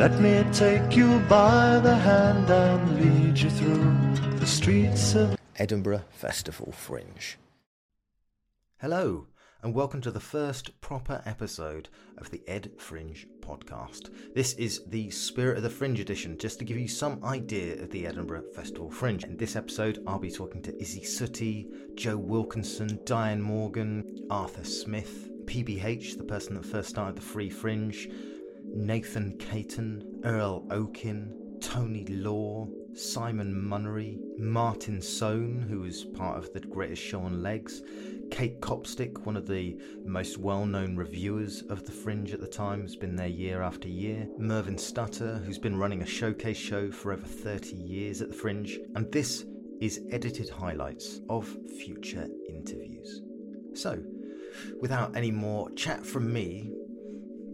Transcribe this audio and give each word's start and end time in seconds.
Let 0.00 0.18
me 0.18 0.42
take 0.50 0.96
you 0.96 1.18
by 1.28 1.78
the 1.78 1.94
hand 1.94 2.48
and 2.48 2.98
lead 2.98 3.38
you 3.38 3.50
through 3.50 4.38
the 4.38 4.46
streets 4.46 5.14
of 5.14 5.36
Edinburgh 5.56 6.04
Festival 6.08 6.72
Fringe. 6.72 7.36
Hello, 8.78 9.26
and 9.62 9.74
welcome 9.74 10.00
to 10.00 10.10
the 10.10 10.18
first 10.18 10.80
proper 10.80 11.20
episode 11.26 11.90
of 12.16 12.30
the 12.30 12.40
Ed 12.48 12.70
Fringe 12.78 13.26
podcast. 13.40 14.08
This 14.34 14.54
is 14.54 14.86
the 14.86 15.10
Spirit 15.10 15.58
of 15.58 15.64
the 15.64 15.68
Fringe 15.68 16.00
edition, 16.00 16.38
just 16.38 16.58
to 16.60 16.64
give 16.64 16.78
you 16.78 16.88
some 16.88 17.22
idea 17.22 17.82
of 17.82 17.90
the 17.90 18.06
Edinburgh 18.06 18.44
Festival 18.54 18.90
Fringe. 18.90 19.24
In 19.24 19.36
this 19.36 19.54
episode, 19.54 20.02
I'll 20.06 20.18
be 20.18 20.30
talking 20.30 20.62
to 20.62 20.72
Isy 20.72 21.02
Suttie, 21.02 21.66
Joe 21.94 22.16
Wilkinson, 22.16 23.00
Diane 23.04 23.42
Morgan, 23.42 24.26
Arthur 24.30 24.64
Smith, 24.64 25.28
PBH, 25.44 26.16
the 26.16 26.24
person 26.24 26.54
that 26.54 26.64
first 26.64 26.88
started 26.88 27.16
the 27.16 27.20
Free 27.20 27.50
Fringe, 27.50 28.08
Nathan 28.74 29.36
Caton, 29.38 30.20
Earl 30.24 30.66
Okin, 30.70 31.60
Tony 31.60 32.06
Law, 32.06 32.68
Simon 32.94 33.54
Munnery, 33.54 34.18
Martin 34.38 35.00
Soan, 35.00 35.60
who 35.68 35.80
was 35.80 36.04
part 36.04 36.38
of 36.38 36.52
the 36.52 36.60
Greatest 36.60 37.02
Show 37.02 37.20
on 37.20 37.42
Legs, 37.42 37.82
Kate 38.30 38.60
Copstick, 38.60 39.26
one 39.26 39.36
of 39.36 39.46
the 39.46 39.76
most 40.04 40.38
well 40.38 40.64
known 40.64 40.96
reviewers 40.96 41.62
of 41.62 41.84
The 41.84 41.92
Fringe 41.92 42.32
at 42.32 42.40
the 42.40 42.46
time, 42.46 42.82
has 42.82 42.96
been 42.96 43.16
there 43.16 43.26
year 43.26 43.62
after 43.62 43.88
year, 43.88 44.28
Mervyn 44.38 44.78
Stutter, 44.78 45.38
who's 45.44 45.58
been 45.58 45.76
running 45.76 46.02
a 46.02 46.06
showcase 46.06 46.56
show 46.56 46.90
for 46.90 47.12
over 47.12 47.26
30 47.26 47.76
years 47.76 48.22
at 48.22 48.30
The 48.30 48.36
Fringe, 48.36 48.78
and 48.94 49.10
this 49.12 49.44
is 49.80 50.00
edited 50.10 50.48
highlights 50.48 51.20
of 51.28 51.48
future 51.78 52.28
interviews. 52.48 53.22
So, 53.74 54.02
without 54.80 55.16
any 55.16 55.30
more 55.30 55.70
chat 55.72 56.04
from 56.04 56.32
me, 56.32 56.72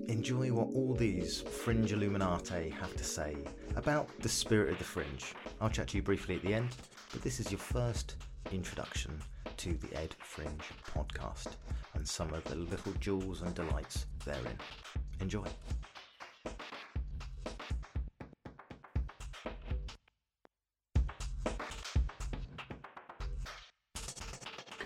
enjoy 0.09 0.53
what 0.53 0.69
all 0.75 0.95
these 0.95 1.41
Fringe 1.41 1.93
Illuminati 1.93 2.71
have 2.71 2.95
to 2.97 3.05
say 3.05 3.37
about 3.75 4.09
the 4.21 4.29
spirit 4.29 4.73
of 4.73 4.79
the 4.79 4.85
Fringe. 4.85 5.35
I'll 5.61 5.69
chat 5.69 5.89
to 5.89 5.97
you 5.97 6.03
briefly 6.03 6.37
at 6.37 6.43
the 6.43 6.55
end, 6.55 6.69
but 7.13 7.23
this 7.23 7.41
is 7.41 7.51
your 7.51 7.59
first 7.59 8.17
introduction 8.53 9.21
to 9.57 9.75
the 9.75 9.97
Ed 9.97 10.15
Fringe 10.19 10.63
podcast 10.95 11.57
and 11.95 12.07
some 12.07 12.33
of 12.33 12.45
the 12.45 12.55
little 12.55 12.93
jewels 13.01 13.43
and 13.43 13.55
delights 13.55 14.07
therein. 14.25 14.59
Enjoy. 15.21 15.45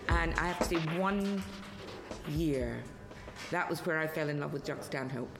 And 0.07 0.33
I 0.35 0.47
have 0.47 0.59
to 0.59 0.65
say, 0.65 0.75
one 0.97 1.43
year, 2.29 2.83
that 3.51 3.69
was 3.69 3.85
where 3.85 3.99
I 3.99 4.07
fell 4.07 4.29
in 4.29 4.39
love 4.39 4.53
with 4.53 4.65
Jack 4.65 4.83
Stanhope 4.83 5.37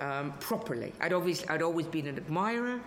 um, 0.00 0.32
properly. 0.40 0.92
I'd 1.00 1.12
always, 1.12 1.48
I'd 1.48 1.62
always 1.62 1.86
been 1.86 2.06
an 2.06 2.16
admirer. 2.16 2.80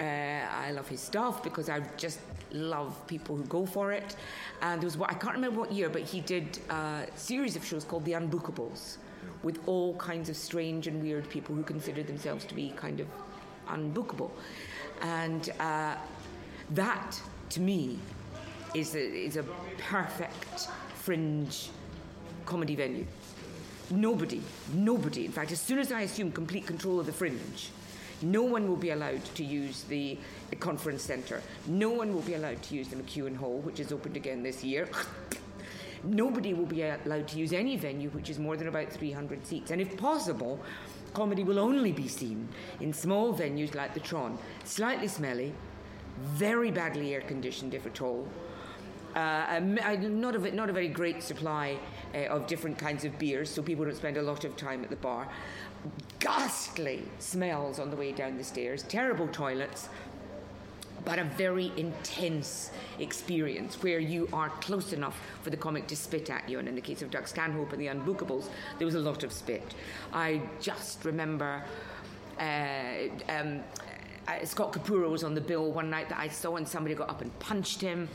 Uh, 0.00 0.04
I 0.04 0.72
love 0.72 0.88
his 0.88 1.00
stuff 1.00 1.42
because 1.42 1.68
I 1.68 1.80
just 1.96 2.18
love 2.50 3.06
people 3.06 3.36
who 3.36 3.44
go 3.44 3.64
for 3.64 3.92
it. 3.92 4.16
And 4.60 4.80
there 4.80 4.86
was 4.86 4.96
what 4.96 5.10
I 5.10 5.14
can't 5.14 5.34
remember 5.34 5.60
what 5.60 5.72
year, 5.72 5.88
but 5.88 6.02
he 6.02 6.20
did 6.20 6.58
a 6.68 7.06
series 7.14 7.56
of 7.56 7.64
shows 7.64 7.84
called 7.84 8.04
The 8.04 8.12
Unbookables, 8.12 8.96
with 9.42 9.60
all 9.66 9.94
kinds 9.96 10.28
of 10.28 10.36
strange 10.36 10.86
and 10.86 11.02
weird 11.02 11.28
people 11.28 11.54
who 11.54 11.62
considered 11.62 12.06
themselves 12.06 12.44
to 12.46 12.54
be 12.54 12.70
kind 12.70 13.00
of 13.00 13.06
unbookable. 13.68 14.30
And 15.00 15.50
uh, 15.60 15.94
that, 16.70 17.20
to 17.50 17.60
me, 17.60 17.98
is 18.74 18.96
a, 18.96 19.00
is 19.00 19.36
a 19.36 19.44
perfect 19.78 20.68
fringe 20.94 21.70
comedy 22.46 22.74
venue. 22.74 23.06
Nobody, 23.90 24.40
nobody, 24.72 25.26
in 25.26 25.32
fact, 25.32 25.52
as 25.52 25.60
soon 25.60 25.78
as 25.78 25.92
I 25.92 26.02
assume 26.02 26.32
complete 26.32 26.66
control 26.66 27.00
of 27.00 27.06
the 27.06 27.12
fringe, 27.12 27.70
no 28.22 28.42
one 28.42 28.66
will 28.66 28.76
be 28.76 28.90
allowed 28.90 29.24
to 29.36 29.44
use 29.44 29.82
the, 29.84 30.18
conference 30.60 31.02
centre. 31.02 31.42
No 31.66 31.90
one 31.90 32.14
will 32.14 32.22
be 32.22 32.34
allowed 32.34 32.62
to 32.62 32.76
use 32.76 32.86
the 32.86 32.94
McEwan 32.94 33.36
Hall, 33.36 33.58
which 33.58 33.80
is 33.80 33.90
opened 33.90 34.16
again 34.16 34.44
this 34.44 34.62
year. 34.62 34.88
Nobody 36.04 36.54
will 36.54 36.64
be 36.64 36.82
allowed 36.82 37.26
to 37.28 37.38
use 37.38 37.52
any 37.52 37.76
venue 37.76 38.08
which 38.10 38.30
is 38.30 38.38
more 38.38 38.56
than 38.56 38.68
about 38.68 38.92
300 38.92 39.44
seats. 39.44 39.72
And 39.72 39.80
if 39.80 39.96
possible, 39.96 40.60
comedy 41.12 41.42
will 41.42 41.58
only 41.58 41.90
be 41.90 42.06
seen 42.06 42.48
in 42.80 42.92
small 42.92 43.34
venues 43.34 43.74
like 43.74 43.94
the 43.94 44.00
Tron. 44.00 44.38
Slightly 44.62 45.08
smelly, 45.08 45.52
very 46.18 46.70
badly 46.70 47.14
air 47.14 47.22
conditioned, 47.22 47.74
if 47.74 47.84
at 47.84 48.00
all. 48.00 48.28
Uh, 49.16 49.60
not, 49.60 50.36
a, 50.36 50.54
not 50.54 50.70
a 50.70 50.72
very 50.72 50.88
great 50.88 51.20
supply 51.20 51.78
uh, 52.14 52.18
of 52.28 52.46
different 52.46 52.78
kinds 52.78 53.04
of 53.04 53.18
beers, 53.18 53.50
so 53.50 53.62
people 53.62 53.84
don't 53.84 53.96
spend 53.96 54.16
a 54.16 54.22
lot 54.22 54.44
of 54.44 54.56
time 54.56 54.84
at 54.84 54.90
the 54.90 54.96
bar. 54.96 55.28
Ghastly 56.18 57.02
smells 57.18 57.78
on 57.78 57.90
the 57.90 57.96
way 57.96 58.12
down 58.12 58.38
the 58.38 58.44
stairs, 58.44 58.82
terrible 58.84 59.28
toilets, 59.28 59.88
but 61.04 61.18
a 61.18 61.24
very 61.24 61.70
intense 61.76 62.70
experience 62.98 63.82
where 63.82 63.98
you 63.98 64.28
are 64.32 64.48
close 64.60 64.92
enough 64.92 65.20
for 65.42 65.50
the 65.50 65.56
comic 65.56 65.86
to 65.88 65.96
spit 65.96 66.30
at 66.30 66.48
you. 66.48 66.58
And 66.58 66.68
in 66.68 66.74
the 66.74 66.80
case 66.80 67.02
of 67.02 67.10
Doug 67.10 67.28
Stanhope 67.28 67.72
and 67.72 67.80
the 67.80 67.88
Unbookables, 67.88 68.48
there 68.78 68.86
was 68.86 68.94
a 68.94 69.00
lot 69.00 69.22
of 69.22 69.32
spit. 69.32 69.74
I 70.12 70.40
just 70.60 71.04
remember. 71.04 71.62
Uh, 72.38 73.08
um, 73.28 73.60
uh, 74.26 74.44
Scott 74.44 74.72
Capurro 74.72 75.10
was 75.10 75.24
on 75.24 75.34
the 75.34 75.40
bill 75.40 75.70
one 75.70 75.90
night 75.90 76.08
that 76.08 76.18
I 76.18 76.28
saw, 76.28 76.56
and 76.56 76.66
somebody 76.66 76.94
got 76.94 77.10
up 77.10 77.20
and 77.20 77.36
punched 77.38 77.80
him. 77.80 78.08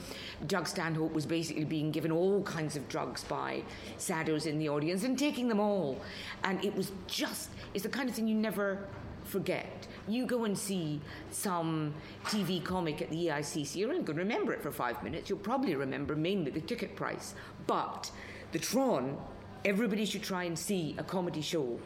Doug 0.47 0.67
Stanhope 0.67 1.13
was 1.13 1.25
basically 1.25 1.65
being 1.65 1.91
given 1.91 2.11
all 2.11 2.41
kinds 2.43 2.75
of 2.75 2.87
drugs 2.89 3.23
by 3.23 3.63
saddos 3.97 4.45
in 4.45 4.57
the 4.59 4.69
audience 4.69 5.03
and 5.03 5.17
taking 5.17 5.47
them 5.47 5.59
all. 5.59 5.99
And 6.43 6.63
it 6.63 6.75
was 6.75 6.91
just, 7.07 7.49
it's 7.73 7.83
the 7.83 7.89
kind 7.89 8.09
of 8.09 8.15
thing 8.15 8.27
you 8.27 8.35
never 8.35 8.87
forget. 9.23 9.87
You 10.07 10.25
go 10.25 10.45
and 10.45 10.57
see 10.57 11.01
some 11.31 11.93
TV 12.25 12.63
comic 12.63 13.01
at 13.01 13.09
the 13.09 13.27
EICC, 13.27 13.75
you're 13.75 13.89
only 13.89 14.03
going 14.03 14.17
to 14.17 14.23
remember 14.23 14.53
it 14.53 14.61
for 14.61 14.71
five 14.71 15.01
minutes. 15.03 15.29
You'll 15.29 15.39
probably 15.39 15.75
remember 15.75 16.15
mainly 16.15 16.51
the 16.51 16.61
ticket 16.61 16.95
price. 16.95 17.35
But 17.67 18.11
the 18.51 18.59
Tron, 18.59 19.17
everybody 19.63 20.05
should 20.05 20.23
try 20.23 20.45
and 20.45 20.57
see 20.57 20.95
a 20.97 21.03
comedy 21.03 21.41
show 21.41 21.79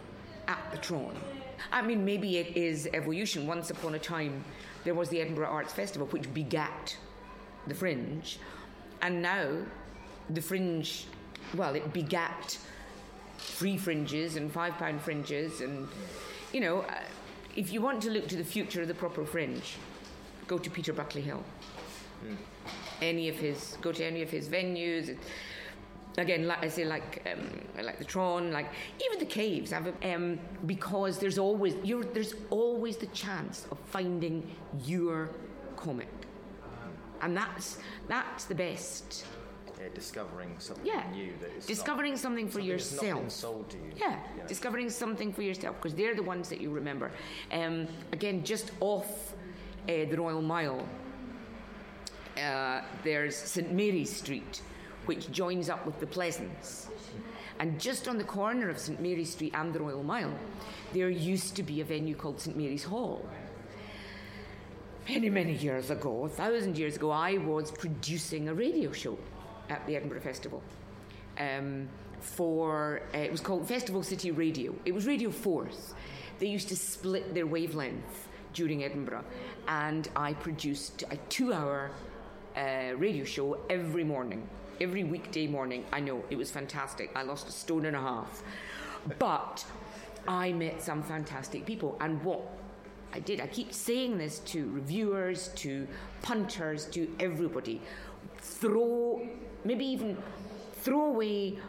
at 0.48 0.72
the 0.72 0.78
Tron 0.78 1.16
I 1.72 1.82
mean, 1.82 2.04
maybe 2.06 2.38
it 2.38 2.58
is 2.58 2.88
evolution. 2.94 3.48
Once 3.48 3.70
upon 3.70 3.96
a 3.96 4.00
time, 4.00 4.44
there 4.84 4.94
was 4.94 5.10
the 5.10 5.22
Edinburgh 5.22 5.48
Arts 5.48 5.74
Festival, 5.74 6.08
which 6.08 6.32
begat 6.34 6.98
the 7.68 7.76
Fringe, 7.76 8.38
and 9.02 9.22
now 9.22 9.58
the 10.30 10.42
Fringe, 10.42 11.06
well, 11.56 11.76
it 11.76 11.94
begat 11.94 12.58
free 13.38 13.78
fringes 13.78 14.36
and 14.36 14.52
five 14.52 14.74
pound 14.78 15.02
fringes, 15.02 15.62
and 15.62 15.88
you 16.52 16.60
know, 16.60 16.82
uh, 16.82 16.94
if 17.56 17.72
you 17.72 17.82
want 17.82 18.02
to 18.02 18.10
look 18.10 18.28
to 18.28 18.36
the 18.36 18.44
future 18.44 18.82
of 18.82 18.88
the 18.88 18.94
proper 18.94 19.26
fringe, 19.26 19.78
go 20.48 20.58
to 20.58 20.70
Peter 20.70 20.94
Buckley 20.94 21.22
Hill. 21.22 21.44
Mm. 22.26 22.38
Any 23.02 23.30
of 23.30 23.36
his, 23.36 23.78
go 23.82 23.92
to 23.92 24.04
any 24.04 24.22
of 24.22 24.30
his 24.30 24.48
venues 24.48 25.18
again, 26.18 26.48
like 26.48 26.64
I 26.64 26.68
say, 26.68 26.86
like 26.86 27.26
um, 27.32 27.84
like 27.84 27.98
the 27.98 28.06
Tron, 28.06 28.52
like 28.52 28.68
even 29.04 29.20
the 29.20 29.26
caves, 29.26 29.74
um, 29.74 30.40
because 30.66 31.18
there's 31.20 31.38
always 31.38 31.76
there's 32.14 32.36
always 32.50 32.98
the 32.98 33.08
chance 33.08 33.66
of 33.72 33.80
finding 33.80 34.50
your 34.86 35.30
comic, 35.76 36.10
and 37.22 37.36
that's 37.36 37.78
that's 38.08 38.46
the 38.46 38.56
best. 38.56 39.26
Yeah, 39.80 39.90
discovering 39.96 40.56
something 40.60 40.86
yeah. 40.86 41.04
new 41.12 41.34
that 41.42 41.52
is 41.58 41.66
discovering 41.66 42.14
not, 42.14 42.20
something 42.20 42.48
for 42.48 42.60
something 42.60 42.68
yourself. 42.70 43.32
sold 43.32 43.70
to 43.72 43.78
you. 43.78 43.92
Yeah, 43.98 44.18
discovering 44.48 44.90
something 44.90 45.34
for 45.34 45.42
yourself 45.42 45.76
because 45.76 45.94
they're 45.94 46.16
the 46.16 46.24
ones 46.24 46.48
that 46.50 46.62
you 46.62 46.70
remember. 46.70 47.12
Um, 47.52 47.88
again, 48.14 48.46
just 48.46 48.72
off 48.80 49.34
uh, 49.90 50.06
the 50.10 50.16
Royal 50.16 50.42
Mile, 50.42 50.88
uh, 52.38 52.82
there's 53.04 53.36
St 53.36 53.74
Mary's 53.74 54.16
Street 54.16 54.62
which 55.06 55.32
joins 55.32 55.70
up 55.70 55.86
with 55.86 56.00
the 56.00 56.08
Pleasance. 56.08 56.90
And 57.60 57.80
just 57.80 58.08
on 58.08 58.18
the 58.18 58.24
corner 58.24 58.70
of 58.70 58.78
St 58.80 59.00
Mary's 59.00 59.32
Street 59.32 59.54
and 59.56 59.74
the 59.74 59.80
Royal 59.80 60.04
Mile, 60.04 60.34
there 60.94 61.10
used 61.10 61.56
to 61.56 61.64
be 61.64 61.82
a 61.82 61.86
venue 61.86 62.16
called 62.16 62.40
St 62.40 62.58
Mary's 62.58 62.84
Hall. 62.84 63.28
Many, 65.08 65.30
many 65.30 65.54
years 65.54 65.90
ago, 65.90 66.26
a 66.26 66.30
thousand 66.30 66.78
years 66.78 66.96
ago, 66.96 67.12
I 67.12 67.38
was 67.38 67.72
producing 67.72 68.48
a 68.48 68.54
radio 68.54 68.92
show 68.92 69.18
at 69.70 69.86
the 69.86 69.96
Edinburgh 69.96 70.22
Festival. 70.22 70.64
Um, 71.38 71.90
for 72.24 73.02
uh, 73.14 73.18
it 73.18 73.32
was 73.32 73.42
called 73.42 73.68
Festival 73.68 74.02
City 74.02 74.32
Radio. 74.32 74.74
It 74.86 74.94
was 74.94 75.06
Radio 75.06 75.30
Forth. 75.30 75.94
They 76.40 76.48
used 76.48 76.70
to 76.70 76.76
split 76.76 77.34
their 77.34 77.46
wavelength 77.46 78.30
during 78.54 78.84
Edinburgh, 78.84 79.26
and 79.68 80.10
I 80.16 80.34
produced 80.34 81.04
a 81.12 81.18
two-hour 81.30 81.92
uh, 82.56 82.96
radio 82.98 83.26
show 83.26 83.60
every 83.70 84.04
morning 84.04 84.48
every 84.82 85.04
weekday 85.04 85.48
morning. 85.48 85.86
I 85.92 86.00
know 86.00 86.24
it 86.30 86.38
was 86.38 86.52
fantastic. 86.52 87.12
I 87.16 87.24
lost 87.24 87.48
a 87.48 87.52
stone 87.52 87.86
and 87.86 87.96
a 87.96 88.00
half. 88.02 88.44
But 89.20 89.66
I 90.28 90.54
met 90.54 90.82
some 90.82 91.04
fantastic 91.04 91.66
people. 91.66 91.98
And 92.00 92.22
what 92.24 92.42
I 93.14 93.20
did, 93.20 93.42
I 93.42 93.48
keep 93.48 93.74
saying 93.74 94.18
this 94.18 94.40
to 94.40 94.70
reviewers, 94.72 95.50
to 95.56 95.88
punters, 96.22 96.86
to 96.88 97.14
everybody. 97.20 97.82
Throw, 98.38 99.28
maybe 99.64 99.86
even 99.86 100.18
throw 100.82 101.06
away 101.06 101.60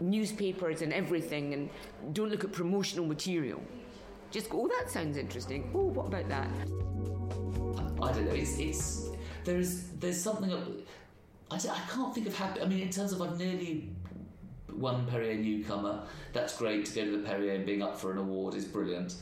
newspapers 0.00 0.82
and 0.82 0.92
everything 0.92 1.54
and 1.54 1.70
don't 2.12 2.30
look 2.30 2.44
at 2.44 2.52
promotional 2.52 3.06
material. 3.06 3.62
Just 4.30 4.48
go, 4.48 4.62
oh, 4.62 4.68
that 4.68 4.90
sounds 4.90 5.16
interesting. 5.16 5.70
Oh, 5.74 5.84
what 5.84 6.06
about 6.06 6.28
that? 6.28 6.48
I 8.02 8.12
don't 8.12 8.24
know. 8.24 8.32
It's 8.32 8.58
it's 8.58 9.10
there's 9.44 9.84
there's 10.00 10.20
something. 10.20 10.84
I, 11.52 11.56
I 11.56 11.80
can't 11.90 12.14
think 12.14 12.26
of 12.26 12.36
happy. 12.36 12.60
I 12.60 12.66
mean, 12.66 12.80
in 12.80 12.90
terms 12.90 13.12
of 13.12 13.20
I've 13.20 13.38
nearly 13.38 13.88
won 14.74 15.06
Perrier 15.06 15.36
newcomer. 15.36 16.02
That's 16.32 16.56
great 16.56 16.86
to 16.86 16.94
go 16.94 17.04
to 17.04 17.18
the 17.18 17.28
Perrier 17.28 17.54
and 17.54 17.66
being 17.66 17.82
up 17.82 17.98
for 17.98 18.10
an 18.10 18.18
award 18.18 18.54
is 18.54 18.64
brilliant. 18.64 19.14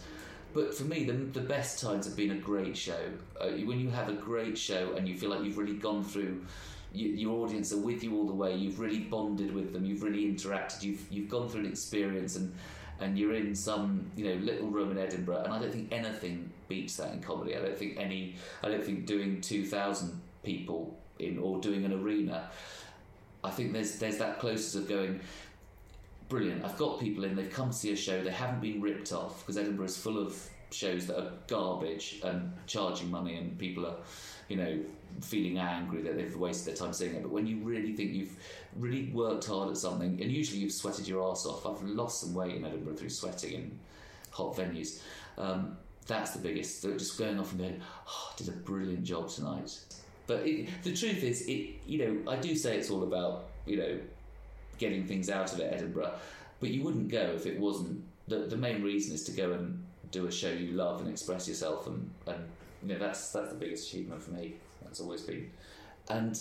But 0.52 0.74
for 0.74 0.84
me, 0.84 1.04
the, 1.04 1.12
the 1.12 1.40
best 1.40 1.80
times 1.80 2.06
have 2.06 2.16
been 2.16 2.32
a 2.32 2.36
great 2.36 2.76
show. 2.76 2.98
Uh, 3.40 3.50
when 3.50 3.78
you 3.78 3.90
have 3.90 4.08
a 4.08 4.14
great 4.14 4.58
show 4.58 4.94
and 4.94 5.08
you 5.08 5.16
feel 5.16 5.30
like 5.30 5.44
you've 5.44 5.58
really 5.58 5.76
gone 5.76 6.02
through, 6.02 6.44
you, 6.92 7.08
your 7.08 7.44
audience 7.44 7.72
are 7.72 7.78
with 7.78 8.02
you 8.02 8.16
all 8.16 8.26
the 8.26 8.34
way. 8.34 8.54
You've 8.56 8.80
really 8.80 8.98
bonded 8.98 9.54
with 9.54 9.72
them. 9.72 9.84
You've 9.84 10.02
really 10.02 10.24
interacted. 10.24 10.82
You've 10.82 11.06
you've 11.10 11.28
gone 11.28 11.48
through 11.48 11.60
an 11.60 11.66
experience 11.66 12.34
and 12.36 12.52
and 12.98 13.16
you're 13.16 13.34
in 13.34 13.54
some 13.54 14.10
you 14.16 14.24
know 14.24 14.34
little 14.44 14.68
room 14.68 14.90
in 14.90 14.98
Edinburgh. 14.98 15.42
And 15.44 15.52
I 15.52 15.60
don't 15.60 15.72
think 15.72 15.92
anything 15.92 16.50
beats 16.68 16.96
that 16.96 17.12
in 17.12 17.20
comedy. 17.20 17.56
I 17.56 17.60
don't 17.60 17.78
think 17.78 17.96
any. 17.96 18.34
I 18.64 18.68
don't 18.68 18.82
think 18.82 19.06
doing 19.06 19.40
two 19.40 19.64
thousand 19.64 20.20
people 20.42 20.98
in 21.20 21.38
or 21.38 21.60
doing 21.60 21.84
an 21.84 21.92
arena. 21.92 22.50
I 23.42 23.50
think 23.50 23.72
there's 23.72 23.98
there's 23.98 24.18
that 24.18 24.38
closest 24.38 24.74
of 24.74 24.88
going 24.88 25.20
brilliant. 26.28 26.64
I've 26.64 26.78
got 26.78 27.00
people 27.00 27.24
in, 27.24 27.34
they've 27.36 27.50
come 27.50 27.70
to 27.70 27.76
see 27.76 27.92
a 27.92 27.96
show, 27.96 28.22
they 28.22 28.30
haven't 28.30 28.60
been 28.60 28.80
ripped 28.80 29.12
off 29.12 29.40
because 29.40 29.58
Edinburgh 29.58 29.86
is 29.86 29.96
full 29.96 30.18
of 30.18 30.40
shows 30.72 31.06
that 31.08 31.18
are 31.18 31.32
garbage 31.48 32.20
and 32.22 32.52
charging 32.66 33.10
money, 33.10 33.36
and 33.36 33.58
people 33.58 33.86
are, 33.86 33.96
you 34.48 34.56
know, 34.56 34.80
feeling 35.20 35.58
angry 35.58 36.02
that 36.02 36.16
they've 36.16 36.36
wasted 36.36 36.68
their 36.68 36.76
time 36.76 36.92
seeing 36.92 37.14
it. 37.16 37.22
But 37.22 37.32
when 37.32 37.46
you 37.46 37.58
really 37.58 37.94
think 37.94 38.12
you've 38.12 38.36
really 38.76 39.10
worked 39.12 39.46
hard 39.46 39.70
at 39.70 39.76
something, 39.76 40.20
and 40.22 40.30
usually 40.30 40.60
you've 40.60 40.72
sweated 40.72 41.06
your 41.06 41.28
ass 41.28 41.46
off, 41.46 41.66
I've 41.66 41.82
lost 41.82 42.20
some 42.20 42.34
weight 42.34 42.54
in 42.54 42.64
Edinburgh 42.64 42.96
through 42.96 43.10
sweating 43.10 43.52
in 43.52 43.78
hot 44.30 44.56
venues. 44.56 45.00
Um, 45.36 45.76
that's 46.06 46.32
the 46.32 46.38
biggest. 46.38 46.82
Just 46.82 47.18
going 47.18 47.38
off 47.38 47.50
and 47.52 47.60
going, 47.60 47.80
oh, 48.08 48.32
did 48.36 48.48
a 48.48 48.52
brilliant 48.52 49.04
job 49.04 49.28
tonight. 49.28 49.78
But 50.30 50.46
it, 50.46 50.68
the 50.84 50.94
truth 50.94 51.24
is, 51.24 51.42
it 51.48 51.80
you 51.88 51.98
know, 51.98 52.30
I 52.30 52.36
do 52.36 52.54
say 52.54 52.76
it's 52.76 52.88
all 52.88 53.02
about 53.02 53.46
you 53.66 53.78
know 53.78 53.98
getting 54.78 55.04
things 55.04 55.28
out 55.28 55.52
of 55.52 55.58
it, 55.58 55.72
Edinburgh. 55.74 56.12
But 56.60 56.70
you 56.70 56.84
wouldn't 56.84 57.08
go 57.08 57.32
if 57.34 57.46
it 57.46 57.58
wasn't. 57.58 58.04
The, 58.28 58.46
the 58.46 58.56
main 58.56 58.80
reason 58.80 59.12
is 59.12 59.24
to 59.24 59.32
go 59.32 59.50
and 59.54 59.84
do 60.12 60.28
a 60.28 60.30
show 60.30 60.52
you 60.52 60.74
love 60.74 61.00
and 61.00 61.10
express 61.10 61.48
yourself, 61.48 61.88
and, 61.88 62.08
and 62.28 62.44
you 62.80 62.90
know 62.90 62.98
that's 63.00 63.32
that's 63.32 63.48
the 63.48 63.56
biggest 63.56 63.88
achievement 63.88 64.22
for 64.22 64.30
me. 64.30 64.54
That's 64.84 65.00
always 65.00 65.22
been, 65.22 65.50
and 66.08 66.40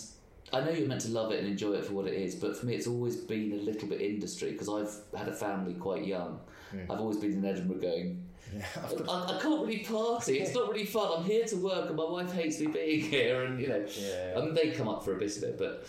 I 0.52 0.60
know 0.60 0.70
you're 0.70 0.86
meant 0.86 1.00
to 1.00 1.10
love 1.10 1.32
it 1.32 1.40
and 1.40 1.48
enjoy 1.48 1.72
it 1.72 1.84
for 1.84 1.94
what 1.94 2.06
it 2.06 2.14
is, 2.14 2.36
but 2.36 2.56
for 2.56 2.66
me, 2.66 2.74
it's 2.74 2.86
always 2.86 3.16
been 3.16 3.50
a 3.54 3.56
little 3.56 3.88
bit 3.88 4.00
industry 4.00 4.52
because 4.52 4.68
I've 4.68 5.18
had 5.18 5.28
a 5.28 5.34
family 5.34 5.74
quite 5.74 6.06
young. 6.06 6.38
Yeah. 6.72 6.82
I've 6.88 7.00
always 7.00 7.16
been 7.16 7.32
in 7.32 7.44
Edinburgh 7.44 7.80
going. 7.80 8.22
Yeah, 8.54 8.64
I, 9.08 9.36
I, 9.36 9.38
can't 9.40 9.66
really 9.66 9.78
party. 9.78 10.40
It's 10.40 10.54
not 10.54 10.70
really 10.70 10.84
fun. 10.84 11.10
I'm 11.18 11.24
here 11.24 11.44
to 11.46 11.56
work, 11.56 11.88
and 11.88 11.96
my 11.96 12.04
wife 12.04 12.32
hates 12.32 12.60
me 12.60 12.66
being 12.66 13.00
here. 13.00 13.44
And 13.44 13.60
you 13.60 13.68
know, 13.68 13.84
yeah. 13.96 14.34
I 14.36 14.40
mean, 14.40 14.54
they 14.54 14.70
come 14.70 14.88
up 14.88 15.04
for 15.04 15.14
a 15.14 15.18
bit 15.18 15.36
of 15.36 15.42
it, 15.44 15.58
but 15.58 15.86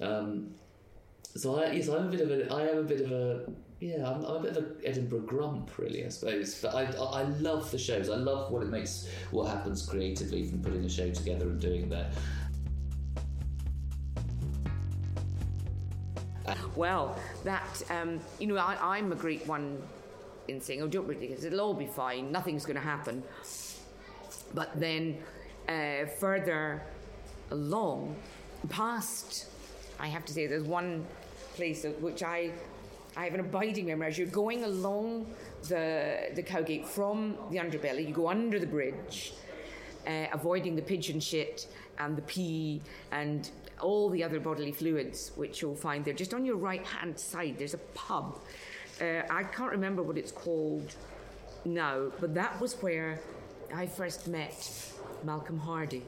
um, 0.00 0.54
so 1.34 1.60
I, 1.60 1.72
yes, 1.72 1.88
I'm 1.88 2.06
a 2.06 2.10
bit 2.10 2.20
of 2.20 2.30
a, 2.30 2.54
I 2.54 2.68
am 2.68 2.78
a 2.78 2.82
bit 2.82 3.00
of 3.00 3.12
a, 3.12 3.50
yeah, 3.80 4.08
I'm, 4.08 4.24
I'm 4.24 4.36
a 4.36 4.40
bit 4.40 4.56
of 4.56 4.58
an 4.58 4.76
Edinburgh 4.84 5.20
grump, 5.20 5.76
really, 5.78 6.04
I 6.04 6.08
suppose. 6.08 6.60
But 6.60 6.74
I, 6.74 6.84
I, 6.84 7.20
I 7.20 7.22
love 7.40 7.70
the 7.70 7.78
shows. 7.78 8.08
I 8.08 8.16
love 8.16 8.50
what 8.50 8.62
it 8.62 8.68
makes, 8.68 9.08
what 9.30 9.48
happens 9.48 9.84
creatively 9.86 10.46
from 10.46 10.62
putting 10.62 10.84
a 10.84 10.88
show 10.88 11.10
together 11.10 11.48
and 11.48 11.60
doing 11.60 11.88
that. 11.88 12.12
Well, 16.78 17.18
that 17.42 17.82
um, 17.90 18.20
you 18.38 18.46
know, 18.46 18.56
I, 18.56 18.98
am 18.98 19.10
a 19.10 19.16
great 19.16 19.44
one 19.48 19.82
in 20.48 20.60
saying, 20.60 20.82
"Oh, 20.82 20.88
don't 20.88 21.06
really, 21.06 21.28
because 21.28 21.44
it'll 21.44 21.60
all 21.60 21.74
be 21.74 21.86
fine. 21.86 22.32
Nothing's 22.32 22.64
going 22.64 22.76
to 22.76 22.82
happen." 22.82 23.22
But 24.54 24.78
then, 24.78 25.18
uh, 25.68 26.06
further 26.18 26.82
along, 27.50 28.16
past, 28.68 29.46
I 30.00 30.08
have 30.08 30.24
to 30.26 30.32
say, 30.32 30.46
there's 30.46 30.64
one 30.64 31.06
place 31.54 31.84
which 32.00 32.22
I 32.22 32.52
I 33.16 33.24
have 33.24 33.34
an 33.34 33.40
abiding 33.40 33.86
memory. 33.86 34.06
As 34.06 34.18
you're 34.18 34.28
going 34.28 34.64
along 34.64 35.26
the 35.68 36.30
the 36.34 36.42
Cowgate 36.42 36.86
from 36.86 37.36
the 37.50 37.58
underbelly, 37.58 38.06
you 38.06 38.14
go 38.14 38.28
under 38.28 38.58
the 38.58 38.66
bridge, 38.66 39.32
uh, 40.06 40.26
avoiding 40.32 40.76
the 40.76 40.82
pigeon 40.82 41.20
shit 41.20 41.66
and 41.98 42.16
the 42.16 42.22
pee 42.22 42.80
and 43.10 43.50
all 43.80 44.08
the 44.08 44.22
other 44.22 44.40
bodily 44.40 44.72
fluids 44.72 45.32
which 45.36 45.62
you'll 45.62 45.74
find 45.74 46.04
there. 46.04 46.14
Just 46.14 46.34
on 46.34 46.44
your 46.44 46.56
right 46.56 46.84
hand 46.86 47.18
side, 47.18 47.56
there's 47.58 47.74
a 47.74 47.84
pub. 47.94 48.40
Uh, 49.00 49.22
I 49.30 49.44
can't 49.44 49.70
remember 49.70 50.02
what 50.02 50.18
it's 50.18 50.32
called 50.32 50.94
now, 51.64 52.10
but 52.20 52.34
that 52.34 52.60
was 52.60 52.74
where 52.82 53.20
I 53.72 53.86
first 53.86 54.26
met 54.26 54.70
Malcolm 55.22 55.58
Hardee. 55.58 56.02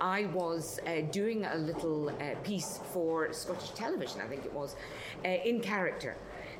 I 0.00 0.26
was 0.26 0.78
uh, 0.86 1.00
doing 1.10 1.46
a 1.46 1.56
little 1.56 2.10
uh, 2.10 2.36
piece 2.44 2.78
for 2.92 3.32
Scottish 3.32 3.70
television, 3.70 4.20
I 4.20 4.26
think 4.26 4.44
it 4.44 4.52
was, 4.52 4.76
uh, 5.24 5.28
in 5.28 5.60
character. 5.60 6.16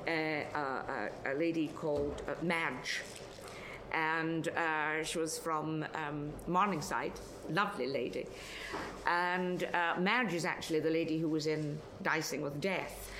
Uh, 0.07 0.11
a, 0.55 1.11
a, 1.27 1.35
lady 1.35 1.67
called 1.67 2.23
uh, 2.29 2.35
Madge, 2.41 3.01
and 3.93 4.47
uh, 4.49 5.03
she 5.03 5.19
was 5.19 5.37
from 5.37 5.85
um, 5.95 6.33
Morningside, 6.47 7.13
lovely 7.51 7.89
lady. 7.89 8.25
And 9.05 9.67
Madge 9.99 10.35
is 10.35 10.45
actually 10.45 10.79
the 10.79 10.91
lady 10.91 11.19
who 11.19 11.29
was 11.29 11.49
in 11.49 11.81
Dicing 12.05 12.41
with 12.41 12.61
Death 12.61 13.11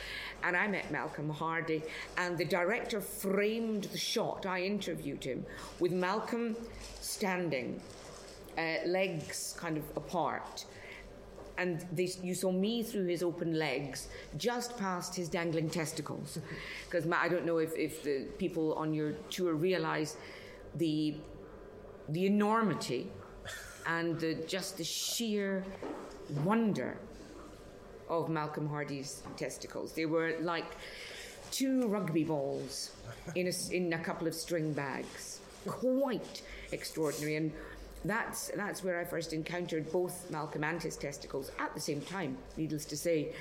and 0.43 0.57
I 0.57 0.67
met 0.67 0.91
Malcolm 0.91 1.31
Hardee, 1.31 1.83
and 2.17 2.37
the 2.39 2.45
director 2.45 3.01
framed 3.01 3.85
the 3.85 3.99
shot. 3.99 4.47
I 4.47 4.63
interviewed 4.63 5.25
him 5.25 5.45
with 5.81 5.93
Malcolm 5.93 6.57
standing 7.01 7.81
uh, 8.57 8.77
legs 8.87 9.55
kind 9.59 9.77
of 9.77 9.85
apart. 9.97 10.65
And 11.59 11.87
they, 11.91 12.11
you 12.23 12.35
saw 12.35 12.53
me 12.53 12.83
through 12.83 13.07
his 13.07 13.23
open 13.23 13.59
legs, 13.59 14.09
just 14.37 14.77
past 14.77 15.15
his 15.15 15.29
dangling 15.29 15.71
testicles. 15.71 16.39
Because 16.85 17.11
I 17.11 17.29
don't 17.29 17.47
know 17.47 17.59
if, 17.59 17.75
if 17.77 18.03
the 18.03 18.27
people 18.39 18.75
on 18.75 18.93
your 18.93 19.13
tour 19.31 19.55
realize 19.55 20.17
the, 20.75 21.17
the 22.11 22.27
enormity 22.27 23.11
and 23.87 24.21
the, 24.21 24.35
just 24.47 24.77
the 24.77 24.85
sheer 24.85 25.65
wonder 26.45 26.99
of 28.09 28.29
Malcolm 28.29 28.69
Hardee's 28.69 29.23
testicles. 29.37 29.93
They 29.93 30.07
were 30.07 30.37
like 30.41 30.77
two 31.51 31.87
rugby 31.89 32.25
balls 32.25 32.91
in 33.35 33.49
a, 33.49 33.75
in 33.75 33.93
a 33.93 33.99
couple 33.99 34.27
of 34.27 34.35
string 34.35 34.73
bags. 34.73 35.41
Quite 35.67 36.43
extraordinary. 36.73 37.37
And 37.37 37.53
that's 38.05 38.51
that's 38.57 38.85
where 38.85 39.01
I 39.01 39.05
first 39.05 39.33
encountered 39.33 39.91
both 39.91 40.31
Malcolm 40.31 40.65
and 40.65 40.83
his 40.83 40.97
testicles 40.97 41.51
at 41.59 41.75
the 41.75 41.81
same 41.81 42.01
time, 42.01 42.37
needless 42.57 42.85
to 42.87 42.97
say, 42.97 43.33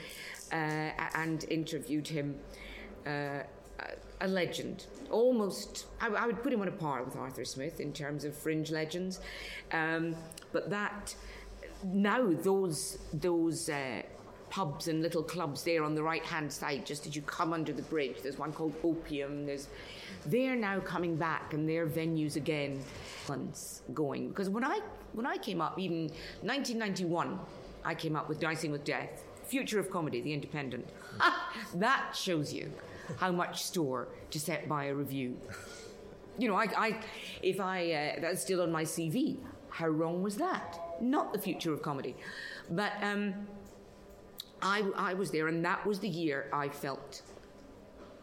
uh, 0.51 0.91
and 1.15 1.43
interviewed 1.49 2.07
him. 2.07 2.35
Uh, 3.05 3.43
a 4.21 4.27
legend, 4.27 4.85
almost. 5.11 5.85
I, 5.99 6.07
I, 6.07 6.25
would 6.25 6.41
put 6.41 6.53
him 6.53 6.61
on 6.61 6.69
a 6.69 6.71
par 6.71 7.03
with 7.03 7.17
Arthur 7.17 7.43
Smith 7.43 7.81
in 7.81 7.91
terms 7.91 8.23
of 8.23 8.33
fringe 8.33 8.71
legends, 8.71 9.19
um, 9.73 10.15
but 10.53 10.69
that 10.69 11.13
now 11.83 12.31
those 12.31 12.97
those. 13.13 13.69
Uh, 13.69 14.03
pubs 14.55 14.87
and 14.87 15.01
little 15.01 15.21
clubs 15.21 15.63
there 15.63 15.83
on 15.83 15.95
the 15.95 16.01
right 16.01 16.23
hand 16.23 16.49
side, 16.49 16.85
just 16.85 17.05
as 17.05 17.13
you 17.13 17.21
come 17.23 17.51
under 17.51 17.73
the 17.73 17.81
bridge. 17.81 18.21
There's 18.23 18.37
one 18.37 18.53
called 18.53 18.73
Opium. 18.85 19.45
There's, 19.45 19.67
they're 20.25 20.55
now 20.55 20.79
coming 20.79 21.17
back 21.17 21.53
and 21.53 21.67
their 21.67 21.85
venues 21.85 22.37
again 22.37 22.79
going. 23.93 24.29
Because 24.29 24.47
when 24.47 24.63
I 24.63 24.79
when 25.11 25.25
I 25.25 25.37
came 25.37 25.59
up, 25.59 25.77
even 25.77 26.03
1991, 26.41 27.37
I 27.83 27.95
came 27.95 28.15
up 28.15 28.29
with 28.29 28.39
Dicing 28.39 28.71
with 28.71 28.85
Death, 28.85 29.25
Future 29.43 29.77
of 29.77 29.89
Comedy, 29.89 30.21
The 30.21 30.33
Independent. 30.33 30.87
that 31.75 32.15
shows 32.15 32.53
you 32.53 32.71
how 33.17 33.33
much 33.33 33.61
store 33.61 34.07
to 34.31 34.39
set 34.39 34.69
by 34.69 34.85
a 34.85 34.95
review. 34.95 35.37
You 36.37 36.47
know, 36.47 36.55
I, 36.55 36.67
I 36.77 36.99
if 37.41 37.59
I 37.59 37.91
uh, 37.91 38.21
that's 38.21 38.41
still 38.41 38.61
on 38.61 38.71
my 38.71 38.83
CV. 38.83 39.37
How 39.69 39.87
wrong 39.87 40.23
was 40.23 40.37
that? 40.37 40.79
Not 41.01 41.33
the 41.33 41.39
future 41.39 41.73
of 41.73 41.81
comedy, 41.81 42.15
but 42.69 42.93
um, 43.01 43.33
I, 44.65 44.83
I 44.97 45.13
was 45.13 45.29
there, 45.29 45.47
and 45.47 45.63
that 45.63 45.85
was 45.85 45.99
the 45.99 46.09
year 46.09 46.49
I 46.51 46.69
felt 46.69 47.21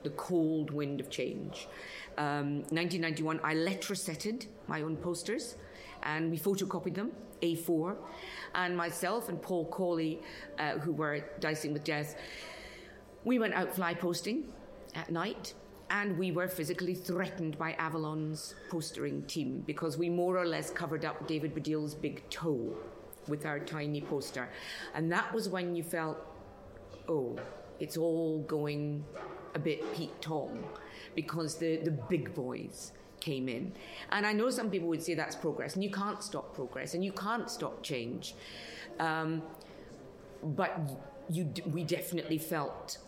the 0.02 0.10
cold 0.10 0.72
wind 0.72 0.98
of 0.98 1.08
change. 1.08 1.68
Um, 2.18 2.62
1991, 2.70 3.40
I 3.44 3.54
letter-setted 3.54 4.46
my 4.66 4.82
own 4.82 4.96
posters 4.96 5.54
and 6.02 6.32
we 6.32 6.38
photocopied 6.38 6.94
them, 6.94 7.12
A4. 7.42 7.96
And 8.56 8.76
myself 8.76 9.28
and 9.28 9.40
Paul 9.40 9.66
Cawley, 9.66 10.20
uh, 10.58 10.78
who 10.78 10.90
were 10.90 11.20
dicing 11.38 11.72
with 11.72 11.84
death, 11.84 12.16
we 13.24 13.38
went 13.38 13.54
out 13.54 13.72
fly 13.72 13.94
posting 13.94 14.52
at 14.96 15.10
night 15.12 15.54
and 15.90 16.18
we 16.18 16.32
were 16.32 16.48
physically 16.48 16.94
threatened 16.94 17.56
by 17.56 17.72
Avalon's 17.74 18.56
postering 18.68 19.22
team 19.22 19.62
because 19.64 19.96
we 19.96 20.08
more 20.08 20.36
or 20.36 20.46
less 20.46 20.70
covered 20.70 21.04
up 21.04 21.28
David 21.28 21.54
Baddiel's 21.54 21.94
big 21.94 22.28
toe 22.30 22.74
with 23.28 23.46
our 23.46 23.60
tiny 23.60 24.00
poster. 24.00 24.48
And 24.94 25.12
that 25.12 25.32
was 25.32 25.48
when 25.48 25.76
you 25.76 25.82
felt, 25.82 26.18
oh, 27.08 27.36
it's 27.80 27.96
all 27.96 28.40
going 28.42 29.04
a 29.54 29.58
bit 29.58 29.80
Pete 29.94 30.20
Tong 30.20 30.64
because 31.14 31.56
the, 31.56 31.76
the 31.78 31.90
big 31.90 32.34
boys 32.34 32.92
came 33.20 33.48
in. 33.48 33.72
And 34.10 34.26
I 34.26 34.32
know 34.32 34.50
some 34.50 34.70
people 34.70 34.88
would 34.88 35.02
say 35.02 35.14
that's 35.14 35.36
progress, 35.36 35.74
and 35.74 35.84
you 35.84 35.90
can't 35.90 36.22
stop 36.22 36.54
progress, 36.54 36.94
and 36.94 37.04
you 37.04 37.12
can't 37.12 37.50
stop 37.50 37.82
change. 37.82 38.34
Um, 38.98 39.42
but 40.42 40.78
you, 41.30 41.52
we 41.72 41.84
definitely 41.84 42.38
felt 42.38 42.98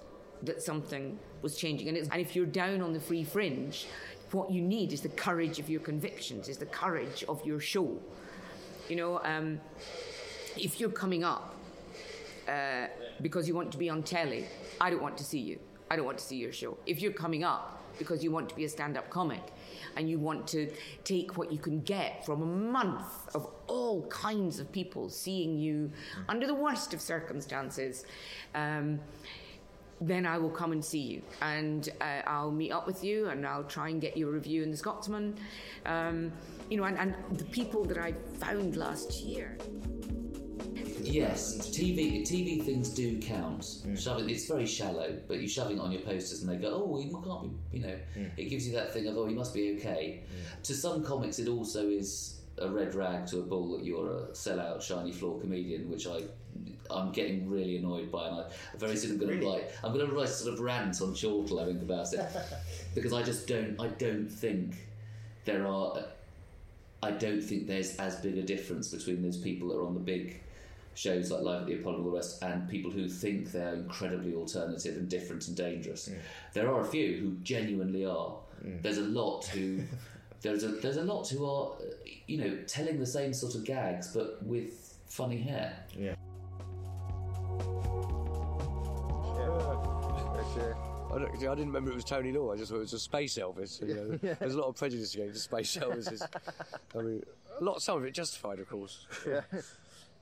that 0.42 0.62
something 0.62 1.18
was 1.42 1.56
changing. 1.56 1.88
And, 1.88 1.96
and 1.96 2.20
if 2.20 2.36
you're 2.36 2.46
down 2.46 2.80
on 2.80 2.92
the 2.92 3.00
free 3.00 3.24
fringe, 3.24 3.86
what 4.30 4.50
you 4.50 4.60
need 4.60 4.92
is 4.92 5.00
the 5.00 5.08
courage 5.08 5.58
of 5.58 5.68
your 5.70 5.80
convictions, 5.80 6.48
is 6.48 6.58
the 6.58 6.66
courage 6.66 7.24
of 7.28 7.44
your 7.44 7.60
show. 7.60 7.98
You 8.88 8.96
know, 8.96 9.20
um, 9.24 9.60
if 10.56 10.80
you're 10.80 10.90
coming 10.90 11.24
up 11.24 11.54
uh, 12.48 12.86
because 13.20 13.48
you 13.48 13.54
want 13.54 13.72
to 13.72 13.78
be 13.78 13.88
on 13.88 14.02
telly, 14.02 14.46
I 14.80 14.90
don't 14.90 15.02
want 15.02 15.16
to 15.18 15.24
see 15.24 15.38
you. 15.38 15.58
I 15.90 15.96
don't 15.96 16.06
want 16.06 16.18
to 16.18 16.24
see 16.24 16.36
your 16.36 16.52
show. 16.52 16.76
If 16.86 17.00
you're 17.00 17.12
coming 17.12 17.44
up 17.44 17.82
because 17.98 18.24
you 18.24 18.30
want 18.30 18.48
to 18.48 18.54
be 18.54 18.64
a 18.64 18.68
stand 18.68 18.96
up 18.96 19.08
comic 19.10 19.42
and 19.96 20.08
you 20.08 20.18
want 20.18 20.46
to 20.48 20.70
take 21.04 21.36
what 21.36 21.52
you 21.52 21.58
can 21.58 21.80
get 21.82 22.24
from 22.26 22.42
a 22.42 22.46
month 22.46 23.34
of 23.34 23.46
all 23.66 24.02
kinds 24.08 24.58
of 24.58 24.70
people 24.72 25.08
seeing 25.08 25.58
you 25.58 25.90
under 26.28 26.46
the 26.46 26.54
worst 26.54 26.94
of 26.94 27.00
circumstances, 27.00 28.04
um, 28.54 28.98
then 30.00 30.26
I 30.26 30.38
will 30.38 30.50
come 30.50 30.72
and 30.72 30.84
see 30.84 30.98
you 30.98 31.22
and 31.40 31.88
uh, 32.00 32.22
I'll 32.26 32.50
meet 32.50 32.72
up 32.72 32.86
with 32.86 33.04
you 33.04 33.28
and 33.28 33.46
I'll 33.46 33.64
try 33.64 33.88
and 33.88 34.00
get 34.00 34.16
you 34.16 34.28
a 34.28 34.32
review 34.32 34.62
in 34.62 34.70
the 34.70 34.76
Scotsman. 34.76 35.36
Um, 35.86 36.32
you 36.68 36.76
know, 36.76 36.84
and, 36.84 36.98
and 36.98 37.14
the 37.38 37.44
people 37.44 37.84
that 37.84 37.98
I 37.98 38.12
found 38.38 38.76
last 38.76 39.20
year. 39.20 39.56
Yes, 41.04 41.58
TV 41.58 42.22
TV 42.22 42.64
things 42.64 42.90
do 42.90 43.18
count. 43.20 43.60
Mm. 43.60 43.98
Shoving, 43.98 44.30
it's 44.30 44.46
very 44.46 44.66
shallow, 44.66 45.16
but 45.28 45.38
you're 45.38 45.48
shoving 45.48 45.78
it 45.78 45.80
on 45.80 45.92
your 45.92 46.02
posters 46.02 46.42
and 46.42 46.50
they 46.50 46.56
go, 46.56 46.84
oh, 46.86 46.98
you 46.98 47.10
can't 47.24 47.70
be, 47.70 47.78
you 47.78 47.86
know, 47.86 47.96
mm. 48.16 48.30
it 48.36 48.44
gives 48.44 48.66
you 48.66 48.74
that 48.74 48.92
thing 48.92 49.06
of, 49.06 49.16
oh, 49.16 49.26
you 49.26 49.36
must 49.36 49.54
be 49.54 49.76
okay. 49.76 50.22
Mm. 50.22 50.62
To 50.62 50.74
some 50.74 51.04
comics, 51.04 51.38
it 51.38 51.48
also 51.48 51.88
is 51.88 52.40
a 52.58 52.68
red 52.68 52.94
rag 52.94 53.26
to 53.26 53.40
a 53.40 53.42
bull 53.42 53.76
that 53.76 53.84
you're 53.84 54.10
a 54.10 54.26
sellout, 54.28 54.82
shiny 54.82 55.12
floor 55.12 55.40
comedian, 55.40 55.90
which 55.90 56.06
I 56.06 56.22
I'm 56.90 57.12
getting 57.12 57.48
really 57.48 57.78
annoyed 57.78 58.10
by, 58.10 58.28
and 58.28 58.36
I 58.40 58.44
very 58.76 58.96
soon 58.96 59.12
I'm 59.12 59.18
going 59.18 59.30
to 59.30 59.38
really? 59.38 59.60
write. 59.60 59.70
I'm 59.82 59.92
going 59.92 60.06
to 60.06 60.14
write 60.14 60.28
a 60.28 60.32
sort 60.32 60.54
of 60.54 60.60
rant 60.60 61.00
on 61.00 61.14
Chortle, 61.14 61.60
I 61.60 61.66
think, 61.66 61.82
about 61.82 62.12
it, 62.12 62.20
because 62.94 63.12
I 63.12 63.22
just 63.22 63.46
don't. 63.46 63.80
I 63.80 63.88
don't 63.88 64.28
think 64.28 64.76
there 65.44 65.66
are. 65.66 66.04
I 67.02 67.10
don't 67.10 67.42
think 67.42 67.66
there's 67.66 67.96
as 67.96 68.16
big 68.16 68.38
a 68.38 68.42
difference 68.42 68.88
between 68.88 69.22
those 69.22 69.36
people 69.36 69.68
that 69.68 69.76
are 69.76 69.84
on 69.84 69.94
the 69.94 70.00
big 70.00 70.40
shows 70.94 71.30
like 71.30 71.42
Live 71.42 71.62
at 71.62 71.66
the 71.66 71.74
Apollo 71.74 71.96
and 71.96 72.04
all 72.04 72.10
the 72.10 72.16
rest, 72.16 72.42
and 72.42 72.68
people 72.68 72.90
who 72.90 73.08
think 73.08 73.52
they're 73.52 73.74
incredibly 73.74 74.34
alternative 74.34 74.96
and 74.96 75.08
different 75.08 75.46
and 75.48 75.56
dangerous. 75.56 76.08
Yeah. 76.08 76.18
There 76.52 76.68
are 76.72 76.80
a 76.80 76.84
few 76.84 77.16
who 77.16 77.36
genuinely 77.42 78.04
are. 78.04 78.36
Mm. 78.64 78.82
There's 78.82 78.98
a 78.98 79.02
lot 79.02 79.46
who. 79.46 79.82
there's 80.42 80.62
a 80.62 80.68
there's 80.68 80.98
a 80.98 81.02
lot 81.02 81.26
who 81.28 81.44
are, 81.44 81.72
you 82.26 82.38
know, 82.38 82.58
telling 82.66 83.00
the 83.00 83.06
same 83.06 83.32
sort 83.32 83.54
of 83.54 83.64
gags 83.64 84.08
but 84.14 84.42
with 84.44 84.94
funny 85.06 85.38
hair. 85.38 85.72
Yeah. 85.98 86.14
I, 91.14 91.16
I, 91.16 91.54
didn't 91.54 91.66
remember 91.66 91.90
it 91.90 91.94
was 91.94 92.04
Tony 92.04 92.32
Law. 92.32 92.52
I 92.52 92.56
just 92.56 92.70
thought 92.70 92.78
it 92.78 92.80
was 92.80 92.92
a 92.92 92.98
space 92.98 93.38
Elvis. 93.38 93.86
You 93.86 93.94
know, 93.94 94.18
yeah. 94.22 94.34
There's 94.34 94.54
a 94.54 94.58
lot 94.58 94.68
of 94.68 94.76
prejudice 94.76 95.14
against 95.14 95.44
space 95.44 95.76
Elvises. 95.80 96.26
I 96.94 96.98
mean, 96.98 97.22
a 97.60 97.64
lot, 97.64 97.82
some 97.82 97.98
of 97.98 98.04
it 98.04 98.12
justified, 98.12 98.58
of 98.58 98.68
course. 98.68 99.06
Yeah, 99.26 99.42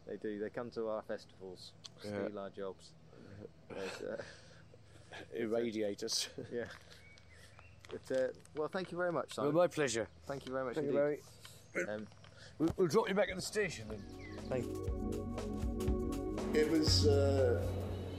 they 0.06 0.16
do. 0.16 0.38
They 0.38 0.50
come 0.50 0.70
to 0.70 0.88
our 0.88 1.02
festivals, 1.02 1.72
steal 2.00 2.30
yeah. 2.34 2.40
our 2.40 2.50
jobs, 2.50 2.90
uh, 3.70 4.16
irradiate 5.34 6.02
us. 6.02 6.28
Yeah. 6.52 6.64
But, 7.90 8.16
uh, 8.16 8.26
well, 8.56 8.68
thank 8.68 8.90
you 8.90 8.96
very 8.96 9.12
much, 9.12 9.34
Simon. 9.34 9.52
Well, 9.52 9.64
my 9.64 9.66
pleasure. 9.66 10.08
Thank 10.26 10.46
you 10.46 10.52
very 10.52 10.64
much. 10.64 10.76
Thank 10.76 10.86
indeed. 10.86 10.98
you 10.98 11.82
very. 11.84 11.94
Um, 11.94 12.06
we'll, 12.58 12.70
we'll, 12.78 12.88
drop 12.88 13.06
you 13.06 13.14
back 13.14 13.28
at 13.28 13.36
the 13.36 13.42
station 13.42 13.86
then. 13.90 14.02
Thank 14.48 14.64
you. 14.64 15.36
It 16.54 16.70
was. 16.70 17.06
Uh, 17.06 17.62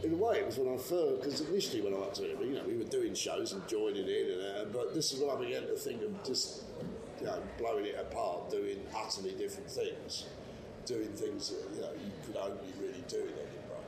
in 0.03 0.13
a 0.13 0.15
way, 0.15 0.39
it 0.39 0.45
was 0.45 0.57
when 0.57 0.73
I 0.73 0.77
first, 0.77 1.21
because 1.21 1.41
initially 1.41 1.81
when 1.81 1.93
I 1.93 1.97
went 1.97 2.13
to 2.15 2.23
it, 2.25 2.37
you 2.41 2.55
know, 2.55 2.63
we 2.67 2.77
were 2.77 2.83
doing 2.83 3.15
shows 3.15 3.53
and 3.53 3.65
joining 3.67 4.07
in, 4.07 4.31
and, 4.31 4.41
uh, 4.41 4.65
but 4.71 4.93
this 4.93 5.13
is 5.13 5.21
when 5.21 5.35
I 5.35 5.39
began 5.39 5.61
to 5.63 5.75
think 5.75 6.01
of 6.01 6.23
just, 6.23 6.63
you 7.19 7.25
know, 7.25 7.41
blowing 7.57 7.85
it 7.85 7.95
apart, 7.97 8.49
doing 8.49 8.79
utterly 8.95 9.31
different 9.31 9.71
things, 9.71 10.25
doing 10.85 11.09
things 11.13 11.49
that, 11.49 11.63
you 11.75 11.81
know, 11.81 11.91
you 11.93 12.11
could 12.25 12.37
only 12.37 12.73
really 12.79 13.03
do 13.07 13.17
in 13.17 13.33
Edinburgh. 13.33 13.87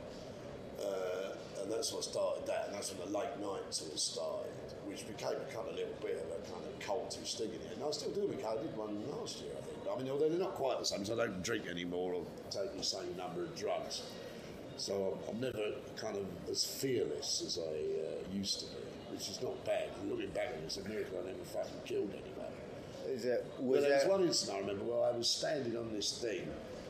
Uh, 0.80 1.62
and 1.62 1.72
that's 1.72 1.92
what 1.92 2.04
started 2.04 2.46
that, 2.46 2.66
and 2.66 2.74
that's 2.74 2.92
when 2.92 3.10
the 3.10 3.18
late 3.18 3.34
night 3.40 3.62
sort 3.70 3.92
of 3.92 3.98
started, 3.98 4.52
which 4.84 5.06
became 5.08 5.34
a 5.34 5.52
kind 5.52 5.68
of 5.68 5.74
little 5.74 5.96
bit 6.00 6.22
of 6.22 6.30
a 6.30 6.40
kind 6.50 6.62
of 6.64 6.78
cultish 6.78 7.36
thing 7.36 7.48
in 7.48 7.60
it. 7.60 7.74
And 7.74 7.82
I 7.84 7.90
still 7.90 8.12
do 8.12 8.28
because 8.28 8.58
I 8.58 8.62
did 8.62 8.76
one 8.76 9.02
last 9.10 9.40
year, 9.40 9.50
I 9.56 9.62
think. 9.64 9.78
I 9.90 9.98
mean, 9.98 10.10
although 10.10 10.28
they're 10.28 10.38
not 10.38 10.54
quite 10.54 10.78
the 10.78 10.84
same, 10.84 11.04
so 11.04 11.14
I 11.14 11.26
don't 11.26 11.42
drink 11.42 11.66
anymore 11.66 12.14
or 12.14 12.24
take 12.50 12.76
the 12.76 12.84
same 12.84 13.16
number 13.16 13.42
of 13.42 13.56
drugs. 13.56 14.02
So 14.76 15.18
I'm, 15.28 15.34
I'm 15.34 15.40
never 15.40 15.72
kind 15.96 16.16
of 16.16 16.26
as 16.48 16.64
fearless 16.64 17.42
as 17.44 17.58
I 17.58 17.72
uh, 17.72 18.36
used 18.36 18.60
to 18.60 18.66
be, 18.66 18.82
which 19.10 19.28
is 19.28 19.40
not 19.42 19.64
bad. 19.64 19.88
Looking 20.08 20.30
back 20.30 20.48
on 20.48 20.62
it, 20.62 20.66
it's 20.66 20.76
a 20.76 20.88
miracle 20.88 21.18
I 21.22 21.26
never 21.26 21.44
fucking 21.44 21.82
killed 21.84 22.12
anybody. 22.12 22.54
Is 23.08 23.24
it? 23.24 23.46
Was 23.58 23.82
there 23.82 23.94
was 23.94 24.06
one 24.06 24.22
incident 24.22 24.58
I 24.58 24.60
remember 24.60 24.84
where 24.84 25.12
I 25.12 25.16
was 25.16 25.28
standing 25.28 25.76
on 25.76 25.92
this 25.92 26.18
thing, 26.18 26.46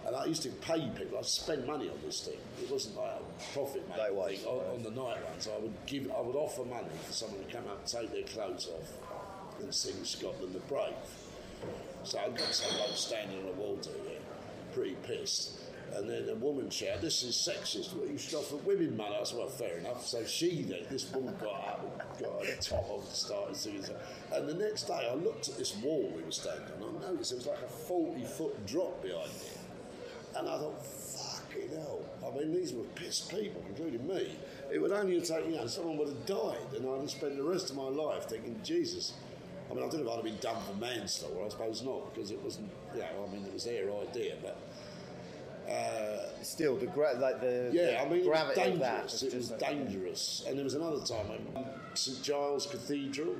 and 0.06 0.14
I 0.14 0.25
used 0.26 0.42
to 0.42 0.50
pay 0.50 0.88
people. 0.96 1.18
I 1.18 1.22
spend 1.22 1.66
money 1.66 1.88
on 1.88 1.96
this 2.04 2.20
thing. 2.20 2.38
It 2.62 2.70
wasn't 2.70 2.96
like 2.96 3.10
a 3.10 3.52
profit 3.52 3.88
making 3.88 4.38
thing. 4.38 4.46
On, 4.46 4.76
on, 4.76 4.82
the 4.82 4.90
night 4.90 5.22
ones, 5.28 5.48
I 5.52 5.58
would 5.58 5.75
give, 5.86 6.10
I 6.16 6.20
would 6.20 6.36
offer 6.36 6.64
money 6.64 6.86
for 7.04 7.12
someone 7.12 7.44
to 7.44 7.52
come 7.52 7.66
up 7.66 7.80
and 7.80 7.86
take 7.86 8.12
their 8.12 8.22
clothes 8.22 8.68
off 8.68 9.60
and 9.60 9.75
sing 9.75 10.04
Scotland 10.04 10.54
the 10.54 10.60
Brave. 10.60 10.94
So 12.04 12.18
I 12.18 12.28
got 12.28 12.54
someone 12.54 12.94
standing 12.94 13.38
on 13.42 13.48
a 13.48 13.52
wall 13.52 13.78
to 13.78 13.90
it, 13.90 14.22
pretty 14.72 14.96
pissed. 15.02 15.58
And 15.94 16.08
then 16.08 16.28
a 16.28 16.34
woman 16.34 16.68
shouted, 16.70 17.00
This 17.00 17.22
is 17.22 17.34
sexist. 17.34 17.94
What 17.94 18.08
you 18.08 18.18
should 18.18 18.34
offer 18.34 18.56
women 18.56 18.96
money? 18.96 19.16
I 19.20 19.25
said, 19.25 19.38
Well, 19.38 19.48
fair 19.48 19.78
enough. 19.78 20.06
So 20.06 20.25
she 20.25 20.62
then, 20.62 20.80
this 20.90 21.10
woman 21.12 21.34
got 21.40 21.54
up 21.68 21.82
and 21.82 22.25
got 22.25 22.46
her 22.46 22.56
top 22.60 22.90
off 22.90 23.06
and 23.06 23.14
started 23.14 23.56
singing. 23.56 23.84
And 24.32 24.48
the 24.48 24.54
next 24.54 24.84
day 24.84 25.08
I 25.10 25.14
looked 25.14 25.48
at 25.48 25.56
this 25.56 25.76
wall 25.76 26.12
we 26.14 26.22
were 26.22 26.30
standing 26.30 26.82
on. 26.82 27.02
I 27.02 27.10
noticed 27.10 27.30
there 27.30 27.38
was 27.38 27.46
like 27.46 27.62
a 27.62 27.68
40 27.68 28.25
foot 28.25 28.66
drop 28.66 29.02
behind 29.02 29.30
it. 29.30 29.55
And 30.38 30.49
I 30.49 30.59
thought, 30.59 30.85
Fucking 30.85 31.69
hell. 31.71 32.00
I 32.26 32.37
mean, 32.37 32.52
these 32.52 32.73
were 32.73 32.85
pissed 32.95 33.31
people, 33.31 33.62
including 33.69 34.07
me. 34.07 34.37
It 34.73 34.81
would 34.81 34.93
only 34.93 35.14
have 35.14 35.25
taken, 35.25 35.52
you 35.52 35.57
know, 35.59 35.66
someone 35.66 35.97
would 35.99 36.09
have 36.09 36.26
died. 36.26 36.75
And 36.76 36.87
I'd 36.88 37.00
have 37.00 37.11
spent 37.11 37.37
the 37.37 37.43
rest 37.43 37.71
of 37.71 37.76
my 37.76 37.88
life 37.88 38.25
thinking, 38.25 38.61
Jesus. 38.62 39.14
I 39.71 39.75
mean, 39.75 39.85
I 39.85 39.88
don't 39.88 40.05
know 40.05 40.12
if 40.12 40.12
I'd 40.12 40.16
have 40.16 40.25
been 40.25 40.38
done 40.40 40.62
for 40.62 40.75
manslaughter, 40.75 41.45
I 41.45 41.49
suppose 41.49 41.83
not, 41.83 42.14
because 42.14 42.31
it 42.31 42.40
wasn't, 42.43 42.71
you 42.95 43.00
know, 43.00 43.26
I 43.28 43.33
mean, 43.33 43.45
it 43.47 43.52
was 43.52 43.64
their 43.64 43.90
idea, 43.93 44.35
but 44.43 44.59
uh, 45.71 46.43
Still, 46.43 46.76
the 46.76 46.87
gra- 46.87 47.16
like 47.19 47.40
the 47.40 47.71
yeah, 47.73 47.85
the 47.87 48.00
I 48.02 48.09
mean, 48.09 48.21
it 48.21 48.28
was 48.28 48.55
dangerous. 48.55 49.23
It 49.25 49.35
was 49.35 49.49
dangerous, 49.50 50.45
and 50.47 50.57
there 50.57 50.62
was 50.64 50.75
another 50.75 51.00
time 51.05 51.26
at 51.57 51.99
St 51.99 52.23
Giles 52.23 52.66
Cathedral, 52.66 53.35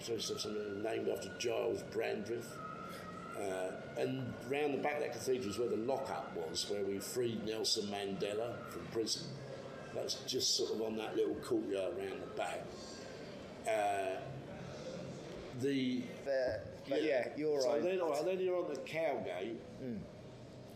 so 0.00 0.16
something 0.16 0.82
named 0.82 1.08
after 1.08 1.30
Giles 1.38 1.82
Brandreth. 1.92 2.46
Uh, 3.38 3.72
and 4.00 4.32
round 4.48 4.74
the 4.74 4.78
back 4.78 4.94
of 4.94 5.00
that 5.00 5.12
cathedral 5.12 5.50
is 5.50 5.58
where 5.58 5.68
the 5.68 5.76
lockup 5.76 6.36
was, 6.36 6.70
where 6.70 6.84
we 6.84 6.98
freed 6.98 7.44
Nelson 7.44 7.86
Mandela 7.86 8.54
from 8.70 8.82
prison. 8.92 9.26
That's 9.94 10.14
just 10.26 10.56
sort 10.56 10.72
of 10.72 10.82
on 10.82 10.96
that 10.96 11.16
little 11.16 11.34
courtyard 11.36 11.94
round 11.98 12.20
the 12.22 12.36
back. 12.36 12.64
Uh, 13.66 14.20
the, 15.60 16.02
the 16.24 16.60
yeah, 16.86 16.96
yeah, 16.96 17.28
you're 17.36 17.60
so 17.60 17.72
right. 17.72 17.82
Then, 17.82 18.00
right. 18.00 18.24
Then 18.24 18.40
you're 18.40 18.56
on 18.56 18.72
the 18.72 18.80
Cowgate. 18.80 19.60
Mm 19.82 19.98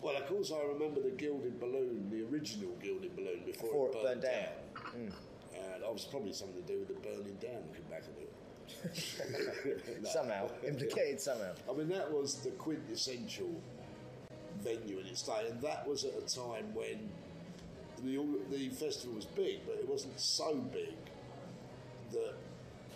well, 0.00 0.16
of 0.16 0.26
course, 0.26 0.52
I 0.52 0.62
remember 0.62 1.00
the 1.00 1.10
gilded 1.10 1.58
balloon, 1.58 2.08
the 2.10 2.22
original 2.32 2.70
gilded 2.82 3.16
balloon, 3.16 3.42
before, 3.44 3.68
before 3.68 3.88
it 3.88 3.92
burned, 3.92 4.04
burned 4.04 4.22
down. 4.22 4.32
down. 4.32 4.94
Mm. 4.96 5.12
And 5.54 5.82
it 5.82 5.92
was 5.92 6.04
probably 6.04 6.32
something 6.32 6.62
to 6.62 6.72
do 6.72 6.78
with 6.78 6.88
the 6.88 6.94
burning 6.94 7.36
down, 7.40 7.66
looking 7.66 7.84
back 7.90 8.02
at 8.02 8.22
it. 8.22 8.32
somehow, 10.04 10.48
implicated 10.66 11.20
somehow. 11.20 11.52
I 11.70 11.74
mean, 11.74 11.88
that 11.88 12.10
was 12.10 12.36
the 12.36 12.50
quintessential 12.50 13.60
venue 14.60 14.98
in 14.98 15.06
its 15.06 15.22
day, 15.22 15.46
and 15.48 15.60
that 15.62 15.86
was 15.86 16.04
at 16.04 16.12
a 16.16 16.34
time 16.34 16.74
when 16.74 17.10
the, 18.02 18.18
the 18.50 18.68
festival 18.70 19.16
was 19.16 19.24
big, 19.24 19.60
but 19.66 19.76
it 19.76 19.88
wasn't 19.88 20.18
so 20.18 20.54
big 20.54 20.94
that 22.12 22.34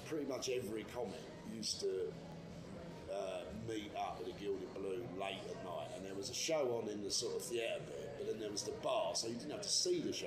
pretty 0.07 0.27
much 0.27 0.49
every 0.49 0.85
comic 0.95 1.21
used 1.55 1.81
to 1.81 2.13
uh, 3.13 3.41
meet 3.69 3.91
up 3.97 4.21
at 4.23 4.29
a 4.29 4.41
gilded 4.43 4.73
balloon 4.75 5.07
late 5.21 5.41
at 5.49 5.65
night 5.65 5.89
and 5.97 6.05
there 6.05 6.15
was 6.15 6.31
a 6.31 6.35
show 6.35 6.81
on 6.83 6.89
in 6.91 7.03
the 7.03 7.11
sort 7.11 7.37
of 7.37 7.43
theatre 7.43 7.81
bit, 7.87 8.15
but 8.19 8.27
then 8.27 8.41
there 8.41 8.51
was 8.51 8.63
the 8.63 8.73
bar, 8.83 9.15
so 9.15 9.29
you 9.29 9.35
didn't 9.35 9.51
have 9.51 9.63
to 9.63 9.69
see 9.69 10.01
the 10.01 10.13
show 10.13 10.27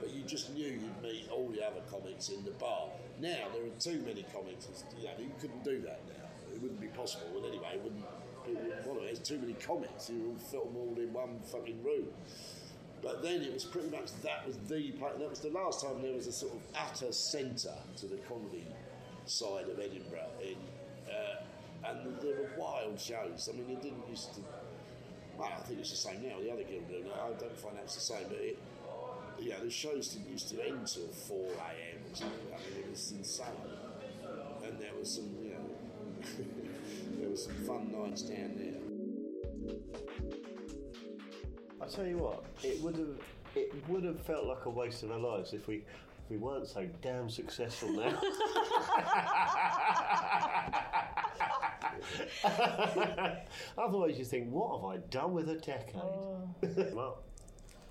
but 0.00 0.10
you 0.10 0.22
just 0.22 0.52
knew 0.54 0.66
you'd 0.66 1.02
meet 1.02 1.28
all 1.30 1.48
the 1.48 1.64
other 1.64 1.80
comics 1.90 2.28
in 2.28 2.44
the 2.44 2.50
bar. 2.52 2.88
Now 3.20 3.48
there 3.52 3.64
are 3.64 3.78
too 3.78 4.02
many 4.06 4.24
comics, 4.32 4.68
you 4.98 5.04
know, 5.04 5.10
you 5.18 5.30
couldn't 5.40 5.64
do 5.64 5.80
that 5.82 6.00
now. 6.08 6.28
It 6.52 6.60
wouldn't 6.60 6.80
be 6.80 6.88
possible, 6.88 7.36
and 7.36 7.46
anyway, 7.46 7.74
it 7.74 7.82
wouldn't. 7.82 8.04
People 8.44 8.62
wouldn't 8.62 9.04
it. 9.04 9.14
There's 9.14 9.18
too 9.20 9.38
many 9.38 9.52
comics. 9.54 10.10
You 10.10 10.32
all 10.34 10.38
film 10.38 10.76
all 10.76 10.96
in 10.98 11.12
one 11.12 11.40
fucking 11.44 11.82
room. 11.84 12.08
But 13.02 13.22
then 13.22 13.42
it 13.42 13.52
was 13.52 13.64
pretty 13.64 13.88
much 13.88 14.10
that 14.22 14.46
was 14.46 14.56
the 14.68 14.92
that 15.00 15.30
was 15.30 15.40
the 15.40 15.50
last 15.50 15.84
time 15.84 16.02
there 16.02 16.12
was 16.12 16.26
a 16.26 16.32
sort 16.32 16.52
of 16.54 16.60
utter 16.74 17.12
centre 17.12 17.76
to 17.96 18.06
the 18.06 18.16
comedy 18.28 18.66
side 19.26 19.68
of 19.68 19.78
Edinburgh 19.78 20.28
in 20.42 20.56
uh, 21.08 21.42
and 21.88 22.20
there 22.20 22.36
were 22.36 22.50
wild 22.58 23.00
shows. 23.00 23.48
I 23.52 23.56
mean, 23.56 23.70
it 23.70 23.82
didn't 23.82 24.08
used 24.08 24.34
to. 24.34 24.40
Well, 25.38 25.50
I 25.56 25.60
think 25.62 25.80
it's 25.80 25.90
the 25.90 25.96
same 25.96 26.22
now. 26.22 26.38
The 26.40 26.52
other 26.52 26.64
guild. 26.64 26.84
I 26.90 27.28
don't 27.40 27.58
find 27.58 27.76
that's 27.76 27.94
the 27.94 28.00
same, 28.00 28.24
but 28.28 28.38
it. 28.38 28.58
Yeah, 29.40 29.56
the 29.62 29.70
shows 29.70 30.08
didn't 30.08 30.30
used 30.30 30.48
to 30.50 30.66
end 30.66 30.86
till 30.86 31.08
4 31.08 31.38
a.m. 31.38 31.50
or 32.10 32.16
something. 32.16 32.38
I 32.52 32.56
mean, 32.58 32.84
it 32.84 32.90
was 32.90 33.12
insane. 33.16 33.46
And 34.64 34.78
there 34.78 34.92
was 34.98 35.14
some, 35.14 35.30
you 35.42 35.50
know, 35.50 35.70
there 37.20 37.30
was 37.30 37.44
some 37.44 37.54
fun 37.66 37.90
nights 37.92 38.22
down 38.22 38.54
there. 38.56 38.80
I 41.80 41.86
tell 41.86 42.06
you 42.06 42.18
what, 42.18 42.44
it 42.62 42.80
would 42.82 42.96
have 42.96 43.16
it 43.56 43.72
would 43.88 44.04
have 44.04 44.20
felt 44.20 44.44
like 44.46 44.66
a 44.66 44.70
waste 44.70 45.02
of 45.02 45.10
our 45.10 45.18
lives 45.18 45.54
if 45.54 45.66
we 45.66 45.76
if 45.76 46.30
we 46.30 46.36
weren't 46.36 46.68
so 46.68 46.86
damn 47.02 47.28
successful 47.30 47.90
now. 47.90 48.20
Otherwise, 53.78 54.18
you 54.18 54.24
think, 54.24 54.50
what 54.50 54.80
have 54.80 54.84
I 54.84 54.96
done 55.08 55.32
with 55.32 55.48
a 55.48 55.56
decade? 55.56 55.96
Oh. 55.96 56.48
well, 56.92 57.22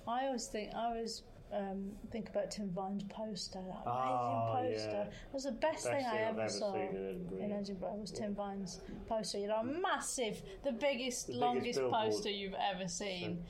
I 0.07 0.25
always 0.25 0.47
think 0.47 0.71
I 0.75 0.85
always 0.85 1.23
um, 1.53 1.91
think 2.11 2.29
about 2.29 2.51
Tim 2.51 2.69
Vine's 2.69 3.03
poster, 3.03 3.59
that 3.59 3.83
Ah, 3.85 4.57
amazing 4.59 4.75
poster. 4.77 4.91
yeah. 4.91 5.03
It 5.03 5.33
was 5.33 5.43
the 5.45 5.51
best, 5.51 5.73
Best 5.73 5.83
thing 5.85 5.93
I 6.05 6.09
thing 6.11 6.19
I've 6.23 6.27
ever 6.29 6.41
ever 6.41 6.49
saw 6.49 6.73
in 6.75 7.51
Edinburgh, 7.51 7.89
yeah. 7.93 7.99
Was 8.01 8.11
Tim 8.11 8.35
Vine's 8.35 8.81
poster. 9.07 9.37
You 9.39 9.47
know, 9.47 9.63
massive, 9.63 10.41
the 10.63 10.71
biggest, 10.71 11.27
The 11.27 11.33
longest 11.33 11.79
billboard. 11.79 12.11
poster 12.11 12.29
you've 12.29 12.55
ever 12.73 12.87
seen. 12.87 13.43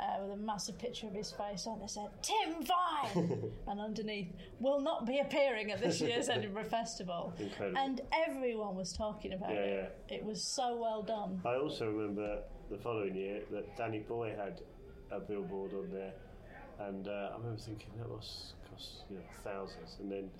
Uh, 0.00 0.22
with 0.22 0.32
a 0.32 0.36
massive 0.36 0.76
picture 0.76 1.06
of 1.06 1.14
his 1.14 1.30
face 1.30 1.68
on 1.68 1.80
it 1.80 1.88
said 1.88 2.08
Tim 2.20 2.64
Vine 2.64 3.52
and 3.68 3.78
underneath 3.80 4.26
will 4.58 4.80
not 4.80 5.06
be 5.06 5.20
appearing 5.20 5.70
at 5.70 5.80
this 5.80 6.00
year's 6.00 6.28
Edinburgh 6.36 6.64
Festival 6.64 7.32
Incredible. 7.38 7.78
and 7.78 8.00
everyone 8.26 8.74
was 8.74 8.92
talking 8.92 9.34
about 9.34 9.52
Yeah, 9.52 9.60
it 9.60 9.96
it 10.08 10.24
was 10.24 10.42
so 10.42 10.76
well 10.76 11.00
done 11.04 11.40
I 11.46 11.54
also 11.54 11.86
remember 11.88 12.40
the 12.72 12.76
following 12.78 13.14
year 13.14 13.42
that 13.52 13.76
Danny 13.76 14.00
Bhoy 14.00 14.36
had 14.36 14.62
a 15.12 15.20
billboard 15.20 15.72
on 15.74 15.88
there, 15.92 16.12
and 16.80 17.08
uh, 17.08 17.30
I 17.32 17.36
remember 17.38 17.60
thinking 17.60 17.90
that 17.98 18.08
must 18.08 18.54
cost 18.70 19.04
you 19.10 19.16
know 19.16 19.22
thousands, 19.42 19.96
and 20.00 20.10
then 20.10 20.30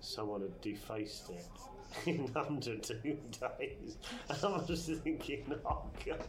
someone 0.00 0.42
had 0.42 0.60
defaced 0.60 1.30
it 1.30 1.46
in 2.06 2.30
under 2.36 2.76
two 2.76 3.18
days, 3.58 3.98
and 4.28 4.38
I 4.44 4.48
was 4.48 4.66
just 4.66 5.02
thinking, 5.02 5.54
oh 5.64 5.82
god. 6.04 6.20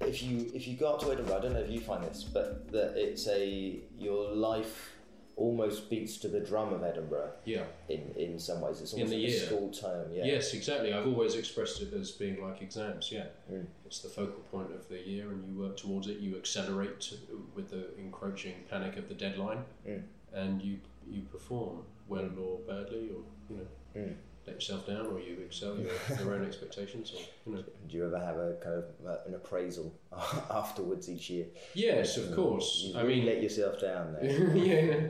If 0.00 0.22
you 0.22 0.50
if 0.54 0.66
you 0.66 0.76
go 0.76 0.94
up 0.94 1.00
to 1.00 1.12
Edinburgh, 1.12 1.36
I 1.36 1.40
don't 1.40 1.52
know 1.52 1.60
if 1.60 1.70
you 1.70 1.80
find 1.80 2.02
this, 2.04 2.22
but 2.24 2.70
that 2.72 2.94
it's 2.96 3.26
a 3.28 3.80
your 3.98 4.32
life 4.32 4.97
almost 5.38 5.88
beats 5.88 6.16
to 6.18 6.28
the 6.28 6.40
drum 6.40 6.72
of 6.72 6.82
Edinburgh. 6.82 7.30
Yeah. 7.44 7.64
In 7.88 8.12
in 8.16 8.38
some 8.38 8.60
ways, 8.60 8.80
it's 8.80 8.92
In 8.92 9.00
almost 9.00 9.16
the 9.16 9.24
like 9.24 9.34
a 9.34 9.46
school 9.46 9.70
term. 9.70 10.12
Yeah. 10.12 10.24
Yes, 10.24 10.52
exactly. 10.52 10.92
I've 10.92 11.06
always 11.06 11.34
expressed 11.34 11.80
it 11.80 11.92
as 11.94 12.10
being 12.10 12.42
like 12.42 12.60
exams. 12.60 13.10
Yeah, 13.10 13.26
mm. 13.50 13.66
it's 13.86 14.00
the 14.00 14.08
focal 14.08 14.42
point 14.50 14.72
of 14.72 14.88
the 14.88 14.98
year, 14.98 15.30
and 15.30 15.46
you 15.48 15.58
work 15.60 15.76
towards 15.76 16.08
it. 16.08 16.18
You 16.18 16.36
accelerate 16.36 17.12
with 17.54 17.70
the 17.70 17.96
encroaching 17.98 18.54
panic 18.70 18.96
of 18.96 19.08
the 19.08 19.14
deadline, 19.14 19.64
mm. 19.88 20.02
and 20.32 20.60
you 20.60 20.78
you 21.08 21.22
perform 21.22 21.82
well 22.08 22.24
mm. 22.24 22.38
or 22.38 22.58
badly, 22.66 23.10
or 23.10 23.22
you 23.48 23.56
know, 23.56 24.02
let 24.48 24.54
yourself 24.56 24.86
down, 24.86 25.06
or 25.06 25.20
you 25.20 25.38
excel 25.44 25.76
your, 25.78 25.92
your 26.18 26.34
own 26.34 26.44
expectations, 26.50 27.12
or 27.14 27.20
you 27.46 27.56
know. 27.56 27.64
Do 27.88 27.96
you 27.96 28.06
ever 28.06 28.18
have 28.18 28.36
a 28.36 28.56
kind 28.62 28.76
of 28.76 28.84
uh, 29.06 29.16
an 29.26 29.34
appraisal 29.34 29.94
afterwards 30.50 31.08
each 31.08 31.30
year? 31.30 31.46
Yes, 31.74 32.16
of 32.16 32.34
course. 32.34 32.84
You 32.86 32.98
I 32.98 33.02
mean- 33.04 33.26
let 33.26 33.42
yourself 33.42 33.80
down 33.80 34.12
there. 34.20 34.56
yeah. 34.56 35.08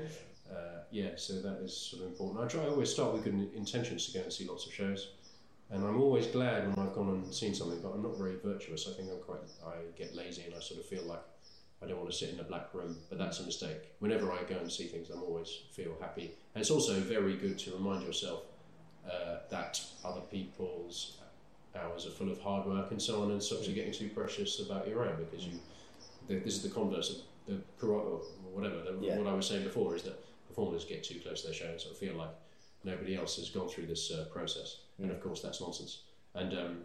Uh, 0.53 0.81
yeah, 0.91 1.11
so 1.17 1.35
that 1.43 1.59
is 1.63 1.77
sort 1.77 2.03
of 2.03 2.09
important. 2.09 2.45
I 2.45 2.49
try 2.49 2.65
I 2.65 2.69
always 2.69 2.91
start 2.91 3.13
with 3.13 3.25
good 3.25 3.51
intentions 3.55 4.07
to 4.07 4.19
go 4.19 4.25
and 4.25 4.33
see 4.33 4.47
lots 4.49 4.67
of 4.67 4.73
shows, 4.73 5.13
and 5.71 5.85
I'm 5.85 6.01
always 6.01 6.27
glad 6.27 6.75
when 6.75 6.87
I've 6.87 6.95
gone 6.95 7.09
and 7.11 7.33
seen 7.35 7.55
something. 7.55 7.81
But 7.83 7.91
I'm 7.91 8.03
not 8.03 8.17
very 8.19 8.37
virtuous. 8.43 8.89
I 8.91 8.97
think 8.97 9.09
I'm 9.11 9.21
quite. 9.21 9.41
I 9.67 9.75
get 9.97 10.15
lazy, 10.17 10.43
and 10.47 10.55
I 10.55 10.61
sort 10.61 10.81
of 10.81 10.87
feel 10.87 11.05
like 11.05 11.23
I 11.83 11.87
don't 11.87 11.99
want 11.99 12.11
to 12.11 12.17
sit 12.17 12.31
in 12.31 12.41
a 12.41 12.45
black 12.45 12.73
room. 12.75 12.97
But 13.09 13.19
that's 13.19 13.39
a 13.41 13.45
mistake. 13.45 13.81
Whenever 14.01 14.33
I 14.33 14.43
go 14.49 14.57
and 14.57 14.71
see 14.73 14.87
things, 14.87 15.11
I'm 15.11 15.23
always 15.23 15.51
feel 15.73 15.95
happy, 16.01 16.31
and 16.55 16.61
it's 16.63 16.71
also 16.71 16.95
very 17.01 17.37
good 17.37 17.59
to 17.61 17.73
remind 17.75 18.03
yourself 18.05 18.43
uh, 19.11 19.39
that 19.51 19.81
other 20.05 20.21
people's 20.21 21.19
hours 21.77 22.07
are 22.07 22.11
full 22.11 22.31
of 22.31 22.41
hard 22.41 22.67
work 22.67 22.91
and 22.91 23.01
so 23.01 23.23
on, 23.23 23.31
and 23.31 23.43
stop 23.43 23.61
You're 23.63 23.75
getting 23.75 23.93
too 23.93 24.09
precious 24.09 24.61
about 24.61 24.89
your 24.89 25.05
own 25.05 25.17
because 25.19 25.47
you. 25.47 25.59
This 26.29 26.57
is 26.57 26.63
the 26.63 26.69
converse 26.69 27.11
of 27.11 27.17
the 27.81 27.87
or 27.87 28.21
whatever. 28.53 28.83
The, 28.83 28.99
Yeah. 29.01 29.17
What 29.17 29.27
I 29.27 29.33
was 29.33 29.47
saying 29.47 29.65
before 29.65 29.97
is 29.97 30.03
that 30.03 30.23
performers 30.47 30.85
get 30.85 31.03
too 31.03 31.21
close 31.21 31.41
to 31.43 31.49
their 31.49 31.55
show 31.55 31.67
and 31.67 31.81
sort 31.81 31.95
of 31.95 31.99
feel 31.99 32.15
like 32.15 32.31
nobody 32.85 33.17
else 33.17 33.37
has 33.37 33.49
gone 33.49 33.69
through 33.69 33.87
this 33.87 34.11
uh, 34.11 34.27
process, 34.31 34.81
and 34.99 35.11
of 35.11 35.23
course 35.23 35.41
that's 35.41 35.61
nonsense. 35.61 36.03
And 36.35 36.53
um, 36.53 36.79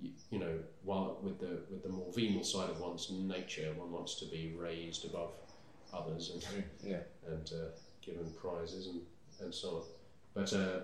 you, 0.00 0.12
you 0.30 0.38
know, 0.38 0.58
while 0.82 1.18
with 1.22 1.38
the 1.40 1.60
with 1.70 1.82
the 1.82 1.90
more 1.90 2.10
venal 2.14 2.42
side 2.42 2.70
of 2.70 2.80
one's 2.80 3.10
nature, 3.10 3.72
one 3.76 3.92
wants 3.92 4.14
to 4.16 4.26
be 4.26 4.54
raised 4.56 5.04
above 5.04 5.32
others 5.92 6.30
and 6.30 6.64
Yeah. 6.82 7.00
and 7.26 7.50
uh, 7.52 7.68
given 8.00 8.30
prizes 8.32 8.88
and, 8.88 9.00
and 9.40 9.54
so 9.54 9.68
on. 9.76 9.82
But 10.34 10.52
uh, 10.52 10.80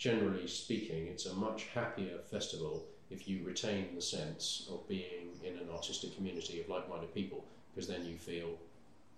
generally 0.00 0.46
speaking, 0.46 1.06
it's 1.08 1.26
a 1.26 1.34
much 1.34 1.66
happier 1.74 2.18
festival 2.30 2.86
if 3.10 3.28
you 3.28 3.44
retain 3.44 3.94
the 3.94 4.00
sense 4.00 4.66
of 4.72 4.88
being 4.88 5.28
in 5.44 5.58
an 5.58 5.68
artistic 5.70 6.16
community 6.16 6.58
of 6.60 6.68
like-minded 6.70 7.12
people, 7.12 7.44
because 7.70 7.86
then 7.86 8.06
you 8.06 8.16
feel 8.16 8.56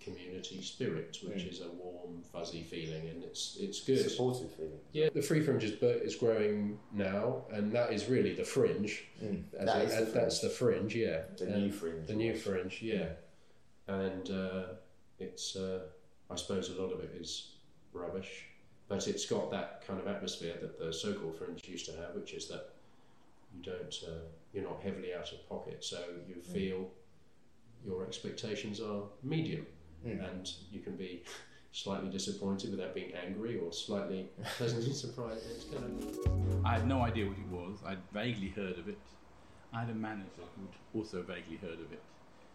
community 0.01 0.61
spirit, 0.61 1.17
which 1.23 1.45
is 1.45 1.61
a 1.61 1.69
warm, 1.69 2.21
fuzzy 2.33 2.65
feeling, 2.65 3.09
and 3.09 3.23
it's 3.23 3.57
it's 3.61 3.81
good. 3.81 4.11
Supportive 4.11 4.51
feeling. 4.51 4.81
Yeah, 4.93 5.11
the 5.15 5.23
free 5.23 5.41
fringe 5.41 5.63
is, 5.63 5.81
is 5.81 6.17
growing 6.17 6.81
now, 6.93 7.45
and 7.53 7.71
that 7.73 7.93
is 7.93 8.09
really 8.09 8.35
the 8.35 8.43
fringe. 8.43 9.05
As 9.57 9.67
That 9.67 9.85
is 9.85 9.93
the 9.93 9.99
and 9.99 10.15
that's 10.15 10.41
the 10.41 10.49
fringe, 10.49 10.97
yeah. 10.97 11.21
The 11.39 11.45
And 11.45 11.63
new 11.63 11.71
fringe, 11.71 12.09
The 12.09 12.15
new 12.15 12.35
fringe, 12.37 12.83
yeah. 12.83 13.11
And 13.87 14.29
uh, 14.31 14.65
it's, 15.21 15.55
uh, 15.55 15.81
I 16.29 16.35
suppose, 16.35 16.71
a 16.71 16.83
lot 16.83 16.93
of 16.93 17.01
it 17.01 17.13
is 17.21 17.53
rubbish, 17.93 18.47
but 18.93 19.09
it's 19.09 19.25
got 19.25 19.51
that 19.51 19.83
kind 19.87 19.99
of 19.99 20.07
atmosphere 20.07 20.55
that 20.61 20.79
the 20.79 20.93
so-called 20.93 21.35
fringe 21.39 21.67
used 21.67 21.87
to 21.87 21.93
have, 21.93 22.15
which 22.15 22.35
is 22.35 22.47
that 22.49 22.75
you 23.57 23.63
don't, 23.63 23.95
uh, 24.07 24.29
you're 24.53 24.65
not 24.65 24.83
heavily 24.83 25.15
out 25.15 25.33
of 25.33 25.49
pocket, 25.49 25.83
so 25.83 25.99
you 26.29 26.35
hmm. 26.35 26.53
feel 26.53 26.91
your 27.87 28.05
expectations 28.05 28.83
are 28.83 29.05
medium, 29.23 29.67
hmm. 30.03 30.21
and 30.21 30.53
you 30.71 30.81
can 30.81 30.95
be 30.95 31.23
slightly 31.73 32.11
disappointed 32.11 32.71
without 32.71 32.95
being 32.95 33.13
angry 33.15 33.59
or 33.59 33.73
slightly 33.73 34.29
pleasantly 34.59 34.93
surprised. 35.05 35.47
It's 35.51 35.65
kind 35.65 36.03
of 36.03 36.67
I 36.67 36.75
had 36.75 36.87
no 36.87 37.01
idea 37.01 37.27
what 37.27 37.39
it 37.39 37.49
was. 37.49 37.79
I'd 37.87 38.05
vaguely 38.13 38.51
heard 38.51 38.79
of 38.79 38.89
it. 38.89 38.99
I 39.73 39.81
had 39.81 39.89
a 39.89 39.95
manager 39.95 40.45
who'd 40.55 41.01
also 41.01 41.23
vaguely 41.23 41.57
heard 41.57 41.81
of 41.81 41.91
it. 41.93 42.03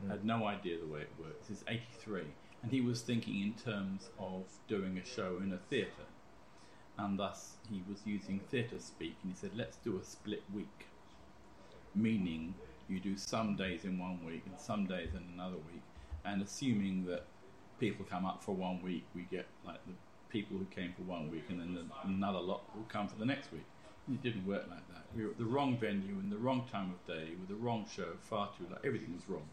I 0.07 0.11
had 0.11 0.23
no 0.23 0.45
idea 0.45 0.77
the 0.77 0.85
way 0.85 1.01
it 1.01 1.09
works. 1.19 1.49
It's 1.49 1.63
83. 1.67 2.21
And 2.61 2.71
he 2.71 2.81
was 2.81 3.01
thinking 3.01 3.41
in 3.41 3.53
terms 3.53 4.09
of 4.19 4.43
doing 4.67 4.99
a 4.99 5.05
show 5.05 5.39
in 5.43 5.51
a 5.51 5.57
theatre. 5.71 6.06
And 6.97 7.19
thus 7.19 7.53
he 7.69 7.83
was 7.89 7.99
using 8.05 8.39
theatre 8.39 8.79
speak. 8.79 9.15
And 9.23 9.31
he 9.33 9.37
said, 9.37 9.51
let's 9.55 9.77
do 9.77 9.99
a 9.99 10.03
split 10.03 10.43
week. 10.53 10.87
Meaning 11.93 12.55
you 12.89 12.99
do 12.99 13.17
some 13.17 13.55
days 13.55 13.85
in 13.85 13.99
one 13.99 14.25
week 14.25 14.43
and 14.45 14.59
some 14.59 14.85
days 14.85 15.09
in 15.13 15.23
another 15.33 15.57
week. 15.57 15.83
And 16.25 16.41
assuming 16.41 17.05
that 17.05 17.25
people 17.79 18.05
come 18.09 18.25
up 18.25 18.43
for 18.43 18.55
one 18.55 18.81
week, 18.81 19.05
we 19.15 19.23
get 19.29 19.45
like 19.65 19.85
the 19.85 19.93
people 20.29 20.57
who 20.57 20.65
came 20.65 20.93
for 20.93 21.03
one 21.03 21.31
week, 21.31 21.45
and 21.49 21.59
then 21.59 21.73
the, 21.73 21.85
another 22.03 22.39
lot 22.39 22.61
will 22.75 22.85
come 22.89 23.07
for 23.07 23.17
the 23.17 23.25
next 23.25 23.51
week. 23.51 23.65
It 24.11 24.21
didn't 24.23 24.45
work 24.45 24.65
like 24.69 24.87
that. 24.89 25.03
We 25.15 25.23
were 25.23 25.31
at 25.31 25.37
the 25.37 25.45
wrong 25.45 25.77
venue 25.77 26.19
in 26.19 26.29
the 26.29 26.37
wrong 26.37 26.65
time 26.71 26.91
of 26.91 27.15
day 27.15 27.31
with 27.39 27.49
the 27.49 27.55
wrong 27.55 27.85
show, 27.93 28.13
far 28.21 28.49
too 28.57 28.65
late. 28.69 28.79
Everything 28.85 29.13
was 29.13 29.27
wrong. 29.27 29.47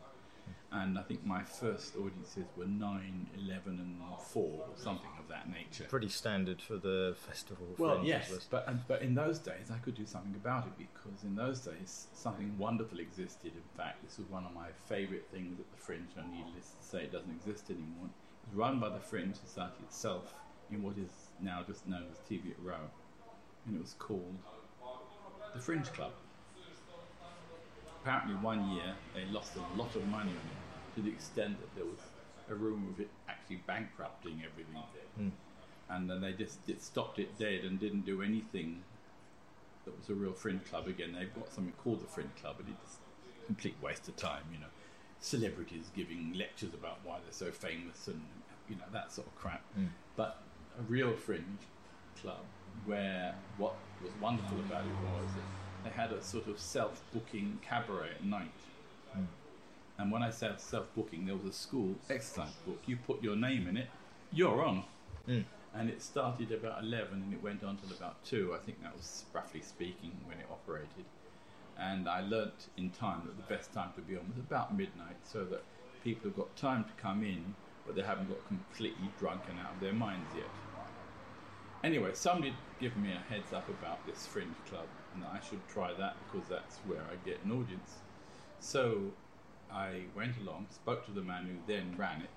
And 0.72 0.98
I 0.98 1.02
think 1.02 1.24
my 1.24 1.44
first 1.44 1.94
audiences 1.94 2.46
were 2.56 2.66
9, 2.66 3.26
11, 3.38 3.78
and 3.78 4.00
4, 4.20 4.42
or 4.42 4.64
something 4.76 5.10
of 5.20 5.28
that 5.28 5.48
nature. 5.48 5.84
Pretty 5.88 6.08
standard 6.08 6.60
for 6.60 6.76
the 6.76 7.14
festival. 7.16 7.66
Well, 7.78 8.00
yes, 8.04 8.48
but 8.50 8.66
but 8.88 9.00
in 9.02 9.14
those 9.14 9.38
days 9.38 9.70
I 9.72 9.78
could 9.78 9.94
do 9.94 10.04
something 10.04 10.34
about 10.34 10.66
it 10.66 10.72
because 10.76 11.22
in 11.22 11.36
those 11.36 11.60
days 11.60 12.08
something 12.12 12.58
wonderful 12.58 12.98
existed. 12.98 13.52
In 13.54 13.76
fact, 13.76 14.02
this 14.02 14.18
was 14.18 14.28
one 14.28 14.44
of 14.44 14.52
my 14.52 14.66
favourite 14.88 15.26
things 15.30 15.60
at 15.60 15.70
the 15.70 15.76
Fringe, 15.76 16.08
and 16.16 16.32
needless 16.32 16.74
to 16.80 16.86
say, 16.86 17.04
it 17.04 17.12
doesn't 17.12 17.30
exist 17.30 17.70
anymore. 17.70 18.06
It 18.06 18.48
was 18.48 18.56
run 18.56 18.80
by 18.80 18.88
the 18.88 19.00
Fringe 19.00 19.36
Society 19.36 19.84
itself 19.84 20.34
in 20.72 20.82
what 20.82 20.98
is 20.98 21.30
now 21.40 21.62
just 21.64 21.86
known 21.86 22.06
as 22.10 22.18
Teviot 22.28 22.58
Row, 22.60 22.90
and 23.66 23.76
it 23.76 23.80
was 23.80 23.94
called 24.00 24.36
the 25.54 25.60
Fringe 25.60 25.92
Club. 25.92 26.12
Apparently, 28.04 28.34
one 28.36 28.70
year 28.70 28.94
they 29.14 29.24
lost 29.32 29.52
a 29.56 29.78
lot 29.78 29.96
of 29.96 30.06
money 30.08 30.30
on 30.30 30.36
it 30.36 30.94
to 30.94 31.02
the 31.02 31.08
extent 31.10 31.58
that 31.60 31.74
there 31.74 31.86
was 31.86 31.98
a 32.50 32.54
rumour 32.54 32.90
of 32.90 33.00
it 33.00 33.08
actually 33.28 33.56
bankrupting 33.66 34.42
everything 34.44 34.82
hmm. 35.16 35.28
and 35.88 36.10
then 36.10 36.20
they 36.20 36.32
just 36.32 36.58
it 36.68 36.82
stopped 36.82 37.18
it 37.18 37.38
dead 37.38 37.64
and 37.64 37.80
didn't 37.80 38.04
do 38.04 38.20
anything 38.20 38.82
that 39.84 39.98
was 39.98 40.08
a 40.08 40.14
real 40.14 40.32
fringe 40.32 40.64
club 40.64 40.86
again. 40.86 41.14
They've 41.18 41.34
got 41.34 41.52
something 41.52 41.74
called 41.82 42.02
the 42.02 42.06
fringe 42.06 42.34
club, 42.40 42.56
but 42.58 42.66
it's 42.68 42.98
a 43.42 43.46
complete 43.46 43.76
waste 43.82 44.08
of 44.08 44.16
time. 44.16 44.42
You 44.52 44.60
know, 44.60 44.72
celebrities 45.20 45.90
giving 45.94 46.34
lectures 46.34 46.74
about 46.74 46.98
why 47.04 47.18
they're 47.22 47.32
so 47.32 47.50
famous 47.50 48.08
and 48.08 48.22
you 48.68 48.76
know 48.76 48.84
that 48.92 49.12
sort 49.12 49.26
of 49.26 49.34
crap. 49.36 49.62
Hmm. 49.74 49.86
But 50.16 50.42
a 50.78 50.82
real 50.82 51.14
fringe 51.14 51.60
club 52.20 52.44
where 52.86 53.34
what 53.58 53.76
was 54.02 54.12
wonderful 54.20 54.58
about 54.60 54.84
it 54.84 54.92
was 55.04 55.30
that 55.34 55.63
they 55.84 55.90
had 55.90 56.12
a 56.12 56.22
sort 56.22 56.48
of 56.48 56.58
self-booking 56.58 57.58
cabaret 57.62 58.10
at 58.10 58.24
night. 58.24 58.50
Hmm. 59.12 59.24
And 59.98 60.10
when 60.10 60.22
I 60.22 60.30
said 60.30 60.60
self-booking, 60.60 61.26
there 61.26 61.36
was 61.36 61.44
a 61.44 61.52
school 61.52 61.94
exercise 62.10 62.54
book. 62.66 62.80
You 62.86 62.96
put 62.96 63.22
your 63.22 63.36
name 63.36 63.68
in 63.68 63.76
it, 63.76 63.88
you're 64.32 64.64
on. 64.64 64.84
Hmm. 65.26 65.40
And 65.74 65.90
it 65.90 66.02
started 66.02 66.52
about 66.52 66.82
11 66.82 67.22
and 67.22 67.32
it 67.32 67.42
went 67.42 67.62
on 67.64 67.76
till 67.76 67.94
about 67.96 68.24
2. 68.24 68.54
I 68.54 68.64
think 68.64 68.82
that 68.82 68.96
was 68.96 69.24
roughly 69.32 69.60
speaking 69.60 70.12
when 70.24 70.38
it 70.38 70.46
operated. 70.50 71.04
And 71.78 72.08
I 72.08 72.20
learnt 72.20 72.68
in 72.76 72.90
time 72.90 73.22
that 73.26 73.36
the 73.36 73.54
best 73.54 73.72
time 73.72 73.90
to 73.96 74.00
be 74.00 74.16
on 74.16 74.22
was 74.28 74.38
about 74.38 74.76
midnight 74.76 75.16
so 75.24 75.44
that 75.46 75.62
people 76.04 76.30
have 76.30 76.36
got 76.36 76.56
time 76.56 76.84
to 76.84 77.02
come 77.02 77.24
in, 77.24 77.54
but 77.84 77.96
they 77.96 78.02
haven't 78.02 78.28
got 78.28 78.46
completely 78.46 79.10
drunken 79.18 79.58
out 79.58 79.74
of 79.74 79.80
their 79.80 79.92
minds 79.92 80.30
yet. 80.36 80.46
Anyway, 81.82 82.10
somebody 82.14 82.54
gave 82.80 82.96
me 82.96 83.12
a 83.12 83.32
heads 83.32 83.52
up 83.52 83.68
about 83.68 84.06
this 84.06 84.26
fringe 84.26 84.54
club 84.68 84.86
and 85.14 85.24
I 85.24 85.40
should 85.40 85.66
try 85.68 85.92
that 85.94 86.16
because 86.26 86.48
that's 86.48 86.78
where 86.86 87.02
I 87.02 87.16
get 87.24 87.44
an 87.44 87.52
audience. 87.52 87.96
So 88.60 89.12
I 89.70 90.02
went 90.14 90.36
along, 90.38 90.66
spoke 90.70 91.04
to 91.06 91.12
the 91.12 91.22
man 91.22 91.44
who 91.44 91.72
then 91.72 91.94
ran 91.96 92.22
it, 92.22 92.30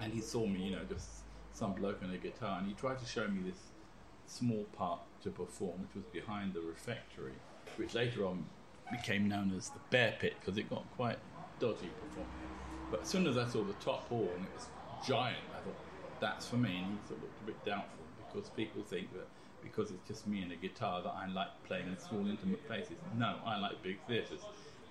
and 0.00 0.12
he 0.12 0.20
saw 0.20 0.46
me, 0.46 0.60
you 0.60 0.76
know, 0.76 0.84
just 0.88 1.08
some 1.52 1.72
bloke 1.72 2.02
on 2.02 2.10
a 2.10 2.18
guitar, 2.18 2.58
and 2.58 2.68
he 2.68 2.74
tried 2.74 2.98
to 2.98 3.06
show 3.06 3.26
me 3.28 3.42
this 3.48 3.58
small 4.26 4.64
part 4.76 5.00
to 5.22 5.30
perform, 5.30 5.82
which 5.82 5.94
was 5.94 6.04
behind 6.12 6.54
the 6.54 6.60
refectory, 6.60 7.34
which 7.76 7.94
later 7.94 8.26
on 8.26 8.44
became 8.90 9.28
known 9.28 9.52
as 9.56 9.70
the 9.70 9.80
Bear 9.90 10.14
Pit 10.20 10.36
because 10.40 10.58
it 10.58 10.68
got 10.68 10.84
quite 10.96 11.18
dodgy 11.58 11.90
performing. 12.00 12.30
But 12.90 13.02
as 13.02 13.08
soon 13.08 13.26
as 13.26 13.36
I 13.36 13.46
saw 13.46 13.62
the 13.64 13.74
top 13.74 14.08
hall 14.08 14.32
and 14.36 14.44
it 14.44 14.52
was 14.52 14.68
giant, 15.06 15.38
I 15.56 15.60
thought 15.60 15.78
that's 16.20 16.48
for 16.48 16.56
me, 16.56 16.78
and 16.78 16.86
he 16.86 16.98
sort 17.06 17.18
of 17.18 17.24
looked 17.24 17.40
a 17.40 17.44
bit 17.44 17.64
doubtful 17.64 18.04
because 18.32 18.48
people 18.50 18.82
think 18.82 19.12
that 19.12 19.28
because 19.64 19.90
it's 19.90 20.06
just 20.06 20.26
me 20.26 20.42
and 20.42 20.52
a 20.52 20.56
guitar 20.56 21.02
that 21.02 21.14
I 21.16 21.26
like 21.26 21.48
playing 21.66 21.88
in 21.88 21.98
small 21.98 22.28
intimate 22.28 22.64
places. 22.68 22.98
No, 23.18 23.36
I 23.44 23.58
like 23.58 23.82
big 23.82 23.98
theatres. 24.06 24.40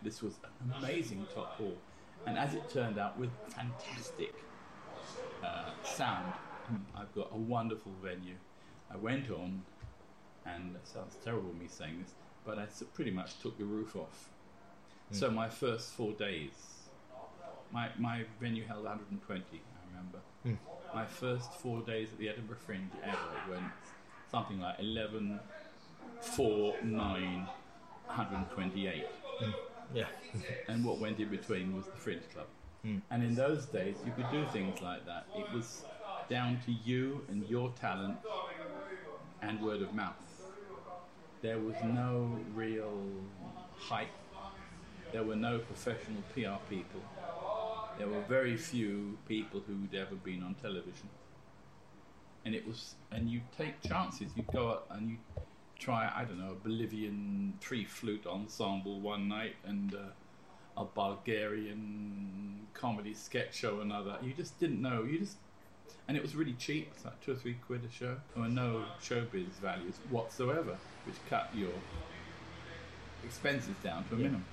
This 0.02 0.22
was 0.22 0.34
an 0.44 0.74
amazing 0.78 1.26
top 1.34 1.56
hall, 1.58 1.78
and 2.26 2.38
as 2.38 2.54
it 2.54 2.70
turned 2.70 2.98
out, 3.00 3.18
with 3.18 3.30
fantastic 3.50 4.34
uh, 5.44 5.70
sound, 5.84 6.34
I've 6.96 7.14
got 7.16 7.30
a 7.32 7.38
wonderful 7.38 7.92
venue. 8.04 8.36
I 8.92 8.98
went 8.98 9.30
on, 9.30 9.62
and 10.46 10.76
it 10.76 10.88
sounds 10.88 11.16
terrible 11.24 11.54
me 11.54 11.68
saying 11.70 12.00
this, 12.02 12.14
but 12.46 12.58
I 12.60 12.66
pretty 12.94 13.12
much 13.12 13.40
took 13.40 13.58
the 13.58 13.66
roof 13.66 13.96
off. 13.96 14.30
So 15.12 15.30
my 15.30 15.48
first 15.48 15.92
four 15.92 16.12
days, 16.14 16.54
my 17.72 17.90
my 18.00 18.24
venue 18.42 18.66
held 18.66 18.84
120. 18.84 19.44
I 19.54 19.90
remember. 19.92 20.20
Hmm. 20.44 20.96
My 20.96 21.06
first 21.06 21.54
four 21.54 21.82
days 21.82 22.10
at 22.12 22.18
the 22.18 22.30
Edinburgh 22.30 22.58
Fringe 22.66 22.90
ever 23.04 23.18
went 23.50 23.64
something 24.34 24.60
like 24.60 24.80
11, 24.80 25.40
4, 26.20 26.76
9, 26.84 27.48
128. 28.08 29.06
Yeah. 29.94 30.06
and 30.68 30.84
what 30.84 30.98
went 31.00 31.20
in 31.20 31.30
between 31.30 31.76
was 31.76 31.86
the 31.86 31.92
Fringe 31.92 32.28
Club. 32.34 32.48
Hmm. 32.82 32.98
And 33.12 33.24
in 33.24 33.36
those 33.36 33.68
days, 33.68 33.96
you 34.04 34.12
could 34.12 34.30
do 34.32 34.44
things 34.52 34.82
like 34.82 35.06
that. 35.06 35.28
It 35.38 35.46
was 35.54 35.84
down 36.30 36.60
to 36.66 36.72
you 36.72 37.22
and 37.30 37.48
your 37.48 37.72
talent 37.80 38.18
and 39.44 39.62
word 39.62 39.84
of 39.84 39.94
mouth. 39.94 40.16
There 41.44 41.60
was 41.60 41.76
no 41.84 42.36
real 42.56 42.98
hype. 43.78 44.08
There 45.12 45.24
were 45.24 45.36
no 45.36 45.60
professional 45.60 46.24
PR 46.34 46.58
people. 46.74 47.02
There 48.00 48.08
were 48.08 48.22
very 48.28 48.58
few 48.58 49.16
people 49.28 49.62
who'd 49.68 49.94
ever 49.94 50.16
been 50.16 50.42
on 50.42 50.56
television. 50.56 51.08
And 52.46 52.54
it 52.54 52.68
was, 52.68 52.96
and 53.12 53.30
you 53.30 53.42
take 53.58 53.82
chances. 53.82 54.32
You 54.36 54.44
go 54.52 54.70
out 54.72 54.88
and 54.90 55.10
you 55.10 55.18
try, 55.80 56.12
I 56.16 56.26
don't 56.26 56.40
know, 56.40 56.52
a 56.52 56.56
Bolivian 56.56 57.54
three 57.62 57.86
flute 57.86 58.26
ensemble 58.28 59.00
one 59.00 59.28
night 59.28 59.56
and 59.66 59.94
uh, 59.96 60.82
a 60.82 60.86
Bulgarian 60.86 62.68
comedy 62.74 63.14
sketch 63.14 63.56
show 63.56 63.82
another. 63.82 64.18
You 64.22 64.34
just 64.34 64.60
didn't 64.60 64.82
know. 64.82 65.04
You 65.04 65.20
just, 65.20 65.38
and 66.08 66.18
it 66.18 66.24
was 66.24 66.36
really 66.36 66.54
cheap. 66.54 66.90
It's 66.96 67.06
like 67.06 67.20
two 67.22 67.32
or 67.32 67.36
three 67.36 67.58
quid 67.66 67.82
a 67.86 67.92
show. 67.92 68.18
There 68.34 68.44
were 68.44 68.50
no 68.50 68.84
showbiz 69.02 69.54
values 69.62 69.96
whatsoever, 70.10 70.78
which 71.06 71.16
cut 71.30 71.50
your 71.54 71.72
expenses 73.24 73.76
down 73.84 74.04
to 74.10 74.16
a 74.16 74.18
minimum. 74.18 74.46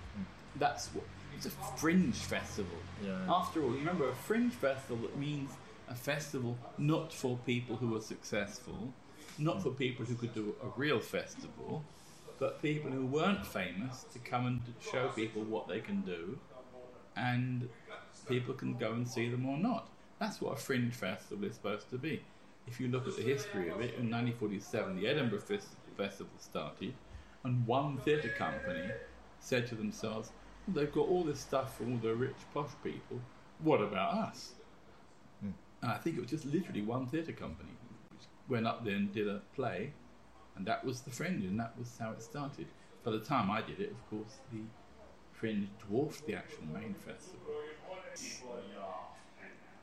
That's 0.56 0.88
what. 0.88 1.04
It's 1.36 1.46
a 1.46 1.50
fringe 1.50 2.16
festival. 2.16 2.76
Yeah. 3.04 3.16
After 3.28 3.62
all, 3.62 3.70
you 3.70 3.78
remember 3.78 4.08
a 4.10 4.14
fringe 4.14 4.52
festival 4.52 4.98
that 4.98 5.16
means 5.16 5.50
a 5.90 5.94
festival 5.94 6.56
not 6.78 7.12
for 7.12 7.36
people 7.44 7.76
who 7.76 7.94
are 7.96 8.00
successful, 8.00 8.92
not 9.38 9.60
for 9.62 9.70
people 9.70 10.06
who 10.06 10.14
could 10.14 10.32
do 10.32 10.54
a 10.62 10.68
real 10.76 11.00
festival, 11.00 11.84
but 12.38 12.62
people 12.62 12.90
who 12.90 13.04
weren't 13.04 13.44
famous 13.44 14.04
to 14.12 14.18
come 14.20 14.46
and 14.46 14.60
show 14.80 15.08
people 15.08 15.42
what 15.42 15.68
they 15.68 15.80
can 15.80 16.00
do, 16.02 16.38
and 17.16 17.68
people 18.28 18.54
can 18.54 18.78
go 18.78 18.92
and 18.92 19.06
see 19.06 19.28
them 19.28 19.44
or 19.46 19.58
not. 19.58 19.88
That's 20.20 20.40
what 20.40 20.54
a 20.54 20.60
fringe 20.60 20.94
festival 20.94 21.44
is 21.44 21.56
supposed 21.56 21.90
to 21.90 21.98
be. 21.98 22.22
If 22.66 22.80
you 22.80 22.88
look 22.88 23.08
at 23.08 23.16
the 23.16 23.22
history 23.22 23.68
of 23.68 23.80
it, 23.80 23.94
in 23.98 24.08
1947 24.10 25.00
the 25.00 25.08
Edinburgh 25.08 25.40
Fes- 25.40 25.76
Festival 25.96 26.32
started, 26.38 26.94
and 27.42 27.66
one 27.66 27.98
theatre 27.98 28.32
company 28.38 28.90
said 29.40 29.66
to 29.68 29.74
themselves, 29.74 30.30
they've 30.68 30.92
got 30.92 31.08
all 31.08 31.24
this 31.24 31.40
stuff 31.40 31.76
for 31.76 31.84
all 31.84 31.96
the 31.96 32.14
rich 32.14 32.36
posh 32.54 32.70
people, 32.84 33.20
what 33.58 33.80
about 33.80 34.14
us? 34.14 34.52
And 35.82 35.90
I 35.90 35.96
think 35.98 36.16
it 36.16 36.20
was 36.20 36.30
just 36.30 36.44
literally 36.44 36.82
one 36.82 37.06
theatre 37.06 37.32
company 37.32 37.70
which 38.10 38.22
went 38.48 38.66
up 38.66 38.84
there 38.84 38.94
and 38.94 39.12
did 39.12 39.28
a 39.28 39.40
play, 39.54 39.92
and 40.56 40.66
that 40.66 40.84
was 40.84 41.00
the 41.00 41.10
Fringe, 41.10 41.44
and 41.44 41.58
that 41.58 41.78
was 41.78 41.96
how 41.98 42.10
it 42.12 42.22
started. 42.22 42.66
By 43.02 43.12
the 43.12 43.20
time 43.20 43.50
I 43.50 43.62
did 43.62 43.80
it, 43.80 43.90
of 43.92 44.10
course, 44.10 44.38
the 44.52 44.60
Fringe 45.32 45.68
dwarfed 45.86 46.26
the 46.26 46.34
actual 46.34 46.64
main 46.72 46.94
festival. 46.94 47.40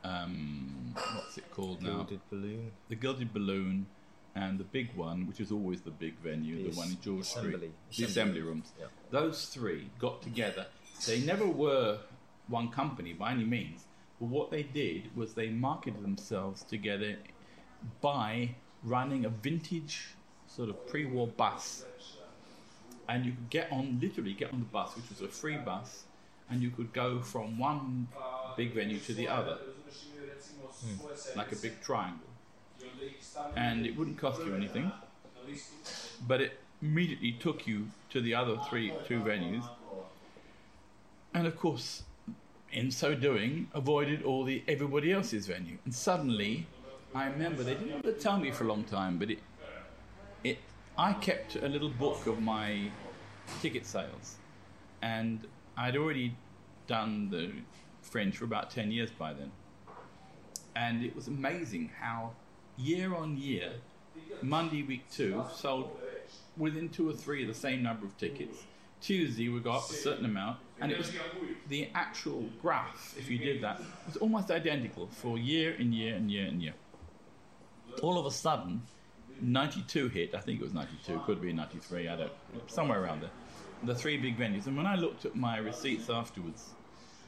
Um, 0.03 0.93
what's 1.15 1.37
it 1.37 1.49
called 1.51 1.81
now? 1.81 1.97
Gilded 2.03 2.21
Balloon. 2.29 2.71
The 2.89 2.95
Gilded 2.95 3.33
Balloon, 3.33 3.87
and 4.35 4.59
the 4.59 4.63
big 4.63 4.95
one, 4.95 5.25
which 5.27 5.39
is 5.39 5.51
always 5.51 5.81
the 5.81 5.89
big 5.91 6.17
venue, 6.19 6.63
The 6.63 6.69
the 6.69 6.77
one 6.77 6.89
in 6.89 7.01
George 7.01 7.21
assembly- 7.21 7.71
Street, 7.89 7.97
the 7.97 8.03
assembly 8.03 8.41
rooms. 8.41 8.71
Those 9.09 9.45
three 9.47 9.89
got 9.99 10.21
together. 10.21 10.67
They 11.07 11.21
never 11.21 11.47
were 11.47 11.99
one 12.47 12.69
company 12.69 13.13
by 13.13 13.31
any 13.31 13.43
means, 13.43 13.86
what 14.19 14.49
they 14.51 14.63
did 14.63 15.15
was 15.15 15.33
they 15.33 15.49
marketed 15.49 16.01
themselves 16.03 16.63
together 16.63 17.17
by 18.01 18.55
running 18.83 19.25
a 19.25 19.29
vintage 19.29 20.15
sort 20.47 20.69
of 20.69 20.87
pre-war 20.87 21.27
bus, 21.27 21.85
and 23.07 23.25
you 23.25 23.31
could 23.31 23.49
get 23.49 23.71
on 23.71 23.99
literally 24.01 24.33
get 24.33 24.51
on 24.51 24.59
the 24.59 24.65
bus, 24.65 24.95
which 24.95 25.09
was 25.09 25.21
a 25.21 25.27
free 25.27 25.57
bus, 25.57 26.03
and 26.49 26.61
you 26.61 26.69
could 26.69 26.91
go 26.93 27.21
from 27.21 27.57
one 27.57 28.07
big 28.55 28.73
venue 28.73 28.99
to 28.99 29.13
the 29.13 29.27
other, 29.27 29.57
hmm. 30.81 31.37
like 31.37 31.51
a 31.51 31.55
big 31.57 31.79
triangle, 31.81 32.27
and 33.55 33.85
it 33.85 33.95
wouldn't 33.95 34.17
cost 34.17 34.43
you 34.43 34.55
anything, 34.55 34.91
but 36.27 36.41
it 36.41 36.59
immediately 36.81 37.33
took 37.33 37.67
you 37.67 37.87
to 38.09 38.21
the 38.21 38.33
other 38.33 38.57
three 38.69 38.91
two 39.07 39.19
venues, 39.19 39.63
and 41.33 41.45
of 41.45 41.55
course, 41.55 42.03
in 42.71 42.91
so 42.91 43.15
doing, 43.15 43.69
avoided 43.73 44.23
all 44.23 44.43
the 44.43 44.63
everybody 44.67 45.11
else's 45.11 45.47
venue. 45.47 45.77
And 45.85 45.93
suddenly, 45.93 46.67
I 47.15 47.27
remember 47.27 47.63
they 47.63 47.75
didn't 47.75 48.03
to 48.03 48.13
tell 48.13 48.37
me 48.37 48.51
for 48.51 48.65
a 48.65 48.67
long 48.67 48.83
time, 48.83 49.17
but 49.17 49.31
it 49.31 49.39
it 50.43 50.59
I 50.97 51.13
kept 51.13 51.55
a 51.55 51.67
little 51.67 51.89
book 51.89 52.27
of 52.27 52.41
my 52.41 52.91
ticket 53.61 53.85
sales, 53.85 54.35
and 55.01 55.47
I'd 55.77 55.95
already 55.95 56.35
done 56.87 57.29
the 57.29 57.51
Fringe 58.01 58.35
for 58.37 58.45
about 58.45 58.69
ten 58.71 58.91
years 58.91 59.11
by 59.11 59.33
then, 59.33 59.51
and 60.75 61.03
it 61.03 61.15
was 61.15 61.27
amazing 61.27 61.91
how 61.99 62.33
year 62.77 63.15
on 63.15 63.37
year, 63.37 63.71
Monday 64.41 64.83
week 64.83 65.03
two 65.11 65.43
sold 65.53 65.97
within 66.57 66.89
two 66.89 67.09
or 67.09 67.13
three 67.13 67.45
the 67.45 67.53
same 67.53 67.81
number 67.83 68.05
of 68.05 68.17
tickets. 68.17 68.63
Tuesday 68.99 69.47
we 69.47 69.59
got 69.59 69.89
a 69.89 69.93
certain 69.93 70.25
amount, 70.25 70.57
and 70.79 70.91
it 70.91 70.97
was 70.97 71.11
the 71.69 71.89
actual 71.93 72.45
graph. 72.61 73.15
If 73.17 73.29
you 73.29 73.37
did 73.37 73.61
that, 73.63 73.81
was 74.05 74.17
almost 74.17 74.51
identical 74.51 75.07
for 75.07 75.37
year 75.37 75.75
and 75.77 75.93
year 75.93 76.15
and 76.15 76.31
year 76.31 76.45
and 76.45 76.61
year. 76.61 76.73
All 78.01 78.19
of 78.19 78.25
a 78.25 78.31
sudden, 78.31 78.83
92 79.41 80.09
hit. 80.09 80.35
I 80.35 80.39
think 80.39 80.59
it 80.59 80.63
was 80.63 80.73
92. 80.73 81.21
Could 81.25 81.41
be 81.41 81.51
93. 81.53 82.07
I 82.07 82.15
don't. 82.15 82.31
Somewhere 82.67 83.03
around 83.03 83.21
there. 83.21 83.31
The 83.83 83.95
three 83.95 84.17
big 84.17 84.37
venues. 84.37 84.67
And 84.67 84.77
when 84.77 84.85
I 84.85 84.95
looked 84.95 85.25
at 85.25 85.35
my 85.35 85.57
receipts 85.57 86.09
afterwards, 86.09 86.73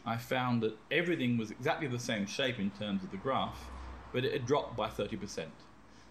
I 0.05 0.17
found 0.17 0.61
that 0.63 0.77
everything 0.91 1.37
was 1.37 1.51
exactly 1.51 1.87
the 1.87 1.99
same 1.99 2.25
shape 2.25 2.59
in 2.59 2.71
terms 2.71 3.03
of 3.03 3.11
the 3.11 3.17
graph, 3.17 3.69
but 4.13 4.25
it 4.25 4.33
had 4.33 4.45
dropped 4.45 4.75
by 4.75 4.89
30%. 4.89 5.45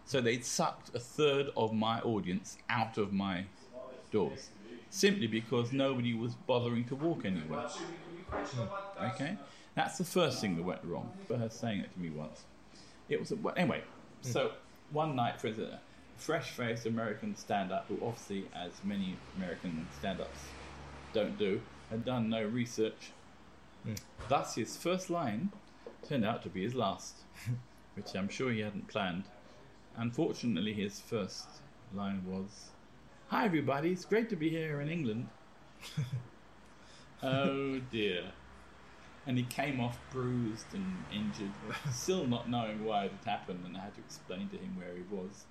So 0.05 0.21
they'd 0.21 0.45
sucked 0.45 0.95
a 0.95 0.99
third 0.99 1.49
of 1.57 1.73
my 1.73 2.01
audience 2.01 2.59
out 2.69 2.99
of 2.99 3.13
my 3.13 3.45
doors 4.11 4.51
simply 4.91 5.27
because 5.27 5.73
nobody 5.73 6.15
was 6.15 6.35
bothering 6.35 6.85
to 6.87 6.97
walk 6.97 7.25
anywhere. 7.25 7.69
Okay? 9.03 9.37
That's 9.75 9.99
the 9.99 10.05
first 10.05 10.41
thing 10.41 10.57
that 10.57 10.63
went 10.63 10.85
wrong. 10.85 11.13
For 11.27 11.37
her 11.37 11.49
saying 11.49 11.81
it 11.81 11.93
to 11.93 12.01
me 12.01 12.11
once. 12.11 12.45
It 13.09 13.21
was, 13.21 13.31
a, 13.31 13.37
well, 13.37 13.55
anyway, 13.57 13.83
hmm. 14.23 14.29
so 14.29 14.53
one 14.91 15.17
night, 15.17 15.41
for 15.41 15.49
instance, 15.49 15.75
fresh 16.17 16.51
faced 16.51 16.87
American 16.87 17.37
stand 17.37 17.73
up, 17.73 17.87
who 17.89 17.95
obviously, 18.05 18.47
as 18.55 18.73
many 18.85 19.17
American 19.37 19.87
stand 19.99 20.21
ups 20.21 20.41
don't 21.13 21.39
do, 21.39 21.61
had 21.91 22.05
done 22.05 22.29
no 22.29 22.45
research. 22.45 23.13
Hmm. 23.85 23.95
Thus, 24.29 24.57
his 24.57 24.77
first 24.77 25.11
line 25.11 25.53
turned 26.07 26.25
out 26.25 26.43
to 26.43 26.49
be 26.49 26.63
his 26.63 26.75
last, 26.75 27.15
which 27.95 28.15
I'm 28.15 28.29
sure 28.29 28.51
he 28.51 28.61
hadn't 28.61 28.89
planned. 28.89 29.25
Unfortunately, 29.97 30.75
his 30.75 31.01
first 31.01 31.47
line 31.95 32.23
was 32.27 32.71
Hi, 33.31 33.45
everybody, 33.45 33.91
it's 33.91 34.07
great 34.07 34.31
to 34.31 34.37
be 34.37 34.49
here 34.49 34.81
in 34.81 34.89
England. 34.89 35.29
oh 37.23 37.79
dear. 37.93 38.23
And 39.27 39.37
he 39.37 39.45
came 39.45 39.81
off 39.81 39.99
bruised 40.11 40.73
and 40.73 40.97
injured, 41.13 41.53
still 41.93 42.27
not 42.27 42.49
knowing 42.49 42.87
why 42.87 43.05
it 43.05 43.13
had 43.13 43.31
happened, 43.31 43.67
and 43.67 43.77
I 43.77 43.81
had 43.81 43.95
to 43.97 44.01
explain 44.01 44.49
to 44.49 44.57
him 44.57 44.75
where 44.79 44.95
he 44.97 45.03
was. 45.15 45.45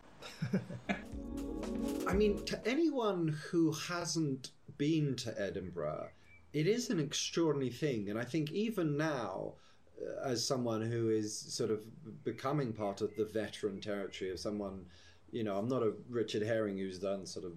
I 2.08 2.14
mean, 2.14 2.44
to 2.46 2.68
anyone 2.68 3.38
who 3.52 3.72
hasn't 3.72 4.50
been 4.80 5.16
to 5.18 5.40
Edinburgh, 5.40 6.10
it 6.54 6.66
is 6.66 6.90
an 6.90 7.00
extraordinary 7.00 7.70
thing. 7.70 8.10
And 8.10 8.18
I 8.18 8.24
think 8.24 8.52
even 8.54 8.98
now, 8.98 9.54
uh, 10.02 10.28
as 10.28 10.44
someone 10.44 10.82
who 10.82 11.12
is 11.12 11.38
sort 11.38 11.70
of 11.70 11.82
becoming 12.24 12.74
part 12.74 13.02
of 13.02 13.16
the 13.16 13.26
veteran 13.26 13.80
territory 13.82 14.32
of 14.32 14.40
someone, 14.40 14.88
you 15.32 15.44
know, 15.44 15.58
I'm 15.58 15.68
not 15.68 15.84
a 15.84 15.94
Richard 16.10 16.42
Herring 16.42 16.80
who's 16.80 16.98
done 16.98 17.28
sort 17.28 17.46
of 17.46 17.52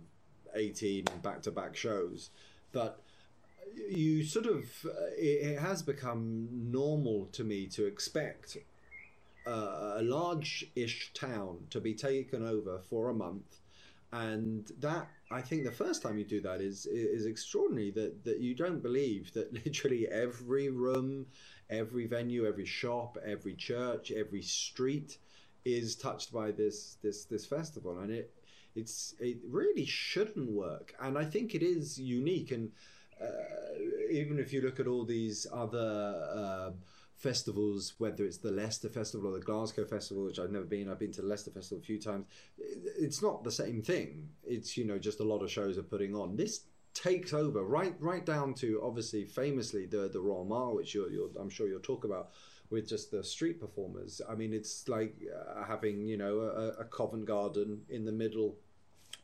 18 0.54 1.04
back 1.22 1.42
to 1.42 1.50
back 1.50 1.76
shows, 1.76 2.30
but 2.72 3.00
you 3.88 4.24
sort 4.24 4.46
of, 4.46 4.64
it, 5.16 5.58
has 5.58 5.82
become 5.82 6.48
normal 6.50 7.26
to 7.32 7.44
me 7.44 7.66
to 7.68 7.86
expect 7.86 8.56
uh, 9.46 9.94
a 9.96 10.02
large-ish 10.02 11.12
town 11.14 11.58
to 11.70 11.80
be 11.80 11.94
taken 11.94 12.46
over 12.46 12.78
for 12.78 13.10
a 13.10 13.14
month, 13.14 13.58
and 14.12 14.70
that 14.80 15.08
I 15.30 15.40
think 15.40 15.64
the 15.64 15.70
first 15.70 16.02
time 16.02 16.18
you 16.18 16.24
do 16.24 16.40
that 16.40 16.60
is 16.60 16.86
is 16.86 17.26
extraordinary. 17.26 17.90
That 17.90 18.24
that 18.24 18.40
you 18.40 18.54
don't 18.54 18.82
believe 18.82 19.32
that 19.34 19.52
literally 19.64 20.08
every 20.08 20.68
room, 20.68 21.26
every 21.68 22.06
venue, 22.06 22.46
every 22.46 22.66
shop, 22.66 23.16
every 23.24 23.54
church, 23.54 24.10
every 24.10 24.42
street 24.42 25.18
is 25.64 25.96
touched 25.96 26.32
by 26.32 26.50
this 26.50 26.96
this 27.02 27.24
this 27.24 27.46
festival, 27.46 28.00
and 28.00 28.10
it 28.10 28.34
it's 28.74 29.14
it 29.20 29.38
really 29.48 29.86
shouldn't 29.86 30.50
work, 30.50 30.94
and 31.00 31.18
I 31.18 31.24
think 31.24 31.54
it 31.54 31.62
is 31.62 31.98
unique 31.98 32.50
and. 32.50 32.72
Uh, 33.20 33.60
even 34.10 34.38
if 34.38 34.50
you 34.50 34.62
look 34.62 34.80
at 34.80 34.86
all 34.86 35.04
these 35.04 35.46
other 35.52 36.14
uh, 36.34 36.70
festivals, 37.20 37.94
whether 37.98 38.24
it's 38.24 38.38
the 38.38 38.50
Leicester 38.50 38.88
Festival 38.88 39.28
or 39.28 39.38
the 39.38 39.44
Glasgow 39.44 39.84
Festival, 39.84 40.24
which 40.24 40.38
I've 40.38 40.50
never 40.50 40.64
been, 40.64 40.90
I've 40.90 40.98
been 40.98 41.12
to 41.12 41.20
the 41.20 41.28
Leicester 41.28 41.50
Festival 41.50 41.82
a 41.82 41.84
few 41.84 41.98
times. 41.98 42.26
It's 42.58 43.22
not 43.22 43.44
the 43.44 43.50
same 43.50 43.82
thing. 43.82 44.28
It's 44.42 44.76
you 44.76 44.84
know 44.84 44.98
just 44.98 45.20
a 45.20 45.24
lot 45.24 45.42
of 45.42 45.50
shows 45.50 45.76
are 45.76 45.82
putting 45.82 46.14
on. 46.14 46.36
This 46.36 46.62
takes 46.94 47.32
over 47.32 47.62
right 47.62 47.94
right 48.00 48.24
down 48.24 48.54
to 48.54 48.80
obviously 48.82 49.24
famously 49.24 49.86
the 49.86 50.08
the 50.08 50.20
Royal 50.20 50.44
Mile, 50.44 50.74
which 50.74 50.94
you're, 50.94 51.10
you're 51.10 51.30
I'm 51.38 51.50
sure 51.50 51.68
you'll 51.68 51.80
talk 51.80 52.04
about 52.04 52.30
with 52.70 52.88
just 52.88 53.10
the 53.10 53.22
street 53.22 53.60
performers. 53.60 54.20
I 54.28 54.34
mean, 54.34 54.52
it's 54.54 54.88
like 54.88 55.14
uh, 55.34 55.64
having 55.64 56.06
you 56.06 56.16
know 56.16 56.40
a, 56.40 56.80
a 56.80 56.84
Covent 56.84 57.26
Garden 57.26 57.82
in 57.88 58.04
the 58.04 58.12
middle 58.12 58.56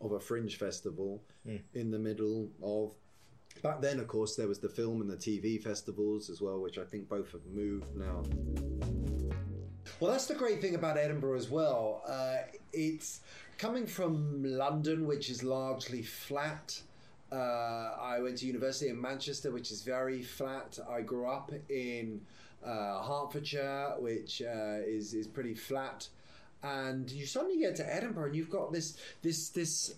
of 0.00 0.12
a 0.12 0.20
fringe 0.20 0.58
festival, 0.58 1.22
Mm. 1.46 1.60
in 1.74 1.90
the 1.90 1.98
middle 1.98 2.50
of 2.62 2.94
Back 3.62 3.80
then, 3.80 4.00
of 4.00 4.06
course, 4.08 4.36
there 4.36 4.48
was 4.48 4.58
the 4.58 4.68
film 4.68 5.00
and 5.00 5.08
the 5.08 5.16
TV 5.16 5.62
festivals 5.62 6.28
as 6.28 6.42
well, 6.42 6.60
which 6.60 6.76
I 6.76 6.84
think 6.84 7.08
both 7.08 7.32
have 7.32 7.46
moved 7.46 7.96
now. 7.96 8.22
Well, 9.98 10.10
that's 10.10 10.26
the 10.26 10.34
great 10.34 10.60
thing 10.60 10.74
about 10.74 10.98
Edinburgh 10.98 11.38
as 11.38 11.48
well. 11.48 12.02
Uh, 12.06 12.38
it's 12.74 13.20
coming 13.56 13.86
from 13.86 14.42
London, 14.44 15.06
which 15.06 15.30
is 15.30 15.42
largely 15.42 16.02
flat. 16.02 16.78
Uh, 17.32 17.36
I 17.98 18.20
went 18.20 18.38
to 18.38 18.46
university 18.46 18.90
in 18.90 19.00
Manchester, 19.00 19.50
which 19.50 19.70
is 19.70 19.80
very 19.82 20.22
flat. 20.22 20.78
I 20.88 21.00
grew 21.00 21.26
up 21.26 21.50
in 21.70 22.20
uh, 22.66 23.02
Hertfordshire, 23.02 23.94
which 23.98 24.42
uh, 24.42 24.80
is 24.84 25.14
is 25.14 25.26
pretty 25.26 25.54
flat. 25.54 26.08
And 26.62 27.10
you 27.10 27.26
suddenly 27.26 27.58
get 27.58 27.76
to 27.76 27.94
Edinburgh, 27.94 28.26
and 28.26 28.36
you've 28.36 28.50
got 28.50 28.72
this 28.72 28.98
this 29.22 29.50
this 29.50 29.94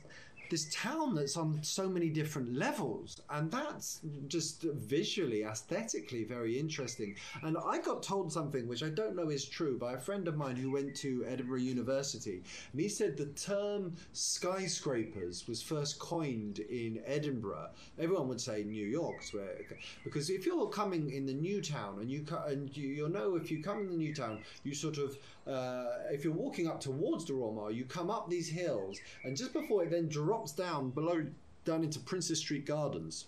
this 0.51 0.73
town 0.75 1.15
that's 1.15 1.37
on 1.37 1.59
so 1.63 1.89
many 1.89 2.09
different 2.09 2.55
levels 2.55 3.21
and 3.31 3.51
that's 3.51 4.01
just 4.29 4.63
visually 4.63 5.45
aesthetically 5.45 6.25
very 6.25 6.59
interesting. 6.59 7.15
And 7.43 7.57
i 7.67 7.79
got 7.79 8.03
told 8.03 8.33
something 8.33 8.67
which 8.67 8.83
i 8.83 8.89
don't 8.89 9.17
know 9.17 9.31
is 9.31 9.45
true 9.45 9.79
by 9.79 9.95
a 9.95 9.99
friend 9.99 10.29
of 10.29 10.37
mine 10.37 10.57
who 10.57 10.71
went 10.71 10.95
to 10.97 11.25
edinburgh 11.27 11.59
university. 11.59 12.43
And 12.73 12.81
he 12.81 12.89
said 12.89 13.17
the 13.17 13.27
term 13.27 13.95
skyscrapers 14.13 15.47
was 15.49 15.63
first 15.63 15.99
coined 15.99 16.61
in 16.61 17.01
edinburgh. 17.05 17.71
Everyone 17.99 18.29
would 18.29 18.41
say 18.41 18.65
new 18.65 18.87
york 18.87 19.23
where, 19.33 19.59
because 20.05 20.31
if 20.31 20.47
you're 20.47 20.69
coming 20.69 21.11
in 21.11 21.27
the 21.27 21.35
new 21.35 21.61
town 21.61 21.99
and 22.01 22.11
you 22.11 22.25
and 22.47 22.75
you, 22.77 22.89
you'll 22.89 23.09
know 23.11 23.37
if 23.37 23.51
you 23.51 23.63
come 23.63 23.81
in 23.81 23.91
the 23.91 23.97
new 23.97 24.15
town 24.15 24.39
you 24.65 24.75
sort 24.75 24.99
of 24.99 25.17
uh, 25.49 25.87
if 26.11 26.25
you're 26.25 26.33
walking 26.33 26.69
up 26.69 26.81
towards 26.81 27.25
the 27.25 27.33
Mile, 27.33 27.71
you 27.71 27.85
come 27.85 28.11
up 28.11 28.29
these 28.29 28.49
hills, 28.49 28.99
and 29.25 29.37
just 29.37 29.53
before 29.53 29.83
it 29.83 29.91
then 29.91 30.09
drops 30.09 30.38
down 30.47 30.91
below, 30.91 31.25
down 31.65 31.85
into 31.85 32.01
Princes 32.01 32.39
Street 32.39 32.67
Gardens. 32.67 33.27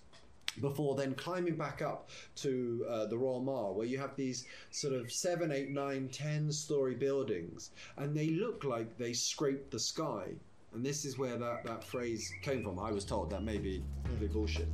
Before 0.60 0.96
then 0.96 1.14
climbing 1.14 1.54
back 1.54 1.80
up 1.80 2.10
to 2.36 2.84
uh, 2.90 3.06
the 3.06 3.16
Royal 3.16 3.40
Mile, 3.40 3.72
where 3.72 3.86
you 3.86 3.98
have 3.98 4.16
these 4.16 4.46
sort 4.72 4.94
of 4.94 5.10
seven, 5.12 5.52
eight, 5.52 5.70
nine, 5.70 6.08
ten 6.08 6.50
story 6.50 6.96
buildings, 6.96 7.70
and 7.98 8.16
they 8.16 8.30
look 8.30 8.64
like 8.64 8.98
they 8.98 9.12
scraped 9.12 9.70
the 9.70 9.78
sky. 9.78 10.26
And 10.74 10.84
this 10.84 11.04
is 11.04 11.18
where 11.18 11.36
that, 11.36 11.64
that 11.64 11.84
phrase 11.84 12.32
came 12.42 12.64
from. 12.64 12.80
I 12.80 12.90
was 12.90 13.04
told 13.04 13.30
that 13.30 13.44
may 13.44 13.58
be, 13.58 13.82
may 14.08 14.26
be 14.26 14.26
bullshit. 14.26 14.68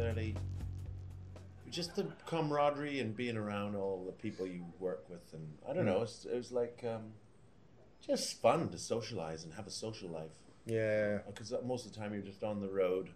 particularly 0.00 0.34
just 1.70 1.94
the 1.94 2.06
camaraderie 2.26 2.98
and 2.98 3.16
being 3.16 3.36
around 3.36 3.76
all 3.76 4.02
the 4.04 4.12
people 4.12 4.46
you 4.46 4.64
work 4.80 5.04
with 5.08 5.22
and 5.34 5.46
i 5.68 5.72
don't 5.72 5.86
know 5.86 6.02
it's, 6.02 6.24
it 6.24 6.34
was 6.34 6.50
like 6.50 6.84
um, 6.86 7.02
just 8.00 8.40
fun 8.40 8.68
to 8.70 8.78
socialize 8.78 9.44
and 9.44 9.54
have 9.54 9.66
a 9.66 9.70
social 9.70 10.08
life 10.08 10.30
Yeah. 10.66 11.18
because 11.26 11.52
most 11.64 11.86
of 11.86 11.92
the 11.92 11.98
time 11.98 12.12
you're 12.12 12.22
just 12.22 12.42
on 12.42 12.60
the 12.60 12.68
road 12.68 13.10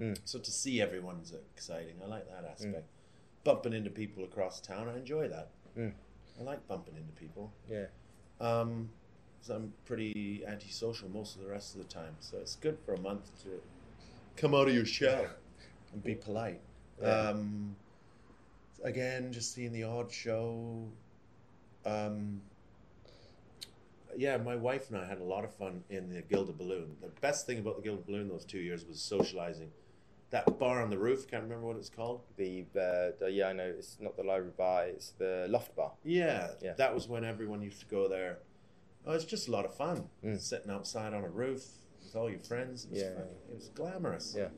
Mm. 0.00 0.16
so 0.24 0.38
to 0.38 0.50
see 0.52 0.80
everyone's 0.80 1.32
exciting 1.56 1.96
i 2.04 2.06
like 2.06 2.28
that 2.30 2.44
aspect 2.44 2.86
bumping 3.42 3.72
into 3.72 3.90
people 3.90 4.22
across 4.22 4.60
town 4.60 4.88
i 4.88 4.96
enjoy 4.96 5.26
that 5.28 5.48
Mm. 5.76 5.92
i 6.38 6.42
like 6.44 6.66
bumping 6.68 6.94
into 6.96 7.12
people 7.14 7.52
Yeah. 7.68 7.86
Um, 8.40 8.90
so 9.40 9.56
i'm 9.56 9.72
pretty 9.86 10.44
antisocial 10.46 11.08
most 11.08 11.34
of 11.34 11.42
the 11.42 11.48
rest 11.48 11.74
of 11.74 11.82
the 11.82 11.92
time 11.92 12.14
so 12.20 12.38
it's 12.38 12.54
good 12.54 12.78
for 12.84 12.94
a 12.94 13.00
month 13.00 13.30
to 13.42 13.60
come 14.36 14.54
out 14.54 14.68
of 14.68 14.74
your 14.74 14.84
shell 14.86 15.26
and 15.92 16.02
be 16.04 16.14
polite 16.14 16.60
Yeah. 17.02 17.30
um, 17.30 17.74
again, 18.84 19.32
just 19.32 19.52
seeing 19.54 19.72
the 19.72 19.82
odd 19.82 20.12
show. 20.12 20.86
Um, 21.84 22.40
yeah, 24.16 24.36
my 24.38 24.56
wife 24.56 24.88
and 24.90 24.98
I 24.98 25.06
had 25.06 25.18
a 25.18 25.24
lot 25.24 25.44
of 25.44 25.54
fun 25.54 25.84
in 25.90 26.08
the 26.08 26.22
Gilded 26.22 26.58
Balloon. 26.58 26.96
The 27.00 27.08
best 27.20 27.46
thing 27.46 27.58
about 27.58 27.76
the 27.76 27.82
Gilded 27.82 28.06
Balloon 28.06 28.28
those 28.28 28.44
two 28.44 28.58
years 28.58 28.84
was 28.86 29.00
socializing. 29.00 29.70
That 30.30 30.58
bar 30.58 30.82
on 30.82 30.90
the 30.90 30.98
roof, 30.98 31.24
I 31.26 31.30
can't 31.30 31.42
remember 31.44 31.66
what 31.66 31.76
it's 31.76 31.88
called. 31.88 32.20
The, 32.36 32.66
uh, 32.76 33.12
the 33.18 33.30
yeah, 33.30 33.48
I 33.48 33.52
know 33.54 33.64
it's 33.78 33.96
not 34.00 34.16
the 34.16 34.22
library 34.24 34.52
bar; 34.56 34.84
it's 34.86 35.12
the 35.12 35.46
loft 35.48 35.74
bar. 35.74 35.92
Yeah, 36.04 36.48
Yeah. 36.60 36.74
that 36.74 36.94
was 36.94 37.08
when 37.08 37.24
everyone 37.24 37.62
used 37.62 37.80
to 37.80 37.86
go 37.86 38.08
there. 38.08 38.40
Oh, 39.06 39.12
it's 39.12 39.24
just 39.24 39.48
a 39.48 39.50
lot 39.50 39.64
of 39.64 39.74
fun. 39.74 40.08
Mm. 40.22 40.38
Sitting 40.38 40.70
outside 40.70 41.14
on 41.14 41.24
a 41.24 41.28
roof 41.30 41.64
with 42.04 42.14
all 42.14 42.28
your 42.28 42.40
friends. 42.40 42.84
It 42.84 42.90
was, 42.90 43.00
Yeah. 43.00 43.14
fun. 43.14 43.28
It 43.50 43.54
was 43.54 43.68
glamorous. 43.70 44.34
Yeah. 44.36 44.48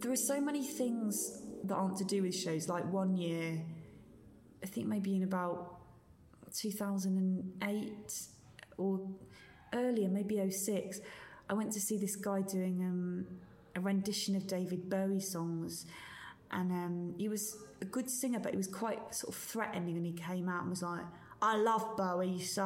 There 0.00 0.10
are 0.10 0.16
so 0.16 0.40
many 0.40 0.64
things 0.66 1.42
that 1.64 1.74
aren't 1.74 1.96
to 1.98 2.04
do 2.04 2.22
with 2.22 2.34
shows. 2.34 2.68
Like 2.68 2.90
one 2.92 3.16
year, 3.16 3.62
I 4.62 4.66
think 4.66 4.86
maybe 4.86 5.16
in 5.16 5.22
about 5.22 5.80
2008 6.54 8.22
or 8.78 9.00
earlier, 9.72 10.08
maybe 10.08 10.50
06, 10.50 11.00
I 11.48 11.54
went 11.54 11.72
to 11.72 11.80
see 11.80 11.98
this 11.98 12.16
guy 12.16 12.42
doing 12.42 12.80
um, 12.82 13.26
a 13.74 13.80
rendition 13.80 14.36
of 14.36 14.46
David 14.46 14.88
Bowie 14.88 15.20
songs. 15.20 15.86
And 16.50 16.70
um, 16.70 17.14
he 17.18 17.28
was 17.28 17.56
a 17.80 17.84
good 17.84 18.10
singer, 18.10 18.38
but 18.38 18.52
he 18.52 18.56
was 18.56 18.68
quite 18.68 19.14
sort 19.14 19.34
of 19.34 19.40
threatening. 19.40 19.96
And 19.96 20.06
he 20.06 20.12
came 20.12 20.48
out 20.48 20.62
and 20.62 20.70
was 20.70 20.82
like, 20.82 21.04
I 21.40 21.56
love 21.56 21.96
Bowie, 21.96 22.40
so 22.40 22.62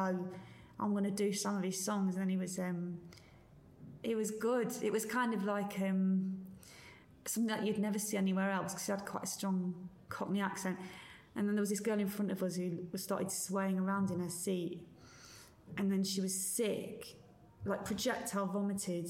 I'm 0.79 0.91
going 0.91 1.05
to 1.05 1.11
do 1.11 1.33
some 1.33 1.57
of 1.57 1.63
his 1.63 1.83
songs. 1.83 2.15
And 2.15 2.23
then 2.23 2.29
he 2.29 2.37
was. 2.37 2.59
Um, 2.59 2.99
it 4.03 4.15
was 4.15 4.31
good. 4.31 4.71
It 4.81 4.91
was 4.91 5.05
kind 5.05 5.33
of 5.33 5.43
like 5.43 5.81
um, 5.81 6.37
something 7.25 7.47
that 7.47 7.65
you'd 7.65 7.79
never 7.79 7.99
see 7.99 8.15
anywhere 8.15 8.51
else 8.51 8.73
because 8.73 8.85
he 8.85 8.91
had 8.91 9.05
quite 9.05 9.23
a 9.23 9.27
strong 9.27 9.73
Cockney 10.07 10.41
accent. 10.41 10.77
And 11.37 11.47
then 11.47 11.55
there 11.55 11.61
was 11.61 11.69
this 11.69 11.79
girl 11.79 11.99
in 11.99 12.07
front 12.07 12.31
of 12.31 12.41
us 12.41 12.55
who 12.55 12.79
started 12.95 13.31
swaying 13.31 13.79
around 13.79 14.09
in 14.09 14.19
her 14.19 14.29
seat, 14.29 14.81
and 15.77 15.91
then 15.91 16.03
she 16.03 16.19
was 16.19 16.33
sick, 16.33 17.15
like 17.63 17.85
projectile 17.85 18.47
vomited 18.47 19.07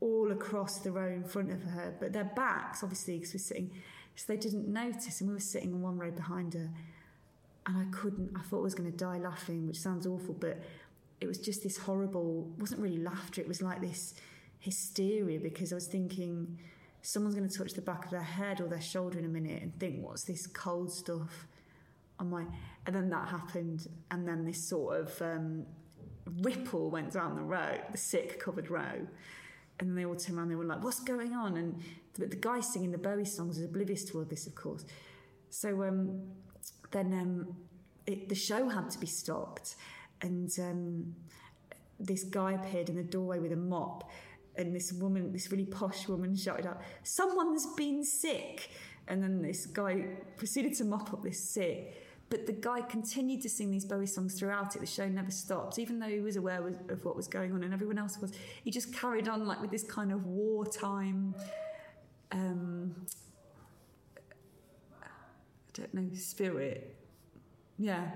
all 0.00 0.32
across 0.32 0.78
the 0.78 0.90
row 0.90 1.08
in 1.08 1.22
front 1.22 1.52
of 1.52 1.62
her. 1.62 1.94
But 2.00 2.14
their 2.14 2.24
backs, 2.24 2.82
obviously, 2.82 3.18
because 3.18 3.34
we're 3.34 3.38
sitting 3.38 3.70
So 4.20 4.24
they 4.28 4.36
didn't 4.36 4.68
notice, 4.68 5.20
and 5.20 5.30
we 5.30 5.34
were 5.34 5.40
sitting 5.40 5.70
in 5.70 5.80
one 5.80 5.96
row 5.98 6.10
behind 6.10 6.52
her, 6.52 6.68
and 7.66 7.76
I 7.78 7.84
couldn't. 7.90 8.30
I 8.36 8.42
thought 8.42 8.58
I 8.58 8.62
was 8.62 8.74
going 8.74 8.90
to 8.90 8.96
die 8.96 9.18
laughing, 9.18 9.66
which 9.66 9.78
sounds 9.78 10.06
awful, 10.06 10.34
but 10.34 10.60
it 11.22 11.26
was 11.26 11.38
just 11.38 11.62
this 11.62 11.78
horrible. 11.78 12.50
Wasn't 12.58 12.80
really 12.80 12.98
laughter. 12.98 13.40
It 13.40 13.48
was 13.48 13.62
like 13.62 13.80
this 13.80 14.14
hysteria 14.58 15.40
because 15.40 15.72
I 15.72 15.76
was 15.76 15.86
thinking 15.86 16.58
someone's 17.02 17.34
going 17.34 17.48
to 17.48 17.58
touch 17.58 17.72
the 17.74 17.82
back 17.82 18.04
of 18.04 18.10
their 18.10 18.22
head 18.22 18.60
or 18.60 18.68
their 18.68 18.80
shoulder 18.80 19.18
in 19.18 19.24
a 19.24 19.28
minute 19.28 19.62
and 19.62 19.78
think, 19.78 20.04
"What's 20.04 20.24
this 20.24 20.46
cold 20.46 20.92
stuff?" 20.92 21.46
on 22.20 22.30
my 22.30 22.44
and 22.86 22.94
then 22.94 23.08
that 23.10 23.28
happened 23.28 23.88
and 24.10 24.28
then 24.28 24.44
this 24.44 24.62
sort 24.62 25.00
of 25.00 25.22
um, 25.22 25.64
ripple 26.42 26.90
went 26.90 27.12
down 27.12 27.34
the 27.34 27.42
row 27.42 27.78
the 27.90 27.98
sick 27.98 28.38
covered 28.38 28.70
row. 28.70 29.06
And 29.78 29.88
then 29.88 29.96
they 29.96 30.04
all 30.04 30.14
turned 30.14 30.36
around 30.36 30.50
they 30.50 30.54
were 30.56 30.64
like 30.64 30.84
what's 30.84 31.00
going 31.00 31.32
on? 31.32 31.56
And 31.56 31.80
the, 32.14 32.26
the 32.26 32.36
guy 32.36 32.60
singing 32.60 32.92
the 32.92 32.98
Bowie 32.98 33.24
songs 33.24 33.56
was 33.56 33.64
oblivious 33.64 34.04
to 34.06 34.18
all 34.18 34.24
this 34.24 34.46
of 34.46 34.54
course. 34.54 34.84
So 35.48 35.82
um, 35.82 36.20
then 36.90 37.12
um, 37.14 37.56
it, 38.06 38.28
the 38.28 38.34
show 38.34 38.68
had 38.68 38.90
to 38.90 38.98
be 38.98 39.06
stopped. 39.06 39.76
And 40.20 40.50
um, 40.58 41.14
this 41.98 42.24
guy 42.24 42.52
appeared 42.52 42.90
in 42.90 42.96
the 42.96 43.02
doorway 43.02 43.38
with 43.38 43.52
a 43.52 43.56
mop 43.56 44.10
and 44.56 44.74
this 44.74 44.92
woman 44.92 45.32
this 45.32 45.50
really 45.50 45.64
posh 45.64 46.08
woman 46.08 46.34
shouted 46.34 46.66
out 46.66 46.80
someone's 47.02 47.66
been 47.76 48.04
sick 48.04 48.70
and 49.08 49.22
then 49.22 49.42
this 49.42 49.66
guy 49.66 50.04
proceeded 50.36 50.74
to 50.74 50.84
mop 50.84 51.12
up 51.12 51.22
this 51.22 51.42
sick 51.42 51.94
but 52.30 52.46
the 52.46 52.52
guy 52.52 52.80
continued 52.80 53.42
to 53.42 53.48
sing 53.48 53.72
these 53.72 53.84
Bowie 53.84 54.06
songs 54.06 54.38
throughout 54.38 54.76
it. 54.76 54.78
The 54.78 54.86
show 54.86 55.08
never 55.08 55.32
stopped, 55.32 55.80
even 55.80 55.98
though 55.98 56.06
he 56.06 56.20
was 56.20 56.36
aware 56.36 56.64
of 56.88 57.04
what 57.04 57.16
was 57.16 57.26
going 57.26 57.52
on 57.52 57.64
and 57.64 57.74
everyone 57.74 57.98
else 57.98 58.18
was. 58.20 58.32
He 58.62 58.70
just 58.70 58.94
carried 58.94 59.28
on 59.28 59.46
like 59.46 59.60
with 59.60 59.72
this 59.72 59.82
kind 59.82 60.12
of 60.12 60.24
wartime. 60.24 61.34
Um, 62.30 62.94
I 65.02 65.06
don't 65.74 65.92
know 65.92 66.08
spirit. 66.14 66.96
Yeah, 67.78 68.08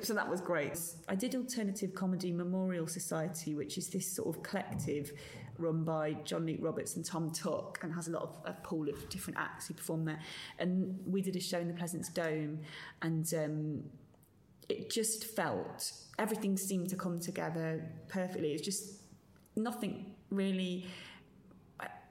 so 0.00 0.14
that 0.14 0.28
was 0.30 0.40
great. 0.40 0.80
I 1.06 1.14
did 1.14 1.34
Alternative 1.34 1.94
Comedy 1.94 2.32
Memorial 2.32 2.86
Society, 2.86 3.54
which 3.54 3.76
is 3.76 3.88
this 3.88 4.10
sort 4.10 4.34
of 4.34 4.42
collective 4.42 5.12
run 5.58 5.84
by 5.84 6.14
John-Luke 6.24 6.58
Roberts 6.60 6.96
and 6.96 7.04
Tom 7.04 7.30
Tuck 7.30 7.78
and 7.82 7.92
has 7.92 8.08
a 8.08 8.12
lot 8.12 8.22
of 8.22 8.36
a 8.44 8.52
pool 8.52 8.88
of 8.88 9.08
different 9.08 9.38
acts 9.38 9.68
who 9.68 9.74
perform 9.74 10.04
there. 10.04 10.20
And 10.58 10.98
we 11.06 11.20
did 11.20 11.36
a 11.36 11.40
show 11.40 11.58
in 11.58 11.68
the 11.68 11.74
Pleasance 11.74 12.08
Dome 12.08 12.60
and 13.02 13.32
um, 13.34 13.82
it 14.68 14.90
just 14.90 15.24
felt 15.24 15.92
everything 16.18 16.56
seemed 16.56 16.88
to 16.90 16.96
come 16.96 17.20
together 17.20 17.84
perfectly. 18.08 18.52
It's 18.52 18.62
just 18.62 19.02
nothing 19.56 20.14
really 20.30 20.86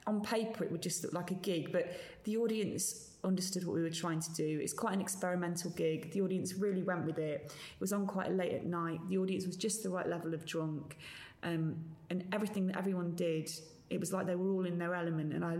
on 0.07 0.21
paper 0.21 0.63
it 0.63 0.71
would 0.71 0.81
just 0.81 1.03
look 1.03 1.13
like 1.13 1.31
a 1.31 1.35
gig, 1.35 1.71
but 1.71 1.99
the 2.23 2.37
audience 2.37 3.17
understood 3.23 3.65
what 3.65 3.75
we 3.75 3.81
were 3.81 3.89
trying 3.89 4.21
to 4.21 4.33
do. 4.33 4.59
It's 4.63 4.73
quite 4.73 4.93
an 4.93 5.01
experimental 5.01 5.69
gig. 5.71 6.11
The 6.11 6.21
audience 6.21 6.53
really 6.55 6.81
went 6.81 7.05
with 7.05 7.19
it. 7.19 7.51
It 7.53 7.81
was 7.81 7.91
on 7.91 8.07
quite 8.07 8.31
late 8.31 8.53
at 8.53 8.65
night. 8.65 8.99
The 9.09 9.17
audience 9.17 9.45
was 9.45 9.57
just 9.57 9.83
the 9.83 9.89
right 9.89 10.07
level 10.07 10.33
of 10.33 10.45
drunk. 10.45 10.97
Um, 11.43 11.75
and 12.09 12.23
everything 12.33 12.67
that 12.67 12.77
everyone 12.77 13.15
did, 13.15 13.49
it 13.89 13.99
was 13.99 14.11
like 14.13 14.25
they 14.25 14.35
were 14.35 14.51
all 14.51 14.65
in 14.65 14.77
their 14.77 14.93
element. 14.93 15.33
And 15.33 15.43
I 15.43 15.57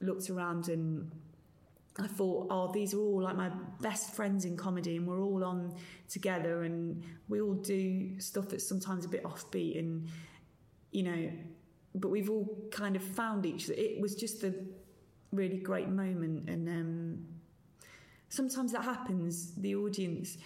looked 0.00 0.30
around 0.30 0.68
and 0.68 1.10
I 2.00 2.06
thought, 2.06 2.46
oh, 2.50 2.70
these 2.72 2.94
are 2.94 3.00
all 3.00 3.22
like 3.22 3.36
my 3.36 3.50
best 3.80 4.14
friends 4.14 4.44
in 4.44 4.56
comedy, 4.56 4.96
and 4.96 5.06
we're 5.06 5.20
all 5.20 5.44
on 5.44 5.74
together, 6.08 6.62
and 6.62 7.02
we 7.28 7.40
all 7.40 7.54
do 7.54 8.20
stuff 8.20 8.48
that's 8.48 8.68
sometimes 8.68 9.04
a 9.04 9.08
bit 9.08 9.24
offbeat, 9.24 9.78
and 9.78 10.08
you 10.92 11.02
know, 11.02 11.30
but 11.96 12.10
we've 12.10 12.30
all 12.30 12.46
kind 12.70 12.94
of 12.94 13.02
found 13.02 13.44
each 13.46 13.64
other. 13.64 13.74
It 13.74 14.00
was 14.00 14.14
just 14.14 14.44
a 14.44 14.54
really 15.32 15.58
great 15.58 15.88
moment, 15.88 16.48
and 16.48 16.68
um, 16.68 17.26
sometimes 18.28 18.72
that 18.72 18.84
happens. 18.84 19.54
The 19.56 19.74
audience 19.74 20.38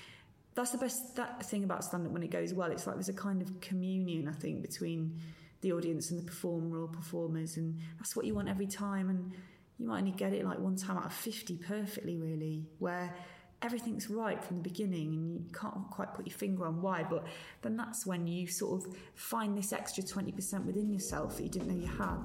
that's 0.55 0.71
the 0.71 0.79
best 0.79 1.17
that 1.17 1.45
thing 1.47 1.65
about 1.65 1.85
stand 1.85 2.07
up 2.07 2.13
when 2.13 2.23
it 2.23 2.31
goes 2.31 2.53
well. 2.53 2.71
It's 2.71 2.87
like 2.87 2.97
there's 2.97 3.09
a 3.09 3.15
kind 3.15 3.41
of 3.43 3.61
communion, 3.61 4.29
I 4.29 4.33
think, 4.33 4.63
between 4.63 5.19
the 5.61 5.73
audience 5.73 6.11
and 6.11 6.21
the 6.21 6.25
performer 6.25 6.83
or 6.83 6.89
performers, 6.89 7.57
and 7.57 7.79
that's 7.99 8.17
what 8.17 8.27
you 8.27 8.35
want 8.35 8.49
every 8.49 8.67
time. 8.67 9.09
And 9.09 9.33
you 9.79 9.87
might 9.87 9.99
only 9.99 10.11
get 10.13 10.33
it 10.33 10.45
like 10.45 10.59
one 10.59 10.77
time 10.77 10.99
out 10.99 11.07
of 11.07 11.13
50 11.13 11.57
perfectly, 11.57 12.17
really, 12.17 12.67
where 12.79 13.15
everything's 13.63 14.11
right 14.11 14.43
from 14.43 14.57
the 14.57 14.63
beginning 14.63 15.15
and 15.15 15.33
you 15.33 15.53
can't 15.53 15.89
quite 15.91 16.13
put 16.15 16.27
your 16.27 16.35
finger 16.35 16.67
on 16.67 16.83
why, 16.83 17.05
but 17.05 17.25
then 17.63 17.77
that's 17.77 18.05
when 18.05 18.27
you 18.27 18.47
sort 18.47 18.85
of 18.85 18.97
find 19.15 19.57
this 19.57 19.73
extra 19.73 20.03
20% 20.03 20.65
within 20.65 20.93
yourself 20.93 21.37
that 21.37 21.45
you 21.45 21.49
didn't 21.49 21.69
know 21.69 21.77
you 21.77 21.87
had. 21.87 22.19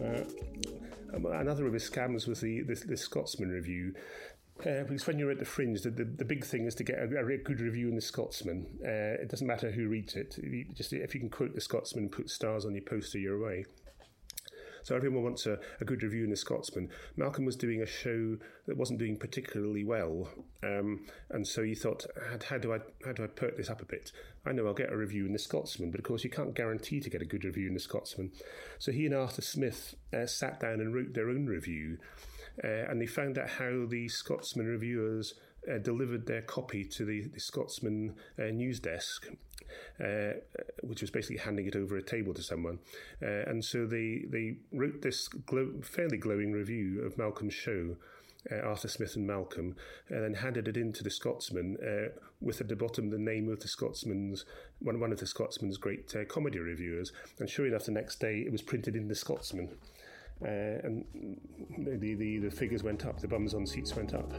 Uh, 0.00 1.38
another 1.38 1.66
of 1.66 1.72
his 1.72 1.88
scams 1.88 2.26
was 2.28 2.40
the, 2.40 2.62
the, 2.62 2.74
the 2.74 2.96
Scotsman 2.96 3.50
review 3.50 3.94
uh, 4.60 4.84
because 4.84 5.06
when 5.06 5.18
you're 5.18 5.30
at 5.30 5.38
the 5.38 5.44
fringe, 5.44 5.82
the, 5.82 5.90
the, 5.90 6.04
the, 6.04 6.24
big 6.24 6.44
thing 6.44 6.66
is 6.66 6.74
to 6.76 6.84
get 6.84 6.98
a, 6.98 7.02
a 7.02 7.36
good 7.38 7.60
review 7.60 7.88
in 7.88 7.96
the 7.96 8.00
Scotsman. 8.00 8.66
Uh, 8.84 9.20
it 9.20 9.28
doesn't 9.28 9.46
matter 9.46 9.70
who 9.70 9.88
reads 9.88 10.14
it. 10.14 10.38
You, 10.40 10.66
just 10.74 10.92
if 10.92 11.12
you 11.14 11.20
can 11.20 11.28
quote 11.28 11.54
the 11.54 11.60
Scotsman 11.60 12.04
and 12.04 12.12
put 12.12 12.30
stars 12.30 12.64
on 12.64 12.74
your 12.74 12.84
poster, 12.84 13.18
you're 13.18 13.42
away. 13.42 13.64
So 14.84 14.94
everyone 14.94 15.24
wants 15.24 15.46
a, 15.46 15.58
a, 15.80 15.84
good 15.84 16.02
review 16.02 16.24
in 16.24 16.30
the 16.30 16.36
Scotsman. 16.36 16.90
Malcolm 17.16 17.46
was 17.46 17.56
doing 17.56 17.80
a 17.80 17.86
show 17.86 18.36
that 18.66 18.76
wasn't 18.76 18.98
doing 18.98 19.16
particularly 19.16 19.82
well, 19.82 20.28
um, 20.62 21.06
and 21.30 21.46
so 21.46 21.62
he 21.62 21.74
thought, 21.74 22.04
how, 22.30 22.36
how, 22.50 22.58
do 22.58 22.74
I 22.74 22.80
how 23.02 23.12
do 23.12 23.24
I 23.24 23.28
perk 23.28 23.56
this 23.56 23.70
up 23.70 23.80
a 23.80 23.86
bit? 23.86 24.12
I 24.44 24.52
know 24.52 24.66
I'll 24.66 24.74
get 24.74 24.92
a 24.92 24.96
review 24.96 25.24
in 25.24 25.32
the 25.32 25.38
Scotsman, 25.38 25.90
but 25.90 26.00
of 26.00 26.04
course 26.04 26.22
you 26.22 26.28
can't 26.28 26.54
guarantee 26.54 27.00
to 27.00 27.08
get 27.08 27.22
a 27.22 27.26
good 27.26 27.44
review 27.44 27.66
in 27.66 27.72
the 27.72 27.80
Scotsman. 27.80 28.30
So 28.78 28.92
he 28.92 29.06
and 29.06 29.14
Arthur 29.14 29.40
Smith 29.40 29.94
uh, 30.12 30.26
sat 30.26 30.60
down 30.60 30.80
and 30.80 30.94
wrote 30.94 31.14
their 31.14 31.30
own 31.30 31.46
review. 31.46 31.96
Uh, 32.62 32.88
and 32.88 33.00
they 33.00 33.06
found 33.06 33.38
out 33.38 33.48
how 33.48 33.86
the 33.86 34.08
Scotsman 34.08 34.66
reviewers 34.66 35.34
uh, 35.70 35.78
delivered 35.78 36.26
their 36.26 36.42
copy 36.42 36.84
to 36.84 37.04
the, 37.04 37.22
the 37.28 37.40
Scotsman 37.40 38.14
uh, 38.38 38.44
news 38.44 38.78
desk, 38.80 39.28
uh, 40.02 40.32
which 40.82 41.00
was 41.00 41.10
basically 41.10 41.38
handing 41.38 41.66
it 41.66 41.76
over 41.76 41.96
a 41.96 42.02
table 42.02 42.34
to 42.34 42.42
someone. 42.42 42.78
Uh, 43.22 43.42
and 43.46 43.64
so 43.64 43.86
they, 43.86 44.24
they 44.28 44.56
wrote 44.72 45.02
this 45.02 45.28
glow, 45.28 45.72
fairly 45.82 46.18
glowing 46.18 46.52
review 46.52 47.02
of 47.02 47.18
Malcolm's 47.18 47.54
show. 47.54 47.96
Uh, 48.52 48.56
Arthur 48.56 48.88
Smith 48.88 49.16
and 49.16 49.26
Malcolm, 49.26 49.74
and 50.10 50.22
then 50.22 50.34
handed 50.34 50.68
it 50.68 50.76
in 50.76 50.92
to 50.92 51.02
the 51.02 51.08
Scotsman 51.08 51.78
with 52.42 52.60
at 52.60 52.68
the 52.68 52.76
bottom 52.76 53.08
the 53.08 53.16
name 53.16 53.48
of 53.48 53.60
the 53.60 53.68
Scotsman's 53.68 54.44
one, 54.80 55.00
one 55.00 55.12
of 55.12 55.18
the 55.18 55.26
Scotsman's 55.26 55.78
great 55.78 56.12
comedy 56.28 56.58
reviewers. 56.58 57.10
And 57.38 57.48
sure 57.48 57.66
enough, 57.66 57.86
the 57.86 57.92
next 57.92 58.20
day 58.20 58.40
it 58.40 58.52
was 58.52 58.60
printed 58.60 58.96
in 58.96 59.08
the 59.08 59.14
Scotsman 59.14 59.70
uh, 60.42 60.46
and 60.46 61.04
the, 61.78 62.14
the, 62.14 62.38
the 62.38 62.50
figures 62.50 62.82
went 62.82 63.06
up, 63.06 63.20
the 63.20 63.28
bums 63.28 63.54
on 63.54 63.66
seats 63.66 63.94
went 63.94 64.14
up. 64.14 64.32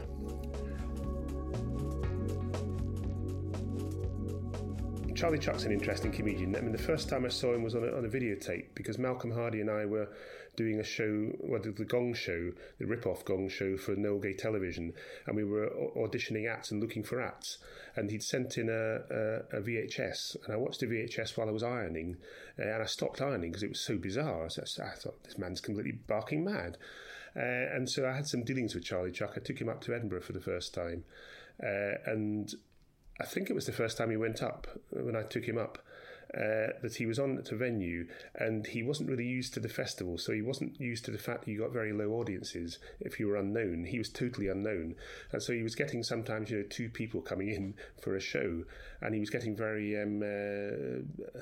Charlie 5.16 5.38
Chuck's 5.38 5.64
an 5.64 5.72
interesting 5.72 6.12
comedian. 6.12 6.54
I 6.56 6.60
mean, 6.60 6.72
the 6.72 6.78
first 6.78 7.08
time 7.08 7.24
I 7.24 7.28
saw 7.28 7.54
him 7.54 7.62
was 7.62 7.74
on 7.74 7.84
a, 7.84 7.96
on 7.96 8.04
a 8.04 8.08
videotape 8.08 8.66
because 8.74 8.98
Malcolm 8.98 9.30
Hardee 9.30 9.62
and 9.62 9.70
I 9.70 9.86
were 9.86 10.08
doing 10.56 10.80
a 10.80 10.84
show, 10.84 11.32
well, 11.40 11.60
the, 11.60 11.84
Gong 11.84 12.14
Show, 12.14 12.52
the 12.78 12.86
rip-off 12.86 13.24
Gong 13.24 13.48
Show 13.48 13.76
for 13.76 13.94
Noel 13.94 14.18
Gay 14.18 14.34
Television, 14.34 14.92
and 15.26 15.36
we 15.36 15.44
were 15.44 15.70
auditioning 15.96 16.50
acts 16.50 16.70
and 16.70 16.80
looking 16.80 17.02
for 17.02 17.20
acts. 17.20 17.58
And 17.94 18.10
he'd 18.10 18.22
sent 18.22 18.58
in 18.58 18.68
a, 18.68 19.52
a, 19.52 19.58
a 19.58 19.60
VHS, 19.60 20.36
and 20.44 20.52
I 20.52 20.56
watched 20.56 20.80
the 20.80 20.86
VHS 20.86 21.36
while 21.36 21.48
I 21.48 21.52
was 21.52 21.62
ironing, 21.62 22.16
uh, 22.58 22.62
and 22.62 22.82
I 22.82 22.86
stopped 22.86 23.22
ironing 23.22 23.50
because 23.50 23.62
it 23.62 23.70
was 23.70 23.80
so 23.80 23.96
bizarre. 23.96 24.48
So 24.50 24.62
I 24.82 24.90
thought 24.96 25.24
this 25.24 25.38
man's 25.38 25.60
completely 25.60 25.92
barking 25.92 26.44
mad. 26.44 26.78
Uh, 27.36 27.74
and 27.74 27.88
so 27.88 28.08
I 28.08 28.12
had 28.12 28.26
some 28.26 28.44
dealings 28.44 28.74
with 28.74 28.84
Charlie 28.84 29.12
Chuck. 29.12 29.34
I 29.36 29.40
took 29.40 29.60
him 29.60 29.68
up 29.68 29.82
to 29.82 29.94
Edinburgh 29.94 30.22
for 30.22 30.32
the 30.32 30.40
first 30.40 30.72
time, 30.72 31.04
uh, 31.62 31.98
and 32.06 32.54
I 33.20 33.24
think 33.24 33.50
it 33.50 33.54
was 33.54 33.66
the 33.66 33.72
first 33.72 33.98
time 33.98 34.10
he 34.10 34.16
went 34.16 34.42
up 34.42 34.66
when 34.90 35.16
I 35.16 35.22
took 35.22 35.44
him 35.44 35.58
up 35.58 35.78
uh, 36.34 36.72
that 36.82 36.96
he 36.96 37.06
was 37.06 37.18
on 37.18 37.38
at 37.38 37.52
a 37.52 37.56
venue 37.56 38.06
and 38.34 38.66
he 38.66 38.82
wasn't 38.82 39.08
really 39.08 39.26
used 39.26 39.54
to 39.54 39.60
the 39.60 39.68
festival, 39.68 40.18
so 40.18 40.32
he 40.32 40.42
wasn't 40.42 40.80
used 40.80 41.04
to 41.04 41.10
the 41.10 41.18
fact 41.18 41.44
that 41.44 41.50
you 41.50 41.58
got 41.58 41.72
very 41.72 41.92
low 41.92 42.12
audiences 42.12 42.78
if 43.00 43.20
you 43.20 43.26
were 43.26 43.36
unknown. 43.36 43.84
He 43.84 43.98
was 43.98 44.08
totally 44.08 44.48
unknown, 44.48 44.96
and 45.32 45.42
so 45.42 45.52
he 45.52 45.62
was 45.62 45.74
getting 45.74 46.02
sometimes 46.02 46.50
you 46.50 46.58
know 46.58 46.64
two 46.68 46.88
people 46.88 47.20
coming 47.20 47.48
in 47.48 47.74
for 48.00 48.16
a 48.16 48.20
show, 48.20 48.64
and 49.00 49.14
he 49.14 49.20
was 49.20 49.30
getting 49.30 49.56
very. 49.56 50.00
Um, 50.00 50.22
uh, 50.22 51.40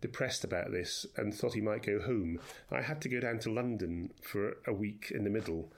depressed 0.00 0.44
about 0.44 0.70
this 0.70 1.06
and 1.16 1.34
thought 1.34 1.54
he 1.54 1.60
might 1.60 1.84
go 1.84 2.00
home. 2.00 2.38
I 2.70 2.82
had 2.82 3.00
to 3.02 3.08
go 3.08 3.18
down 3.18 3.40
to 3.40 3.50
London 3.50 4.12
for 4.22 4.58
a 4.64 4.72
week 4.72 5.10
in 5.12 5.24
the 5.24 5.30
middle 5.30 5.72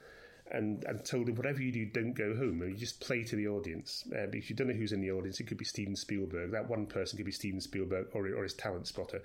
and, 0.51 0.83
and 0.85 1.03
told 1.05 1.29
him, 1.29 1.35
whatever 1.35 1.61
you 1.61 1.71
do, 1.71 1.85
don't 1.85 2.13
go 2.13 2.35
home. 2.35 2.61
You 2.61 2.75
just 2.75 2.99
play 2.99 3.23
to 3.23 3.35
the 3.35 3.47
audience. 3.47 4.03
Uh, 4.15 4.27
because 4.27 4.49
you 4.49 4.55
don't 4.55 4.67
know 4.67 4.73
who's 4.73 4.91
in 4.91 5.01
the 5.01 5.11
audience. 5.11 5.39
It 5.39 5.47
could 5.47 5.57
be 5.57 5.65
Steven 5.65 5.95
Spielberg. 5.95 6.51
That 6.51 6.69
one 6.69 6.85
person 6.85 7.17
could 7.17 7.25
be 7.25 7.31
Steven 7.31 7.61
Spielberg 7.61 8.07
or, 8.13 8.27
or 8.27 8.43
his 8.43 8.53
talent 8.53 8.87
spotter. 8.87 9.21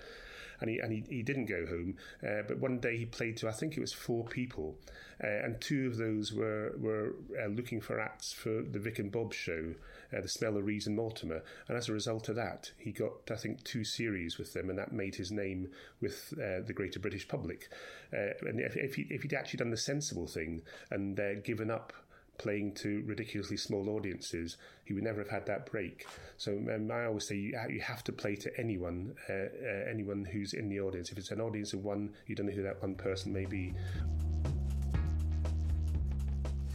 and 0.61 0.69
he 0.69 0.79
and 0.79 0.91
he, 0.91 1.03
he 1.09 1.23
didn't 1.23 1.45
go 1.45 1.65
home. 1.65 1.95
Uh, 2.23 2.41
but 2.47 2.59
one 2.59 2.79
day 2.79 2.97
he 2.97 3.05
played 3.05 3.37
to 3.37 3.47
I 3.47 3.51
think 3.51 3.77
it 3.77 3.81
was 3.81 3.93
four 3.93 4.25
people, 4.25 4.75
uh, 5.23 5.27
and 5.27 5.59
two 5.61 5.87
of 5.87 5.97
those 5.97 6.33
were 6.33 6.73
were 6.77 7.15
uh, 7.41 7.47
looking 7.47 7.81
for 7.81 7.99
acts 7.99 8.33
for 8.33 8.61
the 8.61 8.79
Vic 8.79 8.99
and 8.99 9.11
Bob 9.11 9.33
show, 9.33 9.73
uh, 10.15 10.21
the 10.21 10.27
Smell 10.27 10.57
of 10.57 10.65
Reeves 10.65 10.87
and 10.87 10.95
Mortimer, 10.95 11.43
and 11.67 11.77
as 11.77 11.89
a 11.89 11.93
result 11.93 12.29
of 12.29 12.35
that, 12.35 12.71
he 12.77 12.91
got 12.91 13.31
I 13.31 13.35
think 13.35 13.63
two 13.63 13.83
series 13.83 14.37
with 14.37 14.53
them, 14.53 14.69
and 14.69 14.77
that 14.79 14.91
made 14.91 15.15
his 15.15 15.31
name 15.31 15.69
with 16.01 16.33
uh, 16.33 16.61
the 16.65 16.73
greater 16.73 16.99
British 16.99 17.27
public. 17.27 17.69
Uh, 18.13 18.33
and 18.41 18.59
if, 18.59 18.75
if, 18.75 18.95
he, 18.95 19.05
if 19.09 19.23
he'd 19.23 19.33
actually 19.33 19.57
done 19.57 19.71
the 19.71 19.77
sensible 19.77 20.27
thing 20.27 20.61
and 20.91 21.19
uh, 21.19 21.35
given 21.43 21.69
up 21.69 21.93
playing 22.37 22.73
to 22.75 23.03
ridiculously 23.05 23.57
small 23.57 23.89
audiences, 23.89 24.57
he 24.85 24.93
would 24.93 25.03
never 25.03 25.19
have 25.19 25.29
had 25.29 25.45
that 25.47 25.69
break. 25.69 26.05
So 26.37 26.51
um, 26.51 26.91
I 26.91 27.05
always 27.05 27.27
say 27.27 27.35
you, 27.35 27.59
you 27.69 27.81
have 27.81 28.03
to 28.05 28.11
play 28.11 28.35
to 28.35 28.51
anyone, 28.59 29.15
uh, 29.29 29.33
uh, 29.33 29.89
anyone 29.89 30.23
who's 30.23 30.53
in 30.53 30.69
the 30.69 30.79
audience. 30.79 31.11
If 31.11 31.17
it's 31.17 31.31
an 31.31 31.41
audience 31.41 31.73
of 31.73 31.83
one, 31.83 32.13
you 32.27 32.35
don't 32.35 32.45
know 32.45 32.53
who 32.53 32.63
that 32.63 32.81
one 32.81 32.95
person 32.95 33.33
may 33.33 33.45
be. 33.45 33.73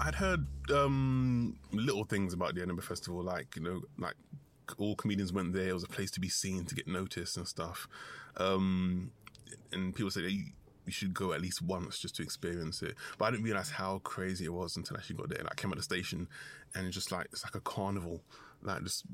I'd 0.05 0.17
heard 0.17 0.47
um, 0.73 1.57
little 1.73 2.05
things 2.05 2.33
about 2.33 2.55
the 2.55 2.63
Edinburgh 2.63 2.85
Festival, 2.85 3.23
like 3.23 3.55
you 3.55 3.63
know, 3.63 3.83
like 3.99 4.15
all 4.79 4.97
comedians 4.97 5.33
went 5.33 5.53
there. 5.53 5.69
It 5.69 5.75
was 5.75 5.85
a 5.85 5.89
place 5.89 6.11
to 6.13 6.21
be 6.21 6.29
seen, 6.29 6.65
to 6.65 6.75
get 6.75 6.89
noticed 6.89 7.37
and 7.37 7.47
stuff. 7.47 7.87
Um, 8.37 9.13
and 9.73 9.95
people 9.95 10.11
said 10.11 10.25
you, 10.25 10.47
you 10.87 10.93
should 10.93 11.15
go 11.15 11.33
at 11.33 11.41
least 11.41 11.63
once 11.63 12.01
just 12.01 12.17
to 12.17 12.23
experience 12.23 12.83
it. 12.83 12.97
But 13.17 13.27
I 13.27 13.31
didn't 13.31 13.45
realize 13.45 13.71
how 13.71 13.99
crazy 13.99 14.45
it 14.47 14.53
was 14.53 14.77
until 14.77 14.97
I 14.97 15.01
actually 15.01 15.17
got 15.17 15.29
there. 15.29 15.39
Like, 15.43 15.53
I 15.53 15.55
came 15.55 15.71
at 15.71 15.77
the 15.77 15.85
station, 15.85 16.29
and 16.75 16.87
it's 16.87 16.97
just 16.97 17.13
like 17.13 17.27
it's 17.33 17.45
like 17.45 17.55
a 17.55 17.61
carnival, 17.61 18.23
like 18.61 18.83
just 18.83 19.05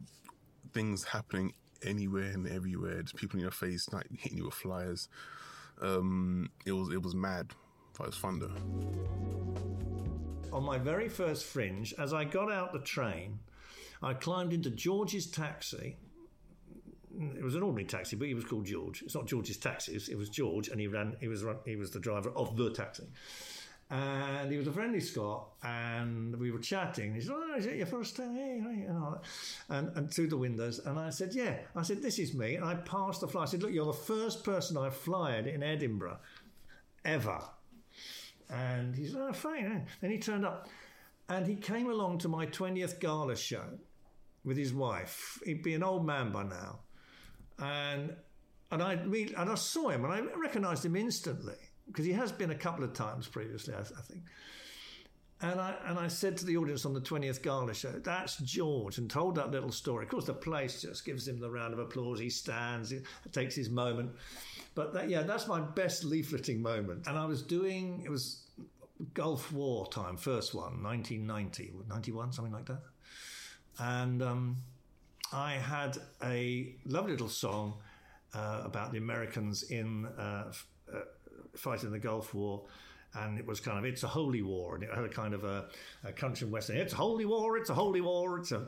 things 0.72 1.04
happening 1.04 1.52
anywhere 1.82 2.30
and 2.30 2.48
everywhere. 2.48 3.02
Just 3.02 3.16
people 3.16 3.36
in 3.36 3.42
your 3.42 3.50
face, 3.50 3.92
like 3.92 4.06
hitting 4.18 4.38
you 4.38 4.46
with 4.46 4.54
flyers. 4.54 5.08
Um, 5.82 6.50
it 6.64 6.72
was 6.72 6.90
it 6.92 7.02
was 7.02 7.14
mad, 7.14 7.52
On 10.52 10.62
my 10.64 10.78
very 10.78 11.08
first 11.08 11.44
fringe, 11.44 11.92
as 11.98 12.12
I 12.12 12.24
got 12.24 12.50
out 12.50 12.72
the 12.72 12.78
train, 12.78 13.38
I 14.02 14.14
climbed 14.14 14.52
into 14.52 14.70
George's 14.70 15.26
taxi. 15.26 15.96
It 17.36 17.42
was 17.42 17.56
an 17.56 17.62
ordinary 17.62 17.86
taxi, 17.86 18.16
but 18.16 18.28
he 18.28 18.34
was 18.34 18.44
called 18.44 18.66
George. 18.66 19.02
It's 19.02 19.14
not 19.14 19.26
George's 19.26 19.56
taxi; 19.56 20.00
it 20.10 20.16
was 20.16 20.28
George, 20.28 20.68
and 20.68 20.80
he 20.80 20.86
ran. 20.86 21.16
He 21.20 21.26
was 21.26 21.44
he 21.66 21.76
was 21.76 21.90
the 21.90 21.98
driver 21.98 22.30
of 22.30 22.56
the 22.56 22.70
taxi, 22.70 23.04
and 23.90 24.50
he 24.52 24.56
was 24.56 24.68
a 24.68 24.72
friendly 24.72 25.00
Scot. 25.00 25.48
And 25.64 26.36
we 26.36 26.52
were 26.52 26.60
chatting. 26.60 27.14
He 27.14 27.20
said, 27.20 27.34
"Oh, 27.34 27.56
is 27.56 27.66
it 27.66 27.76
your 27.76 27.86
first 27.86 28.16
time?" 28.16 28.36
Hey, 28.36 28.60
hey, 28.62 28.82
and, 28.86 28.98
all 29.02 29.10
that. 29.10 29.24
and 29.76 29.96
and 29.96 30.14
through 30.14 30.28
the 30.28 30.36
windows. 30.36 30.78
And 30.78 30.98
I 30.98 31.10
said, 31.10 31.34
"Yeah." 31.34 31.58
I 31.74 31.82
said, 31.82 32.02
"This 32.02 32.20
is 32.20 32.34
me." 32.34 32.54
And 32.54 32.64
I 32.64 32.76
passed 32.76 33.20
the 33.20 33.28
fly. 33.28 33.42
I 33.42 33.46
said, 33.46 33.62
"Look, 33.62 33.72
you're 33.72 33.86
the 33.86 33.92
first 33.92 34.44
person 34.44 34.76
I've 34.76 34.96
flyed 34.96 35.48
in 35.48 35.64
Edinburgh, 35.64 36.18
ever." 37.04 37.42
And 38.50 38.94
he 38.94 39.06
said, 39.06 39.20
"Oh, 39.20 39.32
fine." 39.32 39.66
eh?" 39.66 39.80
Then 40.00 40.10
he 40.10 40.18
turned 40.18 40.44
up, 40.46 40.68
and 41.28 41.46
he 41.46 41.56
came 41.56 41.90
along 41.90 42.18
to 42.18 42.28
my 42.28 42.46
twentieth 42.46 42.98
gala 42.98 43.36
show 43.36 43.78
with 44.44 44.56
his 44.56 44.72
wife. 44.72 45.38
He'd 45.44 45.62
be 45.62 45.74
an 45.74 45.82
old 45.82 46.06
man 46.06 46.32
by 46.32 46.44
now, 46.44 46.80
and 47.58 48.16
and 48.70 48.82
I 48.82 48.92
and 48.94 49.50
I 49.50 49.54
saw 49.54 49.90
him, 49.90 50.04
and 50.04 50.12
I 50.12 50.20
recognised 50.34 50.84
him 50.84 50.96
instantly 50.96 51.56
because 51.86 52.06
he 52.06 52.12
has 52.12 52.32
been 52.32 52.50
a 52.50 52.54
couple 52.54 52.84
of 52.84 52.92
times 52.92 53.28
previously, 53.28 53.74
I, 53.74 53.80
I 53.80 54.02
think. 54.02 54.22
And 55.40 55.60
I 55.60 55.76
and 55.86 55.98
I 55.98 56.08
said 56.08 56.36
to 56.38 56.46
the 56.46 56.56
audience 56.56 56.84
on 56.84 56.94
the 56.94 57.00
twentieth 57.00 57.42
gala 57.42 57.74
show, 57.74 57.92
"That's 57.92 58.38
George," 58.38 58.98
and 58.98 59.08
told 59.10 59.34
that 59.36 59.50
little 59.50 59.70
story. 59.70 60.04
Of 60.04 60.10
course, 60.10 60.24
the 60.24 60.34
place 60.34 60.82
just 60.82 61.04
gives 61.04 61.28
him 61.28 61.38
the 61.38 61.50
round 61.50 61.74
of 61.74 61.78
applause. 61.78 62.18
He 62.18 62.30
stands, 62.30 62.90
he 62.90 63.00
takes 63.30 63.54
his 63.54 63.70
moment. 63.70 64.12
But 64.78 64.92
that, 64.92 65.10
yeah, 65.10 65.22
that's 65.22 65.48
my 65.48 65.58
best 65.58 66.08
leafleting 66.08 66.60
moment. 66.60 67.08
And 67.08 67.18
I 67.18 67.24
was 67.24 67.42
doing 67.42 68.00
it 68.04 68.10
was 68.10 68.44
Gulf 69.12 69.50
War 69.50 69.88
time, 69.88 70.16
first 70.16 70.54
one, 70.54 70.84
1990, 70.84 71.72
91, 71.88 72.32
something 72.32 72.52
like 72.52 72.66
that. 72.66 72.82
And 73.80 74.22
um, 74.22 74.58
I 75.32 75.54
had 75.54 75.98
a 76.22 76.76
lovely 76.84 77.10
little 77.10 77.28
song 77.28 77.78
uh, 78.32 78.62
about 78.64 78.92
the 78.92 78.98
Americans 78.98 79.64
in 79.64 80.06
uh, 80.16 80.52
uh, 80.94 81.00
fighting 81.56 81.90
the 81.90 81.98
Gulf 81.98 82.32
War. 82.32 82.62
And 83.14 83.36
it 83.36 83.46
was 83.48 83.58
kind 83.58 83.78
of, 83.78 83.84
it's 83.84 84.04
a 84.04 84.06
holy 84.06 84.42
war. 84.42 84.76
And 84.76 84.84
it 84.84 84.94
had 84.94 85.02
a 85.02 85.08
kind 85.08 85.34
of 85.34 85.42
a, 85.42 85.70
a 86.04 86.12
country 86.12 86.46
western, 86.46 86.76
it's 86.76 86.92
a 86.92 86.96
holy 86.96 87.24
war, 87.24 87.56
it's 87.56 87.70
a 87.70 87.74
holy 87.74 88.00
war, 88.00 88.38
it's 88.38 88.52
a 88.52 88.64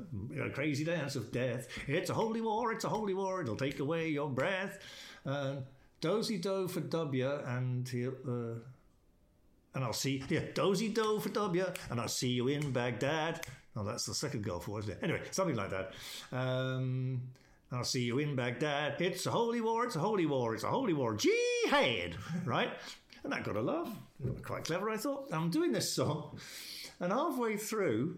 crazy 0.55 0.83
dance 0.83 1.15
of 1.15 1.31
death. 1.31 1.69
It's 1.87 2.11
a 2.11 2.15
holy 2.15 2.41
war, 2.41 2.73
it's 2.73 2.85
a 2.85 2.89
holy 2.89 3.15
war, 3.15 3.43
it'll 3.43 3.55
take 3.55 3.79
away 3.79 4.09
your 4.09 4.29
breath. 4.29 4.81
And 5.25 5.63
dozy 6.01 6.39
do 6.39 6.69
for 6.69 6.81
W, 6.81 7.31
and 7.47 7.89
he'll. 7.89 8.15
Uh, 8.27 8.59
and 9.75 9.85
I'll 9.85 9.93
see, 9.93 10.23
yeah, 10.29 10.41
dozy 10.53 10.89
do 10.89 11.21
for 11.21 11.29
W, 11.29 11.65
and 11.91 12.01
I'll 12.01 12.09
see 12.09 12.31
you 12.31 12.49
in 12.49 12.73
Baghdad. 12.73 13.47
Oh, 13.77 13.85
that's 13.85 14.05
the 14.05 14.15
second 14.15 14.45
Gulf 14.45 14.67
War, 14.67 14.81
isn't 14.81 14.91
it? 14.91 14.99
Anyway, 15.01 15.23
something 15.31 15.55
like 15.55 15.71
that. 15.71 15.93
Um, 16.33 17.23
I'll 17.71 17.85
see 17.85 18.03
you 18.03 18.19
in 18.19 18.35
Baghdad. 18.35 19.01
It's 19.01 19.27
a 19.27 19.31
holy 19.31 19.61
war, 19.61 19.85
it's 19.85 19.95
a 19.95 20.01
holy 20.01 20.27
war, 20.27 20.55
it's 20.55 20.65
a 20.65 20.69
holy 20.69 20.93
war. 20.93 21.15
Jihad, 21.15 22.17
right? 22.45 22.71
And 23.23 23.33
that 23.33 23.45
got 23.45 23.55
a 23.55 23.61
laugh. 23.61 23.89
Quite 24.43 24.65
clever, 24.65 24.91
I 24.91 24.97
thought. 24.97 25.29
I'm 25.33 25.51
doing 25.51 25.71
this 25.71 25.93
song, 25.93 26.37
and 26.99 27.13
halfway 27.13 27.57
through, 27.57 28.17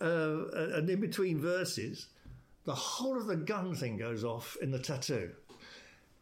uh, 0.00 0.46
and 0.74 0.90
in 0.90 1.00
between 1.00 1.40
verses, 1.40 2.08
the 2.64 2.74
whole 2.74 3.16
of 3.16 3.26
the 3.28 3.36
gun 3.36 3.76
thing 3.76 3.96
goes 3.96 4.24
off 4.24 4.56
in 4.60 4.72
the 4.72 4.78
tattoo 4.78 5.30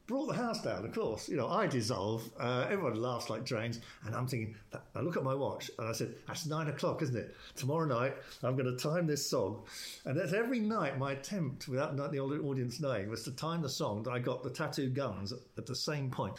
brought 0.08 0.26
the 0.26 0.34
house 0.34 0.62
down, 0.62 0.86
of 0.86 0.92
course. 0.92 1.28
You 1.28 1.36
know, 1.36 1.48
I 1.48 1.66
dissolve. 1.66 2.28
Uh, 2.40 2.66
everyone 2.70 3.00
laughs 3.00 3.28
like 3.28 3.44
drains. 3.44 3.78
And 4.04 4.16
I'm 4.16 4.26
thinking, 4.26 4.56
I 4.94 5.00
look 5.00 5.18
at 5.18 5.22
my 5.22 5.34
watch 5.34 5.70
and 5.78 5.86
I 5.86 5.92
said, 5.92 6.14
that's 6.26 6.46
nine 6.46 6.66
o'clock, 6.68 7.02
isn't 7.02 7.16
it? 7.16 7.36
Tomorrow 7.54 7.86
night, 7.86 8.14
I'm 8.42 8.56
going 8.56 8.74
to 8.74 8.82
time 8.82 9.06
this 9.06 9.24
song. 9.24 9.64
And 10.06 10.18
that's 10.18 10.32
every 10.32 10.60
night 10.60 10.98
my 10.98 11.12
attempt, 11.12 11.68
without 11.68 11.94
the 11.94 12.18
audience 12.18 12.80
knowing, 12.80 13.10
was 13.10 13.22
to 13.24 13.32
time 13.32 13.60
the 13.60 13.68
song 13.68 14.02
that 14.04 14.10
I 14.10 14.18
got 14.18 14.42
the 14.42 14.50
tattoo 14.50 14.88
guns 14.88 15.32
at, 15.32 15.66
the 15.66 15.74
same 15.74 16.10
point. 16.10 16.34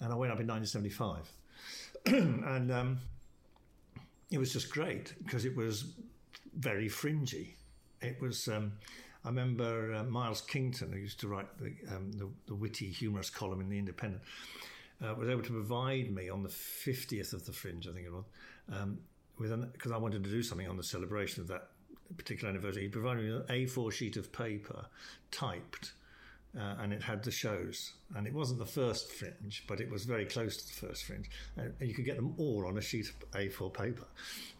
And 0.00 0.12
I 0.12 0.16
went 0.16 0.32
up 0.32 0.40
in 0.40 0.46
1975. 0.46 1.32
and 2.46 2.70
um, 2.70 3.00
it 4.30 4.38
was 4.38 4.52
just 4.52 4.70
great 4.70 5.14
because 5.24 5.44
it 5.44 5.56
was 5.56 5.92
very 6.56 6.88
fringy. 6.88 7.56
It 8.00 8.20
was. 8.20 8.46
Um, 8.46 8.72
I 9.24 9.28
remember 9.28 9.94
uh, 9.94 10.04
Miles 10.04 10.40
Kington, 10.40 10.92
who 10.92 10.98
used 10.98 11.20
to 11.20 11.28
write 11.28 11.46
the, 11.58 11.72
um, 11.94 12.12
the, 12.12 12.28
the, 12.46 12.54
witty, 12.54 12.88
humorous 12.88 13.30
column 13.30 13.60
in 13.60 13.68
The 13.68 13.78
Independent, 13.78 14.22
uh, 15.04 15.14
was 15.14 15.28
able 15.28 15.42
to 15.42 15.52
provide 15.52 16.10
me 16.10 16.28
on 16.28 16.42
the 16.42 16.48
50th 16.48 17.32
of 17.32 17.46
the 17.46 17.52
Fringe, 17.52 17.86
I 17.88 17.92
think 17.92 18.06
it 18.06 18.12
was, 18.12 18.24
um, 18.72 18.98
with 19.38 19.72
because 19.72 19.92
I 19.92 19.96
wanted 19.96 20.24
to 20.24 20.30
do 20.30 20.42
something 20.42 20.68
on 20.68 20.76
the 20.76 20.82
celebration 20.82 21.40
of 21.40 21.48
that 21.48 21.68
particular 22.16 22.50
anniversary. 22.50 22.82
He 22.82 22.88
provided 22.88 23.24
me 23.24 23.30
an 23.30 23.66
A4 23.66 23.92
sheet 23.92 24.16
of 24.16 24.32
paper 24.32 24.86
typed. 25.30 25.92
Uh, 26.54 26.74
and 26.82 26.92
it 26.92 27.02
had 27.02 27.22
the 27.22 27.30
shows. 27.30 27.92
And 28.14 28.26
it 28.26 28.34
wasn't 28.34 28.58
the 28.58 28.66
first 28.66 29.10
fringe, 29.10 29.64
but 29.66 29.80
it 29.80 29.90
was 29.90 30.04
very 30.04 30.26
close 30.26 30.58
to 30.58 30.66
the 30.66 30.86
first 30.86 31.04
fringe. 31.04 31.30
And 31.56 31.72
you 31.80 31.94
could 31.94 32.04
get 32.04 32.16
them 32.16 32.34
all 32.36 32.66
on 32.66 32.76
a 32.76 32.80
sheet 32.82 33.08
of 33.08 33.30
A4 33.30 33.72
paper. 33.72 34.04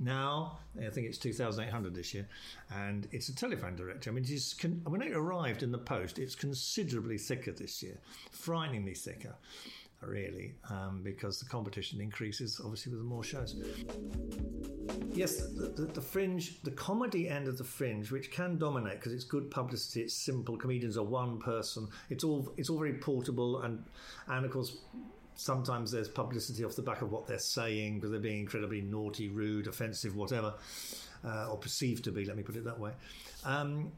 Now, 0.01 0.59
I 0.81 0.89
think 0.89 1.07
it's 1.07 1.19
2,800 1.19 1.95
this 1.95 2.15
year, 2.15 2.27
and 2.75 3.07
it's 3.13 3.29
a 3.29 3.35
telephone 3.35 3.77
directory. 3.77 4.11
I 4.11 4.15
mean, 4.15 4.25
it's 4.27 4.55
con- 4.55 4.81
when 4.85 5.03
it 5.03 5.13
arrived 5.13 5.63
in 5.63 5.71
the 5.71 5.77
post, 5.77 6.19
it's 6.19 6.35
considerably 6.35 7.19
thicker 7.19 7.53
this 7.53 7.83
year, 7.83 7.99
frighteningly 8.31 8.95
thicker 8.95 9.35
really, 10.07 10.55
um, 10.71 11.01
because 11.03 11.39
the 11.39 11.47
competition 11.47 12.01
increases 12.01 12.61
obviously 12.63 12.93
with 12.93 13.03
more 13.03 13.23
shows. 13.23 13.57
Yes, 15.13 15.47
the, 15.49 15.69
the, 15.69 15.93
the, 15.93 16.01
fringe, 16.01 16.63
the 16.63 16.71
comedy 16.71 17.29
end 17.29 17.49
of 17.49 17.59
the 17.59 17.65
fringe, 17.65 18.11
which 18.11 18.31
can 18.31 18.59
dominate 18.59 18.95
because 18.95 19.13
it's 19.13 19.25
good 19.25 19.51
publicity, 19.51 20.03
it's 20.03 20.15
simple. 20.15 20.57
Comedians 20.57 20.97
are 20.97 21.05
one 21.05 21.39
person. 21.39 21.89
It's 22.11 22.25
all 22.25 22.53
it's 22.57 22.71
all 22.71 22.79
very 22.79 22.95
portable, 22.95 23.63
and 23.63 23.83
and 24.29 24.45
of 24.45 24.51
course. 24.51 24.79
Sometimes 25.35 25.91
there's 25.91 26.11
publicity 26.11 26.63
off 26.63 26.77
the 26.77 26.83
back 26.83 27.01
of 27.01 27.11
what 27.11 27.27
they're 27.27 27.39
saying 27.39 27.95
because 27.95 28.11
they're 28.11 28.21
being 28.21 28.41
incredibly 28.41 28.83
naughty, 28.83 29.31
rude, 29.31 29.67
offensive, 29.67 30.15
whatever, 30.15 30.53
uh, 31.25 31.51
or 31.51 31.57
perceived 31.57 32.05
to 32.05 32.13
be. 32.13 32.27
Let 32.27 32.37
me 32.37 32.43
put 32.43 32.55
it 32.55 32.65
that 32.65 32.79
way. 32.79 32.93
Um, 33.43 33.93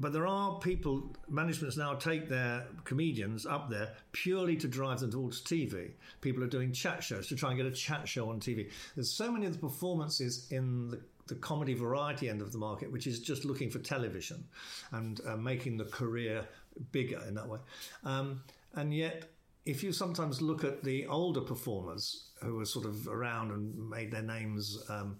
but 0.00 0.12
there 0.12 0.26
are 0.26 0.58
people, 0.58 1.14
managements 1.28 1.76
now 1.76 1.94
take 1.94 2.28
their 2.28 2.66
comedians 2.84 3.46
up 3.46 3.68
there 3.68 3.92
purely 4.12 4.56
to 4.56 4.66
drive 4.66 5.00
them 5.00 5.10
towards 5.10 5.42
TV. 5.42 5.90
People 6.22 6.42
are 6.42 6.48
doing 6.48 6.72
chat 6.72 7.04
shows 7.04 7.28
to 7.28 7.36
try 7.36 7.50
and 7.50 7.58
get 7.58 7.66
a 7.66 7.70
chat 7.70 8.08
show 8.08 8.30
on 8.30 8.40
TV. 8.40 8.70
There's 8.94 9.10
so 9.10 9.30
many 9.30 9.46
of 9.46 9.52
the 9.52 9.58
performances 9.58 10.46
in 10.50 10.88
the 10.88 11.00
the 11.30 11.36
comedy 11.36 11.74
variety 11.74 12.28
end 12.28 12.42
of 12.42 12.50
the 12.50 12.58
market, 12.58 12.90
which 12.90 13.06
is 13.06 13.20
just 13.20 13.44
looking 13.44 13.70
for 13.70 13.78
television 13.78 14.44
and 14.90 15.20
uh, 15.26 15.36
making 15.36 15.76
the 15.76 15.84
career 15.84 16.44
bigger 16.90 17.22
in 17.26 17.34
that 17.34 17.48
way. 17.48 17.60
Um, 18.04 18.42
and 18.74 18.92
yet, 18.92 19.30
if 19.64 19.82
you 19.82 19.92
sometimes 19.92 20.42
look 20.42 20.64
at 20.64 20.82
the 20.82 21.06
older 21.06 21.40
performers 21.40 22.30
who 22.42 22.56
were 22.56 22.64
sort 22.64 22.84
of 22.84 23.06
around 23.08 23.52
and 23.52 23.88
made 23.88 24.10
their 24.10 24.22
names 24.22 24.82
um, 24.88 25.16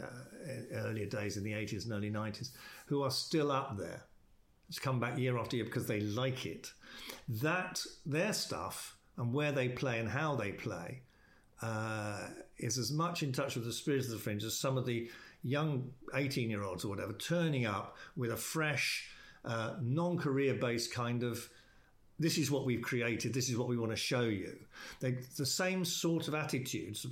uh, 0.00 0.06
earlier 0.72 1.06
days 1.06 1.36
in 1.36 1.44
the 1.44 1.52
80s 1.52 1.84
and 1.84 1.92
early 1.92 2.10
90s, 2.10 2.50
who 2.86 3.02
are 3.02 3.10
still 3.10 3.52
up 3.52 3.76
there, 3.76 4.02
come 4.78 5.00
back 5.00 5.18
year 5.18 5.38
after 5.38 5.56
year 5.56 5.64
because 5.64 5.86
they 5.86 6.00
like 6.00 6.46
it. 6.46 6.72
That 7.28 7.82
their 8.06 8.32
stuff 8.32 8.96
and 9.16 9.32
where 9.32 9.52
they 9.52 9.68
play 9.68 9.98
and 9.98 10.08
how 10.08 10.36
they 10.36 10.52
play 10.52 11.02
uh, 11.62 12.28
is 12.58 12.78
as 12.78 12.92
much 12.92 13.22
in 13.22 13.32
touch 13.32 13.54
with 13.56 13.64
the 13.64 13.72
spirit 13.72 14.04
of 14.04 14.10
the 14.10 14.18
fringe 14.18 14.44
as 14.44 14.58
some 14.58 14.78
of 14.78 14.86
the 14.86 15.10
young 15.42 15.90
18 16.14 16.50
year 16.50 16.62
olds 16.62 16.84
or 16.84 16.88
whatever 16.88 17.12
turning 17.12 17.66
up 17.66 17.96
with 18.16 18.30
a 18.30 18.36
fresh, 18.36 19.08
uh, 19.44 19.74
non 19.80 20.18
career 20.18 20.54
based 20.54 20.92
kind 20.92 21.22
of 21.22 21.48
this 22.20 22.36
is 22.36 22.50
what 22.50 22.66
we've 22.66 22.82
created, 22.82 23.32
this 23.32 23.48
is 23.48 23.56
what 23.56 23.66
we 23.66 23.78
want 23.78 23.90
to 23.90 23.96
show 23.96 24.20
you. 24.20 24.54
They, 25.00 25.12
the 25.38 25.46
same 25.46 25.86
sort 25.86 26.28
of 26.28 26.34
attitudes. 26.34 27.06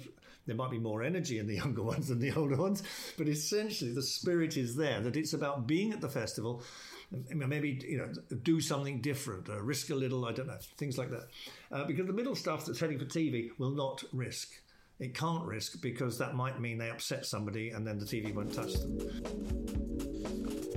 There 0.47 0.55
might 0.55 0.71
be 0.71 0.79
more 0.79 1.03
energy 1.03 1.39
in 1.39 1.47
the 1.47 1.55
younger 1.63 1.83
ones 1.83 2.09
than 2.09 2.21
the 2.21 2.33
older 2.33 2.57
ones, 2.57 2.83
but 3.17 3.27
essentially 3.27 3.93
the 3.93 4.03
spirit 4.03 4.57
is 4.57 4.77
there 4.77 5.01
that 5.01 5.17
it's 5.17 5.33
about 5.33 5.67
being 5.67 5.93
at 5.93 6.03
the 6.03 6.11
festival. 6.11 6.63
Maybe 7.11 7.81
you 7.89 7.99
know, 7.99 8.13
do 8.43 8.61
something 8.61 9.01
different, 9.01 9.49
uh, 9.49 9.63
risk 9.63 9.91
a 9.91 9.95
little. 9.95 10.27
I 10.27 10.33
don't 10.33 10.47
know, 10.47 10.59
things 10.77 10.99
like 10.99 11.11
that. 11.11 11.29
Uh, 11.73 11.85
because 11.85 12.07
the 12.07 12.13
middle 12.13 12.35
stuff 12.35 12.67
that's 12.67 12.81
heading 12.81 12.99
for 12.99 13.07
TV 13.07 13.49
will 13.59 13.71
not 13.71 14.05
risk. 14.13 14.51
It 14.99 15.15
can't 15.15 15.45
risk 15.45 15.81
because 15.81 16.19
that 16.19 16.35
might 16.35 16.61
mean 16.61 16.77
they 16.77 16.91
upset 16.91 17.25
somebody, 17.25 17.71
and 17.71 17.87
then 17.87 17.99
the 17.99 18.05
TV 18.05 18.35
won't 18.35 18.53
touch 18.53 18.75
them. 18.75 18.99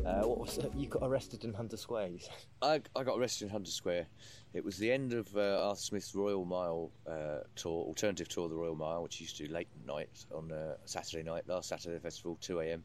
Uh, 0.05 0.27
what 0.27 0.39
was 0.39 0.57
it? 0.57 0.71
You 0.75 0.87
got 0.87 1.03
arrested 1.03 1.43
in 1.43 1.53
Hunter 1.53 1.77
Square. 1.77 2.07
You 2.07 2.19
said. 2.19 2.33
I, 2.61 2.81
I 2.95 3.03
got 3.03 3.17
arrested 3.17 3.45
in 3.45 3.51
Hunter 3.51 3.71
Square. 3.71 4.07
It 4.53 4.63
was 4.63 4.77
the 4.77 4.91
end 4.91 5.13
of 5.13 5.35
uh, 5.37 5.67
Arthur 5.67 5.81
Smith's 5.81 6.13
Royal 6.15 6.43
Mile 6.43 6.91
uh, 7.07 7.39
tour, 7.55 7.85
alternative 7.85 8.27
tour 8.27 8.45
of 8.45 8.51
the 8.51 8.57
Royal 8.57 8.75
Mile, 8.75 9.03
which 9.03 9.17
he 9.17 9.23
used 9.23 9.37
to 9.37 9.47
do 9.47 9.53
late 9.53 9.67
night 9.87 10.25
on 10.33 10.51
uh, 10.51 10.75
Saturday 10.85 11.23
night, 11.23 11.47
last 11.47 11.69
Saturday 11.69 11.99
festival, 11.99 12.37
2 12.41 12.59
a.m. 12.61 12.83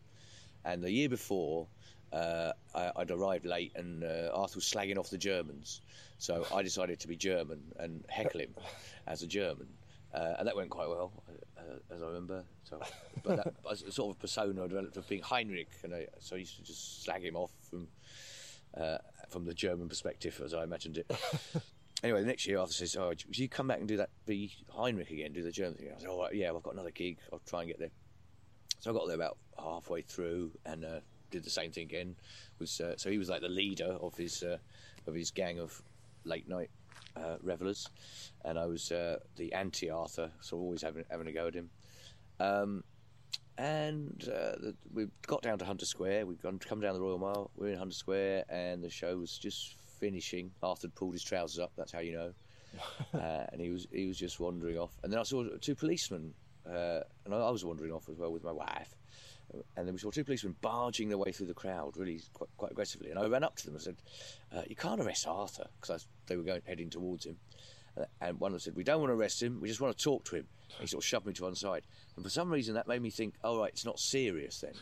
And 0.64 0.82
the 0.82 0.90
year 0.90 1.09
before, 1.09 1.66
uh, 2.12 2.52
I, 2.74 2.90
would 2.96 3.11
arrived 3.11 3.44
late 3.44 3.72
and 3.74 4.04
uh, 4.04 4.30
Arthur 4.32 4.57
was 4.57 4.64
slagging 4.64 4.98
off 4.98 5.11
the 5.11 5.18
Germans. 5.18 5.80
So 6.18 6.46
I 6.54 6.62
decided 6.62 7.00
to 7.00 7.09
be 7.09 7.16
German 7.16 7.61
and 7.78 8.04
heckle 8.09 8.40
him 8.40 8.54
as 9.07 9.22
a 9.22 9.26
German. 9.26 9.68
Uh, 10.14 10.34
and 10.38 10.48
that 10.48 10.57
went 10.57 10.70
quite 10.70 10.88
well, 10.88 11.12
uh, 11.59 11.94
as 11.94 12.02
I 12.02 12.07
remember. 12.07 12.42
So, 12.64 12.80
but 13.22 13.36
that 13.36 13.54
was 13.64 13.82
a 13.82 13.92
sort 13.92 14.16
of 14.16 14.20
persona 14.20 14.64
I 14.64 14.66
developed 14.66 14.96
of 14.96 15.07
being 15.09 15.20
Heinrich, 15.20 15.68
and 15.82 15.94
I, 15.94 16.07
so 16.20 16.36
I 16.36 16.38
used 16.38 16.57
to 16.57 16.62
just 16.62 17.04
slag 17.04 17.22
him 17.22 17.36
off 17.36 17.50
from 17.68 17.88
uh, 18.74 18.98
from 19.28 19.44
the 19.44 19.52
German 19.52 19.88
perspective, 19.88 20.40
as 20.42 20.54
I 20.54 20.62
imagined 20.64 20.98
it. 20.98 21.11
anyway, 22.02 22.20
the 22.20 22.26
next 22.26 22.46
year 22.46 22.59
Arthur 22.59 22.72
says, 22.72 22.96
"Oh, 22.96 23.09
would 23.09 23.38
you 23.38 23.48
come 23.48 23.68
back 23.68 23.78
and 23.78 23.88
do 23.88 23.98
that? 23.98 24.09
Be 24.24 24.52
Heinrich 24.70 25.11
again? 25.11 25.34
Do 25.34 25.42
the 25.42 25.52
German 25.52 25.74
thing?" 25.74 25.88
I 25.94 26.00
said, 26.00 26.09
"Oh, 26.09 26.28
yeah, 26.32 26.50
I've 26.50 26.62
got 26.62 26.72
another 26.72 26.92
gig. 26.92 27.18
I'll 27.30 27.42
try 27.46 27.61
and 27.61 27.68
get 27.68 27.78
there." 27.78 27.90
So 28.80 28.90
I 28.90 28.94
got 28.94 29.07
there 29.07 29.16
about 29.16 29.36
halfway 29.59 30.02
through 30.02 30.52
and 30.64 30.84
uh, 30.84 31.00
did 31.31 31.45
the 31.45 31.51
same 31.51 31.72
thing 31.72 31.85
again. 31.85 32.16
Was 32.59 32.81
uh, 32.81 32.95
so 32.97 33.11
he 33.11 33.18
was 33.18 33.29
like 33.29 33.41
the 33.41 33.49
leader 33.49 33.97
of 34.01 34.16
his 34.16 34.43
uh, 34.43 34.59
of 35.07 35.14
his 35.14 35.31
gang 35.31 35.59
of 35.59 35.83
late 36.24 36.49
night 36.49 36.70
uh, 37.16 37.37
revelers, 37.43 37.89
and 38.45 38.59
I 38.59 38.66
was 38.66 38.93
uh, 38.93 39.18
the 39.37 39.53
anti 39.53 39.91
Arthur, 39.91 40.31
so 40.41 40.57
always 40.57 40.83
having 40.83 41.05
having 41.11 41.27
a 41.27 41.33
go 41.33 41.49
at 41.49 41.55
him. 41.55 41.70
Um, 42.39 42.85
and 43.59 44.22
uh, 44.29 44.57
the, 44.61 44.74
we 44.93 45.07
got 45.27 45.43
down 45.43 45.59
to 45.59 45.64
Hunter 45.64 45.87
Square. 45.87 46.27
We'd 46.27 46.43
gone 46.43 46.59
come 46.59 46.81
down 46.81 46.95
the 46.95 47.01
Royal 47.01 47.18
Mile. 47.18 47.51
We 47.57 47.68
are 47.68 47.72
in 47.72 47.79
Hunter 47.79 47.95
Square, 47.95 48.45
and 48.49 48.83
the 48.83 48.91
show 48.91 49.16
was 49.16 49.39
just 49.39 49.77
finishing. 49.99 50.51
Arthur 50.62 50.89
pulled 50.89 51.14
his 51.14 51.22
trousers 51.22 51.59
up. 51.59 51.72
That's 51.77 51.93
how 51.93 52.01
you 52.01 52.12
know. 52.12 52.33
uh, 53.14 53.47
and 53.53 53.61
he 53.61 53.70
was 53.70 53.87
he 53.91 54.07
was 54.07 54.18
just 54.18 54.39
wandering 54.41 54.79
off. 54.79 54.99
And 55.03 55.12
then 55.12 55.18
I 55.18 55.22
saw 55.22 55.45
two 55.61 55.74
policemen, 55.74 56.35
uh, 56.68 57.01
and 57.24 57.35
I, 57.35 57.39
I 57.39 57.51
was 57.51 57.64
wandering 57.64 57.93
off 57.93 58.09
as 58.11 58.16
well 58.16 58.33
with 58.33 58.45
my 58.45 58.53
wife. 58.53 58.95
And 59.76 59.86
then 59.86 59.94
we 59.94 59.99
saw 59.99 60.11
two 60.11 60.24
policemen 60.24 60.57
barging 60.61 61.09
their 61.09 61.18
way 61.18 61.32
through 61.32 61.47
the 61.47 61.55
crowd, 61.55 61.97
really 61.97 62.20
quite, 62.32 62.51
quite 62.57 62.72
aggressively. 62.72 63.11
And 63.11 63.18
I 63.18 63.26
ran 63.26 63.44
up 63.44 63.57
to 63.57 63.64
them 63.64 63.74
and 63.74 63.82
said, 63.82 63.97
uh, 64.53 64.62
"You 64.66 64.76
can't 64.76 65.01
arrest 65.01 65.26
Arthur," 65.26 65.68
because 65.80 66.07
they 66.26 66.36
were 66.36 66.42
going 66.42 66.62
heading 66.66 66.90
towards 66.90 67.26
him. 67.26 67.38
And 68.20 68.38
one 68.38 68.51
of 68.51 68.55
them 68.55 68.61
said, 68.61 68.76
"We 68.76 68.84
don't 68.84 69.01
want 69.01 69.11
to 69.11 69.14
arrest 69.14 69.42
him. 69.42 69.61
We 69.61 69.68
just 69.68 69.80
want 69.80 69.97
to 69.97 70.03
talk 70.03 70.24
to 70.26 70.36
him." 70.36 70.49
And 70.72 70.80
he 70.80 70.86
sort 70.86 71.03
of 71.03 71.07
shoved 71.07 71.26
me 71.26 71.32
to 71.34 71.44
one 71.44 71.55
side. 71.55 71.84
And 72.16 72.24
for 72.24 72.30
some 72.30 72.51
reason, 72.51 72.74
that 72.74 72.88
made 72.88 73.03
me 73.03 73.11
think, 73.11 73.34
"Oh 73.42 73.61
right, 73.61 73.72
it's 73.72 73.84
not 73.84 74.01
serious 74.01 74.61
then." 74.61 74.74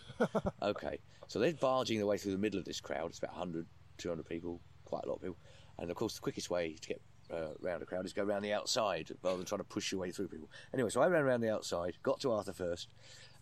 okay, 0.62 0.99
so 1.29 1.39
they're 1.39 1.53
barging 1.53 1.99
their 1.99 2.07
way 2.07 2.19
through 2.19 2.33
the 2.33 2.39
middle 2.39 2.59
of 2.59 2.65
this 2.65 2.81
crowd. 2.81 3.11
It's 3.11 3.19
about 3.19 3.33
100, 3.33 3.67
200 3.99 4.27
people, 4.27 4.61
quite 4.85 5.05
a 5.05 5.09
lot 5.09 5.17
of 5.17 5.23
people. 5.23 5.39
And 5.79 5.91
of 5.91 5.97
course, 5.97 6.15
the 6.15 6.21
quickest 6.21 6.51
way 6.51 6.75
to 6.75 6.89
get 6.89 7.01
uh, 7.33 7.55
around 7.62 7.83
a 7.83 7.87
crowd 7.87 8.05
is 8.05 8.12
go 8.12 8.23
around 8.23 8.43
the 8.43 8.53
outside 8.53 9.11
rather 9.23 9.37
than 9.37 9.47
trying 9.47 9.59
to 9.59 9.65
push 9.65 9.93
your 9.93 10.01
way 10.01 10.11
through 10.11 10.29
people. 10.29 10.51
Anyway, 10.73 10.91
so 10.91 11.01
I 11.01 11.09
ran 11.09 11.23
around 11.23 11.41
the 11.41 11.53
outside, 11.53 11.97
got 12.03 12.21
to 12.21 12.33
Arthur 12.33 12.53
first, 12.53 12.89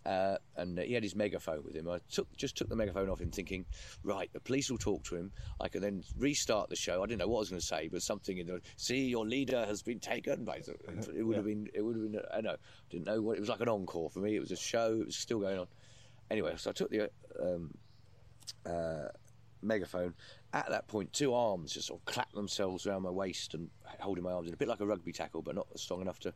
uh, 0.05 0.37
and 0.57 0.79
he 0.79 0.95
had 0.95 1.03
his 1.03 1.15
megaphone 1.15 1.63
with 1.65 1.75
him. 1.75 1.89
I 1.89 1.99
took 2.11 2.35
just 2.37 2.57
took 2.57 2.69
the 2.69 2.77
megaphone 2.77 3.09
off 3.09 3.21
him, 3.21 3.31
thinking, 3.31 3.65
right, 4.03 4.31
the 4.33 4.41
police 4.41 4.71
will 4.71 4.79
talk 4.79 5.05
to 5.05 5.17
him. 5.17 5.33
I 5.61 5.69
can 5.69 5.81
then 5.81 6.03
restart 6.19 6.71
the 6.71 6.77
show. 6.77 7.03
I 7.03 7.07
didn't 7.07 7.21
know 7.21 7.29
what 7.29 7.39
I 7.39 7.41
was 7.41 7.51
going 7.51 7.61
to 7.61 7.67
say, 7.67 7.89
but 7.89 8.03
something 8.03 8.39
in 8.39 8.47
the 8.47 8.61
see 8.77 9.07
your 9.07 9.27
leader 9.27 9.65
has 9.67 9.83
been 9.83 10.01
taken. 10.01 10.45
By 10.45 10.57
it 10.57 11.25
would 11.25 11.37
have 11.37 11.45
been 11.45 11.69
it 11.75 11.83
would 11.83 11.97
have 11.97 12.13
been 12.13 12.21
I 12.33 12.41
know 12.41 12.57
didn't 12.91 13.07
know 13.07 13.21
what 13.21 13.37
it 13.37 13.41
was 13.41 13.49
like 13.49 13.61
an 13.61 13.69
encore 13.69 14.11
for 14.11 14.21
me. 14.21 14.37
It 14.37 14.41
was 14.41 14.53
a 14.53 14.57
show. 14.57 14.99
It 15.01 15.07
was 15.07 15.17
still 15.17 15.41
going 15.41 15.59
on. 15.59 15.67
Anyway, 16.31 16.55
so 16.57 16.71
I 16.71 16.73
took 16.73 16.91
the 16.91 17.11
um, 17.41 17.71
uh, 18.65 19.09
megaphone. 19.63 20.15
At 20.53 20.69
that 20.71 20.89
point, 20.89 21.13
two 21.13 21.33
arms 21.35 21.73
just 21.73 21.89
sort 21.89 22.01
of 22.01 22.05
clapped 22.05 22.35
themselves 22.35 22.87
around 22.87 23.03
my 23.03 23.11
waist 23.11 23.55
and 23.55 23.71
holding 24.01 24.25
my 24.25 24.33
arms 24.33 24.49
in 24.49 24.55
a 24.55 24.57
bit 24.57 24.69
like 24.69 24.81
a 24.81 24.87
rugby 24.87 25.13
tackle, 25.13 25.43
but 25.43 25.55
not 25.55 25.67
strong 25.79 26.01
enough 26.01 26.19
to 26.21 26.35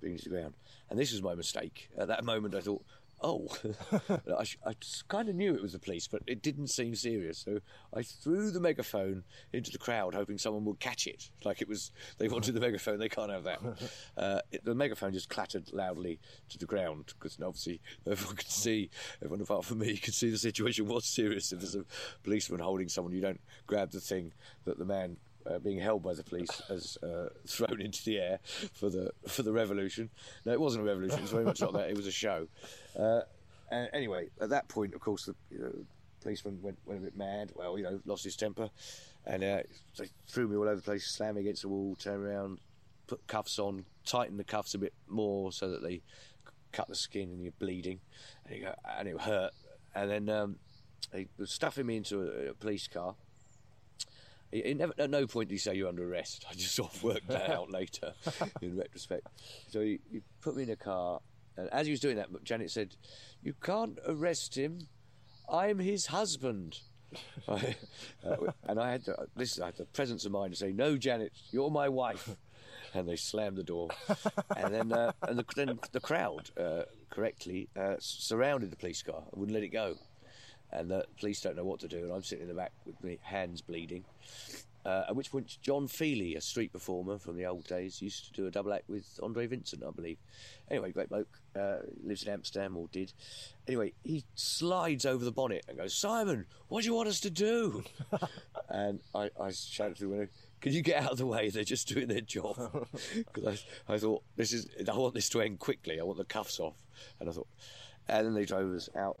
bring 0.00 0.12
me 0.12 0.18
to 0.18 0.24
the 0.28 0.36
ground. 0.36 0.54
And 0.88 0.98
this 0.98 1.12
was 1.12 1.22
my 1.22 1.34
mistake. 1.34 1.90
At 1.98 2.08
that 2.08 2.24
moment, 2.24 2.54
I 2.54 2.60
thought, 2.60 2.84
oh, 3.20 3.48
I, 4.10 4.44
I 4.66 4.74
kind 5.08 5.28
of 5.28 5.34
knew 5.34 5.54
it 5.54 5.62
was 5.62 5.72
the 5.72 5.78
police, 5.78 6.06
but 6.06 6.22
it 6.26 6.42
didn't 6.42 6.68
seem 6.68 6.94
serious. 6.94 7.38
So 7.38 7.60
I 7.94 8.02
threw 8.02 8.50
the 8.50 8.60
megaphone 8.60 9.24
into 9.52 9.70
the 9.70 9.78
crowd, 9.78 10.14
hoping 10.14 10.38
someone 10.38 10.64
would 10.64 10.80
catch 10.80 11.06
it. 11.06 11.30
Like 11.44 11.60
it 11.60 11.68
was, 11.68 11.92
they 12.18 12.28
wanted 12.28 12.52
the 12.52 12.60
megaphone, 12.60 12.98
they 12.98 13.08
can't 13.08 13.30
have 13.30 13.44
that. 13.44 13.60
Uh, 14.16 14.40
it, 14.50 14.64
the 14.64 14.74
megaphone 14.74 15.12
just 15.12 15.28
clattered 15.28 15.72
loudly 15.72 16.18
to 16.48 16.58
the 16.58 16.66
ground 16.66 17.04
because 17.18 17.38
obviously 17.40 17.80
everyone 18.06 18.36
could 18.36 18.50
see, 18.50 18.90
everyone 19.22 19.40
apart 19.40 19.64
from 19.64 19.78
me 19.78 19.96
could 19.96 20.14
see 20.14 20.28
the 20.28 20.38
situation 20.38 20.86
was 20.86 21.04
serious. 21.04 21.52
If 21.52 21.60
there's 21.60 21.76
a 21.76 21.84
policeman 22.24 22.60
holding 22.60 22.88
someone, 22.88 23.14
you 23.14 23.20
don't 23.20 23.40
grab 23.66 23.90
the 23.90 24.00
thing 24.00 24.32
that 24.64 24.78
the 24.78 24.84
man 24.84 25.16
uh, 25.48 25.58
being 25.58 25.78
held 25.78 26.02
by 26.02 26.14
the 26.14 26.22
police 26.22 26.62
as 26.68 26.98
uh, 27.02 27.28
thrown 27.46 27.80
into 27.80 28.04
the 28.04 28.18
air 28.18 28.38
for 28.72 28.90
the 28.90 29.10
for 29.26 29.42
the 29.42 29.52
revolution. 29.52 30.10
No, 30.44 30.52
it 30.52 30.60
wasn't 30.60 30.82
a 30.82 30.86
revolution. 30.86 31.18
It 31.18 31.22
was 31.22 31.30
very 31.30 31.44
much 31.44 31.60
not 31.60 31.72
that. 31.74 31.90
It 31.90 31.96
was 31.96 32.06
a 32.06 32.12
show. 32.12 32.48
Uh, 32.98 33.20
anyway, 33.70 34.28
at 34.40 34.50
that 34.50 34.68
point, 34.68 34.94
of 34.94 35.00
course, 35.00 35.26
the 35.26 35.34
you 35.50 35.58
know, 35.58 35.72
policeman 36.20 36.60
went 36.62 36.78
went 36.84 37.00
a 37.00 37.02
bit 37.02 37.16
mad. 37.16 37.52
Well, 37.54 37.78
you 37.78 37.84
know, 37.84 38.00
lost 38.04 38.24
his 38.24 38.36
temper, 38.36 38.70
and 39.26 39.44
uh, 39.44 39.62
they 39.96 40.08
threw 40.28 40.48
me 40.48 40.56
all 40.56 40.64
over 40.64 40.76
the 40.76 40.82
place, 40.82 41.06
slammed 41.06 41.36
me 41.36 41.42
against 41.42 41.62
the 41.62 41.68
wall, 41.68 41.96
turned 41.96 42.24
around, 42.24 42.58
put 43.06 43.26
cuffs 43.26 43.58
on, 43.58 43.84
tightened 44.04 44.38
the 44.38 44.44
cuffs 44.44 44.74
a 44.74 44.78
bit 44.78 44.94
more 45.06 45.52
so 45.52 45.70
that 45.70 45.82
they 45.82 46.02
cut 46.72 46.88
the 46.88 46.94
skin 46.94 47.30
and 47.30 47.42
you're 47.42 47.52
bleeding, 47.58 48.00
and, 48.46 48.56
you 48.56 48.64
go, 48.64 48.74
and 48.98 49.08
it 49.08 49.20
hurt. 49.20 49.52
And 49.94 50.10
then 50.10 50.28
um, 50.28 50.56
they 51.12 51.28
were 51.38 51.46
stuffing 51.46 51.86
me 51.86 51.96
into 51.96 52.20
a, 52.20 52.50
a 52.50 52.54
police 52.54 52.88
car 52.88 53.14
he, 54.50 54.74
never, 54.74 54.94
at 54.98 55.10
no 55.10 55.26
point 55.26 55.48
did 55.48 55.54
he 55.56 55.58
say 55.58 55.74
you're 55.74 55.88
under 55.88 56.08
arrest. 56.08 56.46
I 56.50 56.54
just 56.54 56.74
sort 56.74 56.94
of 56.94 57.02
worked 57.02 57.28
that 57.28 57.50
out 57.54 57.70
later, 57.70 58.14
in 58.62 58.76
retrospect. 58.76 59.26
So 59.68 59.80
he, 59.80 60.00
he, 60.10 60.22
put 60.40 60.56
me 60.56 60.62
in 60.64 60.70
a 60.70 60.76
car, 60.76 61.20
and 61.58 61.68
as 61.72 61.86
he 61.86 61.90
was 61.90 62.00
doing 62.00 62.16
that, 62.16 62.28
Janet 62.44 62.70
said, 62.70 62.96
"You 63.42 63.54
can't 63.62 63.98
arrest 64.06 64.56
him. 64.56 64.88
I'm 65.52 65.78
his 65.78 66.06
husband." 66.06 66.80
I, 67.48 67.76
uh, 68.24 68.36
and 68.64 68.78
I 68.78 68.90
had 68.92 69.04
to, 69.06 69.26
this, 69.34 69.58
I 69.58 69.66
had 69.66 69.76
the 69.76 69.86
presence 69.86 70.24
of 70.24 70.32
mind 70.32 70.52
to 70.52 70.58
say, 70.58 70.72
"No, 70.72 70.96
Janet, 70.96 71.32
you're 71.50 71.70
my 71.70 71.88
wife." 71.88 72.36
And 72.94 73.06
they 73.06 73.16
slammed 73.16 73.58
the 73.58 73.62
door, 73.62 73.90
and 74.56 74.72
then 74.72 74.92
uh, 74.92 75.12
and 75.28 75.38
the, 75.38 75.44
then 75.54 75.78
the 75.92 76.00
crowd 76.00 76.48
uh, 76.58 76.84
correctly 77.10 77.68
uh, 77.78 77.96
surrounded 77.98 78.70
the 78.70 78.76
police 78.76 79.02
car 79.02 79.24
and 79.30 79.38
wouldn't 79.38 79.54
let 79.54 79.62
it 79.62 79.68
go 79.68 79.98
and 80.72 80.90
the 80.90 81.04
police 81.18 81.40
don't 81.40 81.56
know 81.56 81.64
what 81.64 81.80
to 81.80 81.88
do, 81.88 81.98
and 81.98 82.12
I'm 82.12 82.22
sitting 82.22 82.42
in 82.42 82.48
the 82.48 82.54
back 82.54 82.72
with 82.84 83.02
my 83.02 83.18
hands 83.22 83.60
bleeding. 83.60 84.04
Uh, 84.88 85.04
at 85.06 85.14
which 85.14 85.30
point, 85.30 85.58
John 85.60 85.86
Feely, 85.86 86.34
a 86.34 86.40
street 86.40 86.72
performer 86.72 87.18
from 87.18 87.36
the 87.36 87.44
old 87.44 87.66
days, 87.66 88.00
used 88.00 88.24
to 88.24 88.32
do 88.32 88.46
a 88.46 88.50
double 88.50 88.72
act 88.72 88.88
with 88.88 89.20
Andre 89.22 89.46
Vincent, 89.46 89.82
I 89.86 89.90
believe. 89.90 90.16
Anyway, 90.70 90.92
great 90.92 91.10
bloke, 91.10 91.28
uh, 91.54 91.80
lives 92.02 92.22
in 92.22 92.32
Amsterdam 92.32 92.74
or 92.74 92.88
did. 92.90 93.12
Anyway, 93.66 93.92
he 94.02 94.24
slides 94.34 95.04
over 95.04 95.26
the 95.26 95.30
bonnet 95.30 95.66
and 95.68 95.76
goes, 95.76 95.92
"Simon, 95.94 96.46
what 96.68 96.80
do 96.80 96.86
you 96.86 96.94
want 96.94 97.06
us 97.06 97.20
to 97.20 97.28
do?" 97.28 97.84
and 98.70 99.00
I, 99.14 99.28
I 99.38 99.50
shouted 99.50 99.98
through 99.98 100.08
the 100.08 100.16
window, 100.16 100.32
"Can 100.62 100.72
you 100.72 100.80
get 100.80 101.02
out 101.02 101.12
of 101.12 101.18
the 101.18 101.26
way? 101.26 101.50
They're 101.50 101.64
just 101.64 101.88
doing 101.88 102.08
their 102.08 102.22
job." 102.22 102.56
Because 103.34 103.62
I, 103.88 103.94
I 103.94 103.98
thought 103.98 104.22
this 104.36 104.54
is, 104.54 104.68
I 104.90 104.96
want 104.96 105.12
this 105.12 105.28
to 105.30 105.42
end 105.42 105.58
quickly. 105.58 106.00
I 106.00 106.02
want 106.02 106.16
the 106.16 106.24
cuffs 106.24 106.60
off, 106.60 106.76
and 107.20 107.28
I 107.28 107.32
thought, 107.32 107.48
and 108.08 108.26
then 108.26 108.32
they 108.32 108.46
drove 108.46 108.74
us 108.74 108.88
out, 108.96 109.18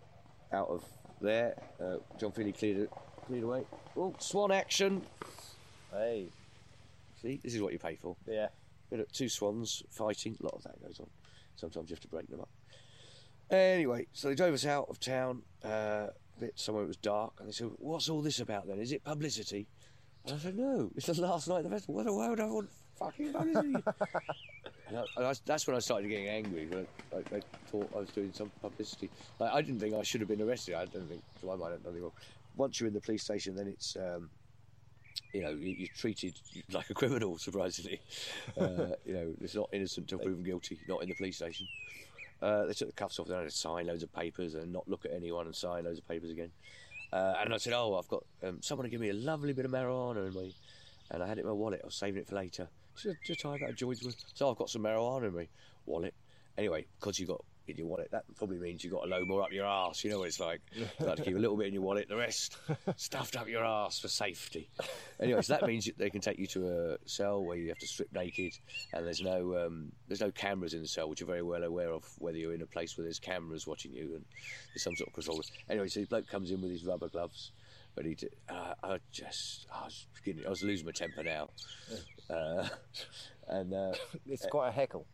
out 0.50 0.68
of 0.68 0.82
there. 1.20 1.60
Uh, 1.78 1.96
John 2.18 2.32
Feely 2.32 2.52
cleared 2.52 2.78
it, 2.78 2.90
cleared 3.26 3.44
away. 3.44 3.66
Oh, 3.98 4.14
swan 4.18 4.50
action. 4.50 5.02
Hey. 5.92 6.28
See, 7.20 7.40
this 7.42 7.54
is 7.54 7.62
what 7.62 7.72
you 7.72 7.78
pay 7.78 7.96
for. 7.96 8.16
Yeah. 8.26 8.48
Two 9.12 9.28
swans 9.28 9.82
fighting. 9.90 10.36
A 10.40 10.44
lot 10.44 10.54
of 10.54 10.62
that 10.62 10.82
goes 10.82 11.00
on. 11.00 11.08
Sometimes 11.56 11.90
you 11.90 11.94
have 11.94 12.00
to 12.00 12.08
break 12.08 12.28
them 12.28 12.40
up. 12.40 12.48
Anyway, 13.50 14.06
so 14.12 14.28
they 14.28 14.34
drove 14.34 14.54
us 14.54 14.66
out 14.66 14.86
of 14.88 15.00
town. 15.00 15.42
Uh, 15.64 16.08
bit 16.38 16.52
somewhere 16.58 16.84
it 16.84 16.88
was 16.88 16.96
dark, 16.96 17.32
and 17.38 17.48
they 17.48 17.52
said, 17.52 17.68
"What's 17.78 18.08
all 18.08 18.22
this 18.22 18.40
about 18.40 18.66
then? 18.66 18.78
Is 18.78 18.92
it 18.92 19.02
publicity?" 19.02 19.66
And 20.24 20.36
I 20.36 20.38
said, 20.38 20.56
"No, 20.56 20.90
it's 20.94 21.06
the 21.06 21.20
last 21.20 21.48
night 21.48 21.58
of 21.58 21.64
the 21.64 21.70
festival. 21.70 21.96
What 21.96 22.06
the 22.06 22.12
why 22.12 22.28
would 22.28 22.40
I 22.40 22.46
want 22.46 22.70
fucking 22.96 23.32
publicity?" 23.32 23.74
and 24.88 24.98
I, 24.98 25.04
and 25.16 25.26
I, 25.26 25.34
that's 25.44 25.66
when 25.66 25.76
I 25.76 25.80
started 25.80 26.08
getting 26.08 26.28
angry. 26.28 26.66
When 26.66 26.86
I, 27.12 27.16
like, 27.16 27.30
they 27.30 27.40
thought 27.70 27.90
I 27.94 27.98
was 27.98 28.10
doing 28.10 28.32
some 28.32 28.52
publicity. 28.60 29.10
Like, 29.38 29.52
I 29.52 29.62
didn't 29.62 29.80
think 29.80 29.94
I 29.94 30.02
should 30.02 30.20
have 30.20 30.28
been 30.28 30.42
arrested. 30.42 30.74
I 30.74 30.84
don't 30.84 31.08
think, 31.08 31.22
to 31.40 31.46
my 31.46 31.56
mind, 31.56 31.74
I've 31.74 31.82
done 31.82 31.92
anything 31.92 32.04
wrong. 32.04 32.12
Once 32.56 32.78
you're 32.78 32.88
in 32.88 32.94
the 32.94 33.00
police 33.00 33.24
station, 33.24 33.56
then 33.56 33.68
it's. 33.68 33.96
Um, 33.96 34.30
you 35.32 35.42
know, 35.42 35.50
you- 35.50 35.74
you're 35.78 35.88
treated 35.96 36.34
like 36.72 36.88
a 36.90 36.94
criminal, 36.94 37.38
surprisingly. 37.38 38.00
Uh, 38.56 38.88
you 39.04 39.14
know, 39.14 39.34
it's 39.40 39.54
not 39.54 39.68
innocent 39.72 40.10
until 40.10 40.24
proven 40.24 40.42
guilty, 40.42 40.78
not 40.88 41.02
in 41.02 41.08
the 41.08 41.14
police 41.14 41.36
station. 41.36 41.66
Uh, 42.40 42.66
they 42.66 42.72
took 42.72 42.88
the 42.88 42.94
cuffs 42.94 43.18
off, 43.18 43.26
they 43.26 43.34
had 43.34 43.42
to 43.44 43.50
sign 43.50 43.86
loads 43.86 44.02
of 44.02 44.12
papers 44.12 44.54
and 44.54 44.72
not 44.72 44.86
look 44.88 45.04
at 45.04 45.12
anyone 45.12 45.46
and 45.46 45.54
sign 45.56 45.84
loads 45.84 45.98
of 45.98 46.06
papers 46.08 46.30
again. 46.30 46.50
Uh, 47.12 47.34
and 47.40 47.52
I 47.52 47.56
said, 47.56 47.72
Oh, 47.72 47.96
I've 47.96 48.08
got 48.08 48.22
um, 48.44 48.60
someone 48.62 48.84
to 48.84 48.90
give 48.90 49.00
me 49.00 49.08
a 49.08 49.14
lovely 49.14 49.52
bit 49.52 49.64
of 49.64 49.70
marijuana 49.70 50.26
in 50.28 50.34
my. 50.34 50.52
And 51.10 51.22
I 51.22 51.26
had 51.26 51.38
it 51.38 51.40
in 51.40 51.46
my 51.46 51.52
wallet, 51.52 51.80
I 51.82 51.86
was 51.86 51.94
saving 51.94 52.20
it 52.20 52.28
for 52.28 52.36
later. 52.36 52.68
Just, 53.02 53.16
just 53.24 53.40
type 53.40 53.62
out 53.62 53.70
a 53.70 53.72
joint. 53.72 53.98
So 54.34 54.50
I've 54.50 54.56
got 54.58 54.68
some 54.70 54.82
marijuana 54.82 55.28
in 55.28 55.34
my 55.34 55.48
wallet. 55.86 56.14
Anyway, 56.58 56.86
because 57.00 57.18
you've 57.18 57.28
got 57.30 57.42
in 57.68 57.76
your 57.76 57.86
wallet, 57.86 58.10
that 58.10 58.24
probably 58.36 58.58
means 58.58 58.82
you've 58.82 58.92
got 58.92 59.04
a 59.04 59.08
load 59.08 59.26
more 59.26 59.42
up 59.42 59.52
your 59.52 59.66
arse. 59.66 60.02
You 60.04 60.10
know 60.10 60.20
what 60.20 60.28
it's 60.28 60.40
like. 60.40 60.60
You 60.74 60.86
like 61.00 61.16
to 61.16 61.22
keep 61.22 61.36
a 61.36 61.38
little 61.38 61.56
bit 61.56 61.66
in 61.66 61.74
your 61.74 61.82
wallet, 61.82 62.08
the 62.08 62.16
rest 62.16 62.56
stuffed 62.96 63.36
up 63.36 63.48
your 63.48 63.64
arse 63.64 63.98
for 63.98 64.08
safety. 64.08 64.70
Anyway, 65.20 65.42
so 65.42 65.54
that 65.54 65.66
means 65.66 65.88
they 65.96 66.10
can 66.10 66.20
take 66.20 66.38
you 66.38 66.46
to 66.48 66.68
a 66.68 67.08
cell 67.08 67.44
where 67.44 67.56
you 67.56 67.68
have 67.68 67.78
to 67.78 67.86
strip 67.86 68.12
naked, 68.12 68.52
and 68.92 69.06
there's 69.06 69.22
no 69.22 69.66
um, 69.66 69.92
there's 70.06 70.20
no 70.20 70.30
cameras 70.30 70.74
in 70.74 70.82
the 70.82 70.88
cell, 70.88 71.08
which 71.08 71.20
you're 71.20 71.26
very 71.26 71.42
well 71.42 71.62
aware 71.62 71.90
of. 71.90 72.04
Whether 72.18 72.38
you're 72.38 72.54
in 72.54 72.62
a 72.62 72.66
place 72.66 72.96
where 72.96 73.04
there's 73.04 73.18
cameras 73.18 73.66
watching 73.66 73.92
you 73.92 74.14
and 74.14 74.24
there's 74.72 74.82
some 74.82 74.96
sort 74.96 75.08
of 75.08 75.14
control. 75.14 75.42
Anyway, 75.68 75.88
so 75.88 76.00
the 76.00 76.06
bloke 76.06 76.28
comes 76.28 76.50
in 76.50 76.60
with 76.60 76.70
his 76.70 76.84
rubber 76.84 77.08
gloves. 77.08 77.52
But 77.94 78.06
he, 78.06 78.14
did, 78.14 78.30
uh, 78.48 78.74
I 78.80 79.00
just, 79.10 79.66
I 79.74 79.86
was 79.86 80.06
beginning, 80.14 80.46
I 80.46 80.50
was 80.50 80.62
losing 80.62 80.86
my 80.86 80.92
temper 80.92 81.24
now, 81.24 81.48
uh, 82.30 82.68
and 83.48 83.74
uh, 83.74 83.92
It's 84.24 84.46
quite 84.46 84.68
a 84.68 84.70
heckle. 84.70 85.04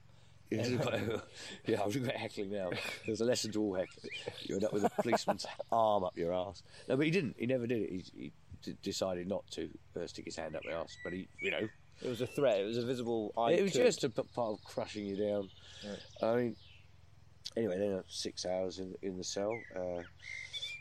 Yeah, 0.51 0.63
it's 0.63 0.83
quite 0.83 0.95
a- 0.95 1.23
yeah, 1.67 1.81
I 1.83 1.87
regret 1.87 2.17
heckling 2.25 2.51
now. 2.53 2.71
There's 3.07 3.21
a 3.21 3.25
lesson 3.25 3.53
to 3.53 3.61
all 3.63 3.75
heckling. 3.75 4.11
You 4.43 4.57
end 4.57 4.65
up 4.65 4.73
with 4.73 4.85
a 4.85 4.91
policeman's 5.03 5.47
arm 5.73 6.05
up 6.05 6.17
your 6.17 6.33
ass. 6.33 6.63
No, 6.89 6.97
but 6.97 7.07
he 7.07 7.11
didn't. 7.13 7.37
He 7.39 7.47
never 7.47 7.67
did 7.67 7.83
it. 7.83 7.91
He, 7.91 8.05
he 8.15 8.33
d- 8.63 8.77
decided 8.83 9.27
not 9.29 9.45
to 9.53 9.69
uh, 10.01 10.07
stick 10.07 10.25
his 10.27 10.37
hand 10.37 10.55
up 10.57 10.63
my 10.65 10.73
ass. 10.73 10.97
But 11.03 11.13
he, 11.15 11.29
you 11.41 11.51
know, 11.51 11.69
It 12.03 12.09
was 12.09 12.21
a 12.21 12.27
threat. 12.27 12.61
It 12.61 12.65
was 12.65 12.79
a 12.79 12.85
visible. 12.87 13.33
I 13.37 13.53
it 13.53 13.63
was 13.63 13.73
could. 13.73 13.83
just 13.85 14.05
a 14.05 14.11
p- 14.11 14.23
part 14.35 14.53
of 14.53 14.65
crushing 14.65 15.07
you 15.07 15.17
down. 15.17 15.51
I 16.23 16.37
mean, 16.37 16.57
anyway, 17.57 17.79
then 17.79 17.93
uh, 17.95 18.03
six 18.09 18.45
hours 18.47 18.79
in 18.79 18.95
in 19.03 19.17
the 19.19 19.25
cell. 19.25 19.59
Uh, 19.75 20.03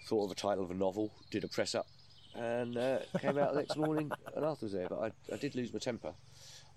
thought 0.08 0.26
of 0.26 0.32
a 0.32 0.36
title 0.36 0.64
of 0.66 0.72
a 0.72 0.76
novel. 0.76 1.12
Did 1.32 1.44
a 1.46 1.48
press 1.48 1.74
up, 1.76 1.88
and 2.36 2.78
uh, 2.78 3.00
came 3.20 3.38
out 3.38 3.54
the 3.54 3.60
next 3.62 3.78
morning. 3.78 4.12
And 4.36 4.46
Arthur 4.46 4.66
was 4.66 4.74
there, 4.74 4.88
but 4.90 5.00
I, 5.00 5.34
I 5.34 5.38
did 5.38 5.56
lose 5.56 5.72
my 5.74 5.80
temper 5.80 6.14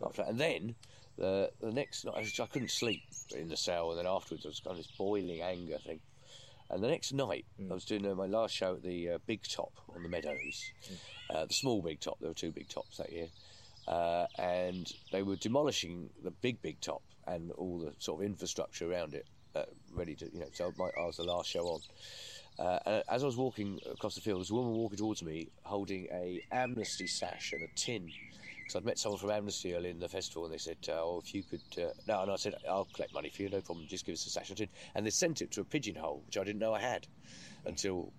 after 0.05 0.23
that. 0.23 0.31
And 0.31 0.39
then 0.41 0.75
the 1.17 1.51
the 1.61 1.73
next 1.73 2.05
night, 2.05 2.15
I, 2.17 2.47
couldn't 2.47 2.71
sleep 2.71 3.03
in 3.35 3.49
the 3.49 3.57
cell, 3.57 3.91
and 3.91 3.99
then 3.99 4.07
afterwards 4.07 4.45
I 4.45 4.49
was 4.49 4.61
kind 4.61 4.73
of 4.73 4.79
this 4.79 4.93
boiling 4.97 5.41
anger 5.41 5.79
thing. 5.79 6.01
And 6.69 6.83
the 6.83 6.89
next 6.89 7.13
night, 7.13 7.45
I 7.71 7.73
was 7.73 7.85
doing 7.85 8.05
uh, 8.07 8.15
my 8.15 8.27
last 8.27 8.55
show 8.55 8.75
at 8.75 8.83
the 8.83 9.11
uh, 9.11 9.19
Big 9.27 9.43
Top 9.49 9.73
on 9.95 10.03
the 10.03 10.09
Meadows, 10.09 10.73
uh, 11.31 11.47
the 11.47 11.55
small 11.55 11.81
Big 11.81 12.01
Top. 12.01 12.19
There 12.19 12.29
were 12.29 12.35
two 12.35 12.51
Big 12.51 12.69
Tops 12.69 12.97
that 12.97 13.13
year, 13.13 13.29
uh, 13.87 14.27
and 14.37 14.93
they 15.13 15.23
were 15.23 15.37
demolishing 15.37 16.11
the 16.25 16.33
big 16.33 16.61
Big 16.63 16.81
Top 16.81 17.03
and 17.27 17.53
all 17.53 17.79
the 17.79 17.93
sort 17.99 18.21
of 18.21 18.27
infrastructure 18.27 18.91
around 18.91 19.15
it, 19.15 19.27
uh, 19.55 19.63
ready 19.93 20.15
to 20.17 20.27
you 20.33 20.41
know. 20.41 20.47
So 20.53 20.73
my, 20.77 20.91
I 20.99 21.07
was 21.07 21.17
the 21.17 21.25
last 21.25 21.49
show 21.49 21.67
on. 21.67 21.81
Uh, 22.59 22.79
and 22.87 23.05
as 23.09 23.23
I 23.23 23.27
was 23.27 23.37
walking 23.37 23.79
across 23.91 24.15
the 24.15 24.21
field, 24.21 24.37
there 24.37 24.41
was 24.41 24.51
a 24.51 24.55
woman 24.55 24.73
walking 24.73 24.99
towards 24.99 25.23
me 25.23 25.49
holding 25.63 26.09
a 26.11 26.43
Amnesty 26.51 27.07
sash 27.07 27.53
and 27.53 27.63
a 27.63 27.69
tin. 27.75 28.11
Because 28.67 28.81
I'd 28.81 28.85
met 28.85 28.99
someone 28.99 29.21
from 29.21 29.31
Amnesty 29.31 29.75
early 29.75 29.91
in 29.91 30.01
the 30.01 30.09
festival, 30.09 30.45
and 30.45 30.53
they 30.53 30.59
said, 30.59 30.79
uh, 30.89 30.95
"Oh, 30.95 31.23
if 31.25 31.33
you 31.33 31.45
could," 31.45 31.63
uh, 31.79 31.91
no, 32.09 32.23
and 32.23 32.33
I 32.33 32.37
said, 32.37 32.57
"I'll 32.69 32.89
collect 32.93 33.15
money 33.15 33.29
for 33.29 33.43
you, 33.43 33.49
no 33.49 33.61
problem. 33.61 33.87
Just 33.87 34.05
give 34.05 34.15
us 34.15 34.27
a 34.27 34.31
sash 34.31 34.49
and 34.49 34.59
tin." 34.59 34.69
And 34.97 35.07
they 35.07 35.11
sent 35.11 35.41
it 35.41 35.53
to 35.53 35.61
a 35.61 35.65
pigeonhole, 35.65 36.23
which 36.27 36.37
I 36.37 36.43
didn't 36.43 36.59
know 36.59 36.75
I 36.75 36.81
had 36.81 37.07
until 37.65 38.13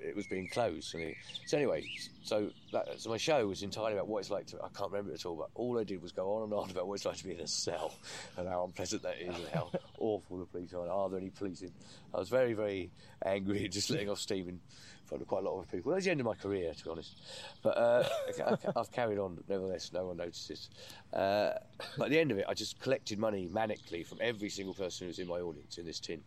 it 0.00 0.14
was 0.14 0.28
being 0.28 0.46
closed. 0.46 0.94
And 0.94 1.16
so 1.44 1.56
anyway, 1.56 1.84
so 2.22 2.50
that, 2.72 3.00
so 3.00 3.10
my 3.10 3.16
show 3.16 3.46
was 3.48 3.62
entirely 3.62 3.94
about 3.94 4.06
what 4.06 4.20
it's 4.20 4.30
like 4.30 4.46
to. 4.48 4.58
I 4.58 4.68
can't 4.68 4.92
remember 4.92 5.10
it 5.10 5.14
at 5.14 5.26
all, 5.26 5.36
but 5.36 5.50
all 5.54 5.78
I 5.78 5.84
did 5.84 6.00
was 6.00 6.12
go 6.12 6.34
on 6.34 6.44
and 6.44 6.52
on 6.52 6.70
about 6.70 6.86
what 6.86 6.94
it's 6.94 7.04
like 7.04 7.16
to 7.16 7.24
be 7.24 7.32
in 7.32 7.40
a 7.40 7.48
cell 7.48 7.98
and 8.36 8.48
how 8.48 8.64
unpleasant 8.64 9.02
that 9.02 9.20
is 9.20 9.36
and 9.36 9.48
how 9.52 9.72
awful 9.98 10.38
the 10.38 10.46
police 10.46 10.72
are. 10.72 10.82
and 10.82 10.90
Are 10.90 11.08
there 11.08 11.18
any 11.18 11.30
police 11.30 11.62
in? 11.62 11.72
I 12.14 12.18
was 12.18 12.28
very, 12.28 12.52
very 12.52 12.90
angry 13.24 13.64
and 13.64 13.72
just 13.72 13.90
letting 13.90 14.10
off 14.10 14.20
steam 14.20 14.48
in 14.48 14.60
front 15.08 15.22
of 15.22 15.28
quite 15.28 15.42
a 15.44 15.48
lot 15.50 15.58
of 15.60 15.70
people. 15.70 15.90
That 15.90 15.96
was 15.96 16.04
the 16.04 16.10
end 16.10 16.20
of 16.20 16.26
my 16.26 16.34
career, 16.34 16.72
to 16.74 16.84
be 16.84 16.90
honest. 16.90 17.20
But 17.62 17.76
uh, 17.78 18.04
I- 18.46 18.80
I've 18.80 18.92
carried 18.92 19.18
on, 19.18 19.38
nevertheless. 19.48 19.90
No 19.92 20.06
one 20.06 20.18
notices. 20.18 20.70
Uh, 21.12 21.52
but 21.96 22.04
at 22.06 22.10
the 22.10 22.18
end 22.18 22.30
of 22.30 22.38
it, 22.38 22.44
I 22.48 22.54
just 22.54 22.78
collected 22.80 23.18
money 23.18 23.48
manically 23.48 24.06
from 24.06 24.18
every 24.20 24.50
single 24.50 24.74
person 24.74 25.06
who 25.06 25.08
was 25.08 25.18
in 25.18 25.26
my 25.26 25.40
audience 25.40 25.78
in 25.78 25.86
this 25.86 26.00
tin. 26.00 26.22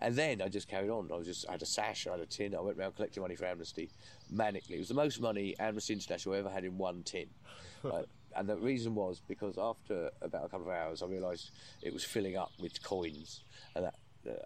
And 0.00 0.16
then 0.16 0.42
I 0.42 0.48
just 0.48 0.68
carried 0.68 0.90
on. 0.90 1.10
I 1.12 1.16
was 1.16 1.26
just 1.26 1.46
I 1.48 1.52
had 1.52 1.62
a 1.62 1.66
sash, 1.66 2.06
I 2.06 2.12
had 2.12 2.20
a 2.20 2.26
tin. 2.26 2.54
I 2.54 2.60
went 2.60 2.78
around 2.78 2.96
collecting 2.96 3.22
money 3.22 3.36
for 3.36 3.46
Amnesty 3.46 3.90
manically. 4.32 4.72
It 4.72 4.78
was 4.78 4.88
the 4.88 4.94
most 4.94 5.20
money 5.20 5.54
Amnesty 5.58 5.92
International 5.94 6.34
ever 6.34 6.50
had 6.50 6.64
in 6.64 6.76
one 6.78 7.02
tin. 7.02 7.26
Right? 7.82 8.06
And 8.36 8.48
the 8.48 8.56
reason 8.56 8.94
was 8.94 9.20
because 9.28 9.58
after 9.58 10.10
about 10.22 10.46
a 10.46 10.48
couple 10.48 10.68
of 10.68 10.74
hours, 10.74 11.02
I 11.02 11.06
realised 11.06 11.50
it 11.82 11.92
was 11.92 12.02
filling 12.02 12.36
up 12.36 12.50
with 12.58 12.82
coins, 12.82 13.42
and 13.76 13.84
that. 13.84 13.94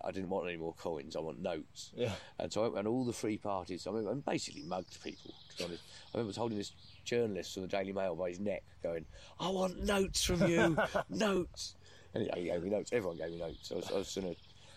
I 0.04 0.10
didn't 0.10 0.28
want 0.30 0.48
any 0.48 0.56
more 0.56 0.74
coins. 0.74 1.16
I 1.16 1.20
want 1.20 1.40
notes. 1.40 1.92
Yeah. 1.94 2.12
And 2.38 2.52
so 2.52 2.60
I 2.60 2.64
went 2.64 2.76
around 2.76 2.86
all 2.88 3.04
the 3.04 3.12
free 3.12 3.36
parties. 3.38 3.86
I 3.86 3.90
remember, 3.90 4.10
and 4.12 4.24
basically 4.24 4.62
mugged 4.62 5.02
people. 5.02 5.32
To 5.50 5.56
be 5.58 5.64
honest, 5.64 5.82
I 6.14 6.18
remember 6.18 6.38
holding 6.38 6.58
this 6.58 6.72
journalist 7.04 7.54
from 7.54 7.62
the 7.62 7.68
Daily 7.68 7.92
Mail 7.92 8.14
by 8.14 8.30
his 8.30 8.40
neck, 8.40 8.62
going, 8.82 9.04
"I 9.40 9.48
want 9.48 9.82
notes 9.84 10.24
from 10.24 10.46
you, 10.46 10.76
notes." 11.08 11.74
And 12.14 12.28
he, 12.34 12.44
gave 12.44 12.62
me 12.62 12.70
notes. 12.70 12.92
Everyone 12.92 13.16
gave 13.18 13.30
me 13.30 13.38
notes. 13.38 13.70
I 13.70 13.74
was, 13.76 13.90
I 13.92 13.98
was 13.98 14.14
gonna, 14.14 14.34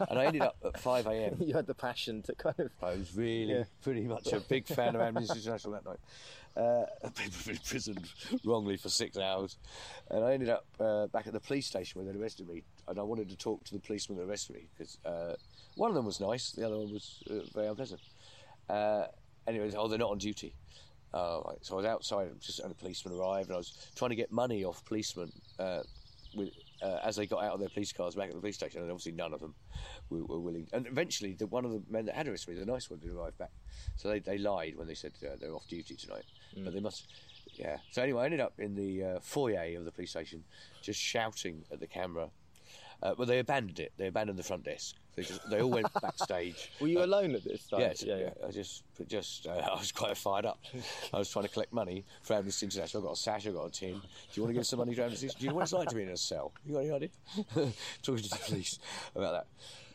and 0.10 0.20
I 0.20 0.26
ended 0.26 0.42
up 0.42 0.58
at 0.66 0.80
five 0.80 1.06
a.m. 1.08 1.38
you 1.40 1.54
had 1.54 1.66
the 1.68 1.74
passion 1.74 2.22
to 2.24 2.36
kind 2.36 2.60
of. 2.60 2.72
I 2.84 2.92
was 2.96 3.16
really 3.16 3.54
Yeah. 3.54 3.64
pretty 3.82 4.02
much 4.04 4.32
a 4.34 4.40
big 4.42 4.68
fan 4.68 4.96
of 4.96 5.02
Amnesty 5.02 5.40
International 5.40 5.74
that 5.74 5.86
night. 5.86 6.00
Uh, 6.56 6.84
people 7.16 7.40
were 7.46 7.52
imprisoned 7.54 8.10
wrongly 8.44 8.78
for 8.78 8.90
six 8.90 9.18
hours, 9.18 9.58
and 10.10 10.24
I 10.24 10.34
ended 10.34 10.50
up 10.50 10.66
uh, 10.80 11.08
back 11.08 11.28
at 11.28 11.34
the 11.34 11.40
police 11.40 11.68
station 11.68 12.02
where 12.02 12.12
they 12.12 12.20
arrested 12.20 12.48
me. 12.48 12.64
And 12.88 13.00
I 13.00 13.04
wanted 13.04 13.30
to 13.30 13.38
talk 13.38 13.64
to 13.66 13.74
the 13.74 13.80
policeman 13.80 14.18
that 14.18 14.26
arrested 14.26 14.56
me 14.56 14.68
because 14.76 14.98
uh, 15.06 15.36
one 15.76 15.90
of 15.90 15.96
them 15.96 16.06
was 16.06 16.20
nice, 16.20 16.52
the 16.52 16.66
other 16.66 16.78
one 16.78 16.92
was 16.92 17.24
uh, 17.30 17.40
very 17.54 17.68
unpleasant. 17.68 18.02
Uh, 18.70 19.06
anyway, 19.48 19.72
oh, 19.78 19.88
they're 19.88 19.98
not 19.98 20.12
on 20.12 20.18
duty. 20.18 20.54
Uh, 21.14 21.42
right. 21.46 21.58
So 21.62 21.76
I 21.76 21.78
was 21.78 21.86
outside, 21.86 22.30
just 22.42 22.60
and 22.60 22.72
a 22.72 22.76
policeman 22.76 23.18
arrived, 23.18 23.48
and 23.48 23.56
I 23.56 23.58
was 23.58 23.88
trying 23.96 24.10
to 24.10 24.16
get 24.16 24.32
money 24.32 24.64
off 24.64 24.84
policemen 24.86 25.32
with, 26.36 26.50
as 26.82 27.16
they 27.16 27.28
got 27.28 27.44
out 27.44 27.54
of 27.54 27.60
their 27.60 27.70
police 27.70 27.92
cars 27.92 28.16
back 28.16 28.30
at 28.30 28.36
the 28.36 28.40
police 28.40 28.56
station, 28.56 28.82
and 28.82 28.90
obviously 28.90 29.12
none 29.12 29.34
of 29.34 29.40
them 29.40 29.54
were, 30.10 30.24
were 30.24 30.40
willing. 30.40 30.68
And 30.74 30.88
eventually, 30.88 31.34
the, 31.34 31.48
one 31.48 31.66
of 31.66 31.72
the 31.72 31.82
men 31.90 32.06
that 32.06 32.16
had 32.16 32.28
arrested 32.28 32.54
me, 32.54 32.60
the 32.60 32.66
nice 32.66 32.90
one, 32.90 33.00
did 33.00 33.12
arrive 33.12 33.38
back. 33.38 33.52
So 33.96 34.10
they, 34.10 34.20
they 34.20 34.38
lied 34.38 34.76
when 34.78 34.88
they 34.88 34.94
said 34.94 35.14
they're 35.22 35.54
off 35.54 35.68
duty 35.68 35.96
tonight, 35.96 36.26
but 36.58 36.74
they 36.74 36.80
must. 36.80 37.08
Yeah. 37.54 37.78
So 37.92 38.02
anyway, 38.02 38.24
I 38.24 38.26
ended 38.26 38.40
up 38.40 38.54
in 38.60 38.76
the 38.76 39.04
uh, 39.04 39.20
foyer 39.22 39.78
of 39.78 39.86
the 39.86 39.92
police 39.92 40.12
station, 40.12 40.44
just 40.82 41.00
shouting 41.00 41.64
at 41.72 41.80
the 41.80 41.88
camera. 41.88 42.30
Uh, 43.04 43.16
well, 43.18 43.26
they 43.28 43.40
abandoned 43.40 43.80
it. 43.80 43.92
They 43.98 44.08
abandoned 44.08 44.38
the 44.38 44.44
front 44.44 44.64
desk. 44.64 44.96
They 45.16 45.24
just 45.24 45.50
they 45.50 45.60
all 45.60 45.72
went 45.72 45.88
backstage. 46.02 46.72
Were 46.80 46.88
you 46.88 47.00
Uh, 47.02 47.06
alone 47.06 47.34
at 47.34 47.44
this 47.44 47.66
time? 47.68 47.80
Yes, 47.82 48.04
yeah, 48.04 48.30
I 48.48 48.52
just, 48.52 48.84
just, 49.08 49.48
uh, 49.48 49.52
I 49.74 49.74
was 49.78 49.92
quite 49.92 50.16
fired 50.16 50.46
up. 50.46 50.60
I 51.12 51.18
was 51.18 51.30
trying 51.30 51.46
to 51.46 51.50
collect 51.52 51.74
money 51.74 52.06
for 52.22 52.36
Amnesty 52.36 52.68
International. 52.68 53.02
I've 53.02 53.08
got 53.08 53.14
a 53.14 53.20
sash, 53.20 53.48
I've 53.48 53.56
got 53.56 53.66
a 53.66 53.72
tin. 53.72 53.94
Do 53.96 54.00
you 54.36 54.44
want 54.44 54.52
to 54.52 54.60
give 54.60 54.68
some 54.68 54.78
money 54.80 54.94
to 54.94 55.04
Amnesty? 55.04 55.28
Do 55.28 55.34
you 55.40 55.50
know 55.50 55.56
what 55.56 55.64
it's 55.64 55.74
like 55.74 55.90
to 55.90 55.96
be 55.96 56.04
in 56.04 56.10
a 56.10 56.18
cell? 56.18 56.54
You 56.64 56.74
got 56.76 56.80
any 56.82 56.92
idea? 56.92 57.10
Talking 58.04 58.24
to 58.24 58.30
the 58.30 58.40
police 58.48 58.78
about 59.16 59.32
that. 59.34 59.48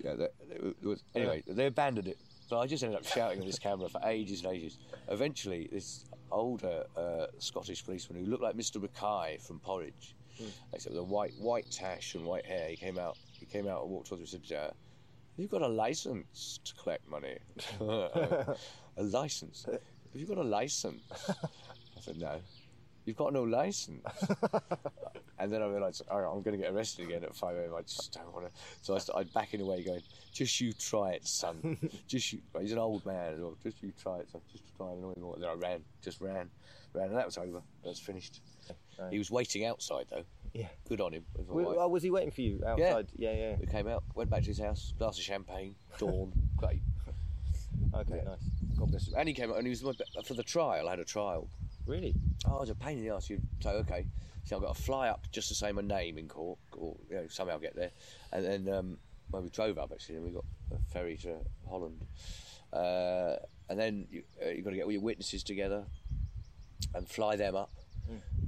Yeah, 0.05 0.15
that, 0.15 0.35
was, 0.85 1.03
anyway, 1.15 1.45
they 1.47 1.67
abandoned 1.67 2.09
it. 2.09 2.19
So 2.49 2.59
I 2.59 2.67
just 2.67 2.83
ended 2.85 2.99
up 2.99 3.07
shouting 3.07 3.39
at 3.41 3.47
this 3.47 3.59
camera 3.59 3.89
for 3.89 4.01
ages 4.05 4.45
and 4.45 4.53
ages. 4.53 4.79
Eventually, 5.09 5.69
this 5.73 6.05
older 6.31 6.85
uh, 6.97 7.27
Scottish 7.39 7.85
policeman 7.85 8.25
who 8.25 8.31
looked 8.31 8.43
like 8.43 8.57
Mr. 8.57 8.81
Mackay 8.81 9.39
from 9.39 9.61
Porridge, 9.61 10.15
except 10.73 10.93
with 10.95 11.01
a 11.01 11.05
white 11.05 11.33
white 11.39 11.71
tash 11.71 12.15
and 12.15 12.25
white 12.25 12.47
hair, 12.47 12.69
he 12.69 12.77
came 12.77 12.99
out. 12.99 13.17
He 13.39 13.47
came 13.47 13.69
out 13.69 13.83
and 13.83 13.91
walked 13.91 14.09
towards 14.09 14.33
me 14.33 14.39
and 14.39 14.47
said, 14.47 14.73
You've 15.37 15.51
got 15.51 15.63
a 15.63 15.69
license 15.69 16.61
to 16.65 16.75
collect 16.83 17.07
money. 17.09 17.37
a 17.81 18.57
license? 19.03 19.67
Have 19.67 19.81
you 20.15 20.27
got 20.27 20.39
a 20.39 20.43
license? 20.43 21.03
I 21.29 22.01
said, 22.01 22.19
No. 22.19 22.41
You've 23.07 23.17
got 23.17 23.33
no 23.33 23.45
license. 23.45 24.05
and 25.39 25.53
then 25.53 25.63
I 25.63 25.67
realised, 25.67 26.03
all 26.11 26.21
right, 26.21 26.29
I'm 26.29 26.43
going 26.43 26.59
to 26.59 26.63
get 26.63 26.75
arrested 26.75 27.07
again 27.07 27.23
at 27.23 27.37
5 27.37 27.57
a.m. 27.57 27.71
I 27.79 27.83
just 27.83 28.13
don't 28.13 28.35
want 28.35 28.47
to. 28.47 28.61
So 28.83 28.97
I 28.97 28.99
started 28.99 29.33
backing 29.33 29.61
away, 29.61 29.85
going, 29.85 30.03
Just 30.33 30.61
you 30.61 30.73
try 30.73 31.13
it, 31.13 31.27
son. 31.27 31.79
just 32.09 32.33
you. 32.33 32.41
He's 32.61 32.73
an 32.73 32.79
old 32.79 33.07
man 33.07 33.35
as 33.35 33.41
well. 33.41 33.57
Just 33.63 33.81
you 33.81 33.93
try 34.03 34.19
it, 34.19 34.29
son. 34.31 34.41
Just 34.51 34.65
try 34.77 34.89
and 34.89 34.99
annoy 34.99 35.13
him 35.13 35.23
more. 35.23 35.37
Then 35.39 35.49
I 35.49 35.53
ran, 35.55 35.85
just 36.03 36.21
ran, 36.21 36.51
ran, 36.95 37.07
and 37.09 37.17
that 37.17 37.27
was 37.27 37.39
over. 37.39 37.63
That's 37.85 38.01
finished. 38.01 38.41
He 39.11 39.19
was 39.19 39.31
waiting 39.31 39.65
outside, 39.65 40.07
though. 40.11 40.25
Yeah. 40.53 40.67
Good 40.89 41.01
on 41.01 41.13
him. 41.13 41.25
with 41.37 41.49
my 41.49 41.55
Wa- 41.55 41.63
wife. 41.63 41.77
oh, 41.79 41.89
was 41.89 42.03
he 42.03 42.11
waiting 42.11 42.31
for 42.33 42.41
you 42.41 42.61
outside? 42.67 43.09
Yeah, 43.15 43.31
yeah. 43.31 43.51
yeah. 43.51 43.57
We 43.61 43.67
came 43.67 43.87
out, 43.87 44.03
went 44.15 44.31
back 44.31 44.41
to 44.43 44.49
his 44.49 44.59
house, 44.59 44.95
glass 44.99 45.17
of 45.19 45.23
champagne, 45.23 45.77
dawn, 45.99 46.33
great. 46.57 46.83
Okay, 47.95 48.23
nice. 48.25 48.39
God 48.79 48.91
bless 48.91 49.09
him. 49.09 49.15
And 49.17 49.29
he 49.29 49.35
came 49.35 49.51
up 49.51 49.57
and 49.57 49.67
he 49.67 49.71
was 49.71 49.83
my, 49.83 49.93
for 50.25 50.35
the 50.35 50.43
trial. 50.43 50.87
I 50.87 50.91
had 50.91 50.99
a 50.99 51.05
trial. 51.05 51.49
Really? 51.87 52.15
Oh, 52.47 52.57
it 52.57 52.61
was 52.61 52.71
a 52.71 52.75
pain 52.75 52.99
in 52.99 53.05
the 53.05 53.15
ass. 53.15 53.31
You 53.31 53.41
say, 53.61 53.71
okay. 53.71 54.07
So 54.45 54.57
I've 54.57 54.63
got 54.63 54.77
to 54.77 54.83
fly 54.83 55.09
up 55.09 55.27
just 55.33 55.49
to 55.49 55.55
say 55.55 55.73
my 55.73 55.83
name 55.83 56.19
in 56.19 56.29
court, 56.29 56.59
or 56.77 56.97
you 57.11 57.17
know 57.17 57.27
somehow 57.29 57.59
get 57.59 57.75
there, 57.75 57.91
and 58.33 58.45
then 58.45 58.73
um, 58.73 58.99
well 59.31 59.43
we 59.43 59.49
drove 59.49 59.77
up 59.77 59.91
actually, 59.93 60.17
and 60.17 60.25
we 60.25 60.31
got 60.31 60.45
a 60.73 60.79
ferry 60.93 61.17
to 61.19 61.39
Holland, 61.69 62.07
uh, 62.73 63.37
and 63.69 63.79
then 63.79 64.07
you, 64.09 64.23
uh, 64.45 64.51
you've 64.51 64.65
got 64.65 64.71
to 64.71 64.77
get 64.77 64.85
all 64.85 64.93
your 64.93 65.01
witnesses 65.01 65.43
together, 65.43 65.85
and 66.95 67.09
fly 67.09 67.35
them 67.35 67.57
up, 67.57 67.73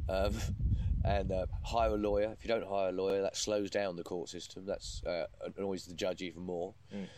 um, 0.09 0.35
and 1.05 1.33
uh, 1.33 1.47
hire 1.65 1.91
a 1.91 1.97
lawyer. 1.97 2.31
If 2.33 2.45
you 2.45 2.49
don't 2.49 2.69
hire 2.69 2.91
a 2.91 2.93
lawyer, 2.93 3.23
that 3.23 3.37
slows 3.37 3.69
down 3.69 3.97
the 3.97 4.05
court 4.05 4.29
system. 4.29 4.67
That's 4.67 5.03
uh, 5.05 5.27
annoys 5.57 5.85
the 5.85 5.95
judge 5.95 6.23
even 6.23 6.43
more. 6.43 6.75
Mm. 6.95 7.09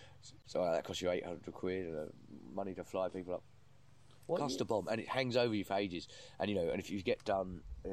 So 0.47 0.63
uh, 0.63 0.73
that 0.73 0.85
costs 0.85 1.03
you 1.03 1.11
eight 1.11 1.27
hundred 1.27 1.53
quid, 1.53 1.87
and 1.87 1.99
uh, 1.99 2.05
money 2.55 2.73
to 2.73 2.85
fly 2.85 3.11
people 3.11 3.35
up. 3.35 3.43
What 4.31 4.41
Cost 4.41 4.61
a 4.61 4.65
bomb, 4.65 4.89
and 4.89 5.01
it 5.01 5.09
hangs 5.09 5.37
over 5.37 5.55
you 5.55 5.65
for 5.65 5.75
ages. 5.75 6.09
And 6.39 6.49
you 6.49 6.57
know, 6.57 6.69
and 6.71 6.79
if 6.79 6.91
you 6.91 7.03
get 7.03 7.25
done 7.25 7.61
uh, 7.85 7.91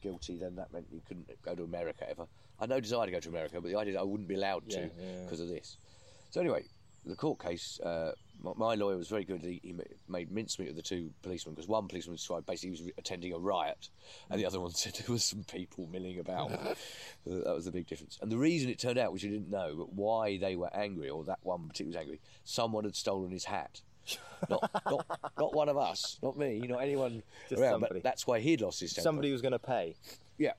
guilty, 0.00 0.36
then 0.38 0.56
that 0.56 0.72
meant 0.72 0.86
you 0.90 1.00
couldn't 1.06 1.28
go 1.42 1.54
to 1.54 1.62
America 1.62 2.08
ever. 2.08 2.26
I 2.58 2.62
had 2.64 2.70
no 2.70 2.80
desire 2.80 3.06
to 3.06 3.12
go 3.12 3.20
to 3.20 3.28
America, 3.28 3.60
but 3.60 3.68
the 3.70 3.78
idea 3.78 3.94
that 3.94 4.00
I 4.00 4.04
wouldn't 4.04 4.28
be 4.28 4.34
allowed 4.34 4.68
to 4.70 4.80
Yeah, 4.80 4.86
yeah. 4.98 5.24
because 5.24 5.40
of 5.40 5.48
this. 5.48 5.76
So 6.30 6.40
anyway, 6.40 6.64
the 7.04 7.16
court 7.16 7.40
case. 7.42 7.80
Uh, 7.80 8.12
my, 8.42 8.52
my 8.56 8.74
lawyer 8.74 8.96
was 8.96 9.08
very 9.08 9.24
good. 9.24 9.42
He, 9.42 9.60
he 9.62 9.74
made 10.08 10.32
mincemeat 10.32 10.70
of 10.70 10.76
the 10.76 10.82
two 10.82 11.10
policemen 11.22 11.54
because 11.54 11.68
one 11.68 11.86
policeman 11.86 12.16
described 12.16 12.46
basically 12.46 12.76
he 12.76 12.82
was 12.82 12.92
attending 12.98 13.32
a 13.32 13.38
riot, 13.38 13.88
and 14.30 14.40
the 14.40 14.46
other 14.46 14.60
one 14.60 14.70
said 14.74 14.94
there 14.94 15.12
was 15.12 15.24
some 15.24 15.44
people 15.44 15.86
milling 15.86 16.18
about. 16.18 16.50
That 17.24 17.54
was 17.54 17.66
the 17.66 17.70
big 17.70 17.86
difference. 17.86 18.18
And 18.20 18.32
the 18.32 18.36
reason 18.36 18.68
it 18.68 18.80
turned 18.80 18.98
out, 18.98 19.12
which 19.12 19.24
I 19.24 19.28
didn't 19.28 19.48
know, 19.48 19.76
but 19.78 19.92
why 19.92 20.38
they 20.38 20.56
were 20.56 20.74
angry, 20.74 21.08
or 21.08 21.22
that 21.24 21.38
one 21.42 21.68
particularly 21.68 21.96
was 21.96 22.02
angry, 22.02 22.20
someone 22.42 22.82
had 22.82 22.96
stolen 22.96 23.30
his 23.30 23.44
hat. 23.44 23.80
Not, 24.48 24.70
not, 24.86 25.06
not 25.38 25.54
one 25.54 25.68
of 25.68 25.76
us, 25.76 26.18
not 26.22 26.36
me, 26.36 26.58
not 26.60 26.78
anyone 26.82 27.22
Just 27.48 27.60
around. 27.60 27.72
somebody. 27.74 27.94
But 27.94 28.02
that's 28.02 28.26
why 28.26 28.40
he'd 28.40 28.60
lost 28.60 28.80
his 28.80 28.92
temper. 28.92 29.04
Somebody 29.04 29.32
was 29.32 29.42
going 29.42 29.52
to 29.52 29.58
pay. 29.58 29.96
Yeah. 30.38 30.52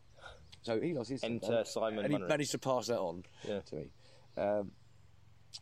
So 0.61 0.79
he 0.79 0.93
lost 0.93 1.09
his 1.09 1.23
Enter 1.23 1.39
temper, 1.47 1.65
Simon 1.65 1.99
and 1.99 2.07
he 2.07 2.13
Munro. 2.13 2.29
managed 2.29 2.51
to 2.51 2.59
pass 2.59 2.87
that 2.87 2.99
on 2.99 3.23
Yeah. 3.47 3.59
to 3.61 3.75
me. 3.75 3.91
Um, 4.37 4.71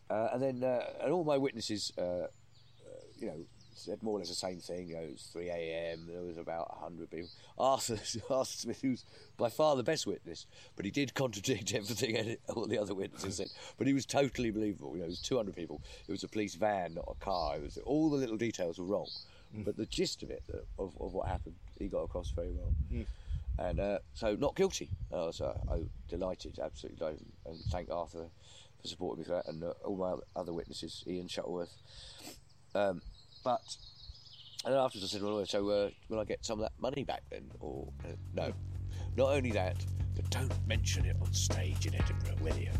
uh, 0.08 0.28
and 0.32 0.42
then, 0.42 0.64
uh, 0.64 0.84
and 1.02 1.12
all 1.12 1.24
my 1.24 1.36
witnesses, 1.36 1.92
uh, 1.98 2.02
uh, 2.02 2.26
you 3.18 3.26
know, 3.26 3.44
said 3.82 4.02
more 4.02 4.16
or 4.16 4.18
less 4.20 4.28
the 4.28 4.34
same 4.34 4.58
thing. 4.58 4.88
You 4.88 4.94
know, 4.96 5.02
it 5.02 5.12
was 5.12 5.28
3 5.32 5.48
a.m. 5.48 6.06
There 6.08 6.22
was 6.22 6.38
about 6.38 6.70
100 6.80 7.10
people. 7.10 7.28
Arthur, 7.58 7.98
Arthur 8.30 8.56
Smith, 8.56 8.80
who's 8.80 9.04
by 9.36 9.48
far 9.48 9.76
the 9.76 9.82
best 9.82 10.06
witness, 10.06 10.46
but 10.76 10.84
he 10.84 10.90
did 10.90 11.14
contradict 11.22 11.74
everything 11.74 12.36
all 12.54 12.66
the 12.66 12.78
other 12.78 12.94
witnesses 12.94 13.36
said. 13.36 13.48
But 13.78 13.86
he 13.86 13.94
was 13.94 14.06
totally 14.06 14.50
believable. 14.50 14.92
You 14.94 15.00
know, 15.00 15.06
it 15.06 15.10
was 15.10 15.22
200 15.22 15.54
people. 15.54 15.80
It 16.06 16.12
was 16.12 16.24
a 16.24 16.28
police 16.28 16.54
van, 16.54 16.94
not 16.94 17.08
a 17.08 17.24
car. 17.24 17.56
It 17.56 17.62
was 17.62 17.78
all 17.84 18.10
the 18.10 18.16
little 18.16 18.36
details 18.36 18.78
were 18.78 18.84
wrong, 18.84 19.08
but 19.64 19.76
the 19.76 19.86
gist 19.86 20.22
of 20.22 20.30
it, 20.30 20.42
uh, 20.52 20.82
of, 20.82 20.96
of 21.00 21.12
what 21.12 21.28
happened, 21.28 21.54
he 21.78 21.88
got 21.88 22.02
across 22.02 22.30
very 22.30 22.52
well. 22.52 22.72
Mm. 22.92 23.06
And 23.58 23.80
uh, 23.80 23.98
so, 24.14 24.34
not 24.34 24.56
guilty. 24.56 24.88
I 25.12 25.16
was 25.16 25.40
uh, 25.40 25.58
I 25.70 25.82
delighted, 26.08 26.58
absolutely 26.58 26.98
delighted, 26.98 27.26
and 27.44 27.58
thank 27.70 27.90
Arthur 27.90 28.26
for 28.80 28.88
supporting 28.88 29.20
me 29.20 29.24
for 29.26 29.34
that, 29.34 29.46
and 29.46 29.62
uh, 29.62 29.74
all 29.84 29.96
my 29.96 30.14
other 30.40 30.52
witnesses, 30.52 31.04
Ian 31.06 31.28
Shuttleworth. 31.28 31.74
Um, 32.74 33.02
but 33.42 33.76
and 34.64 34.74
then 34.74 34.80
afterwards, 34.80 35.12
I 35.12 35.18
said, 35.18 35.22
"Well, 35.22 35.44
so 35.44 35.68
uh, 35.68 35.90
will 36.08 36.20
I 36.20 36.24
get 36.24 36.44
some 36.44 36.60
of 36.60 36.64
that 36.64 36.72
money 36.80 37.04
back 37.04 37.22
then?" 37.30 37.50
Or 37.60 37.88
uh, 38.04 38.12
no, 38.34 38.52
not 39.16 39.32
only 39.32 39.50
that, 39.52 39.76
but 40.14 40.28
don't 40.30 40.52
mention 40.66 41.04
it 41.04 41.16
on 41.20 41.32
stage 41.32 41.86
in 41.86 41.94
Edinburgh, 41.94 42.36
will 42.40 42.56
you? 42.56 42.70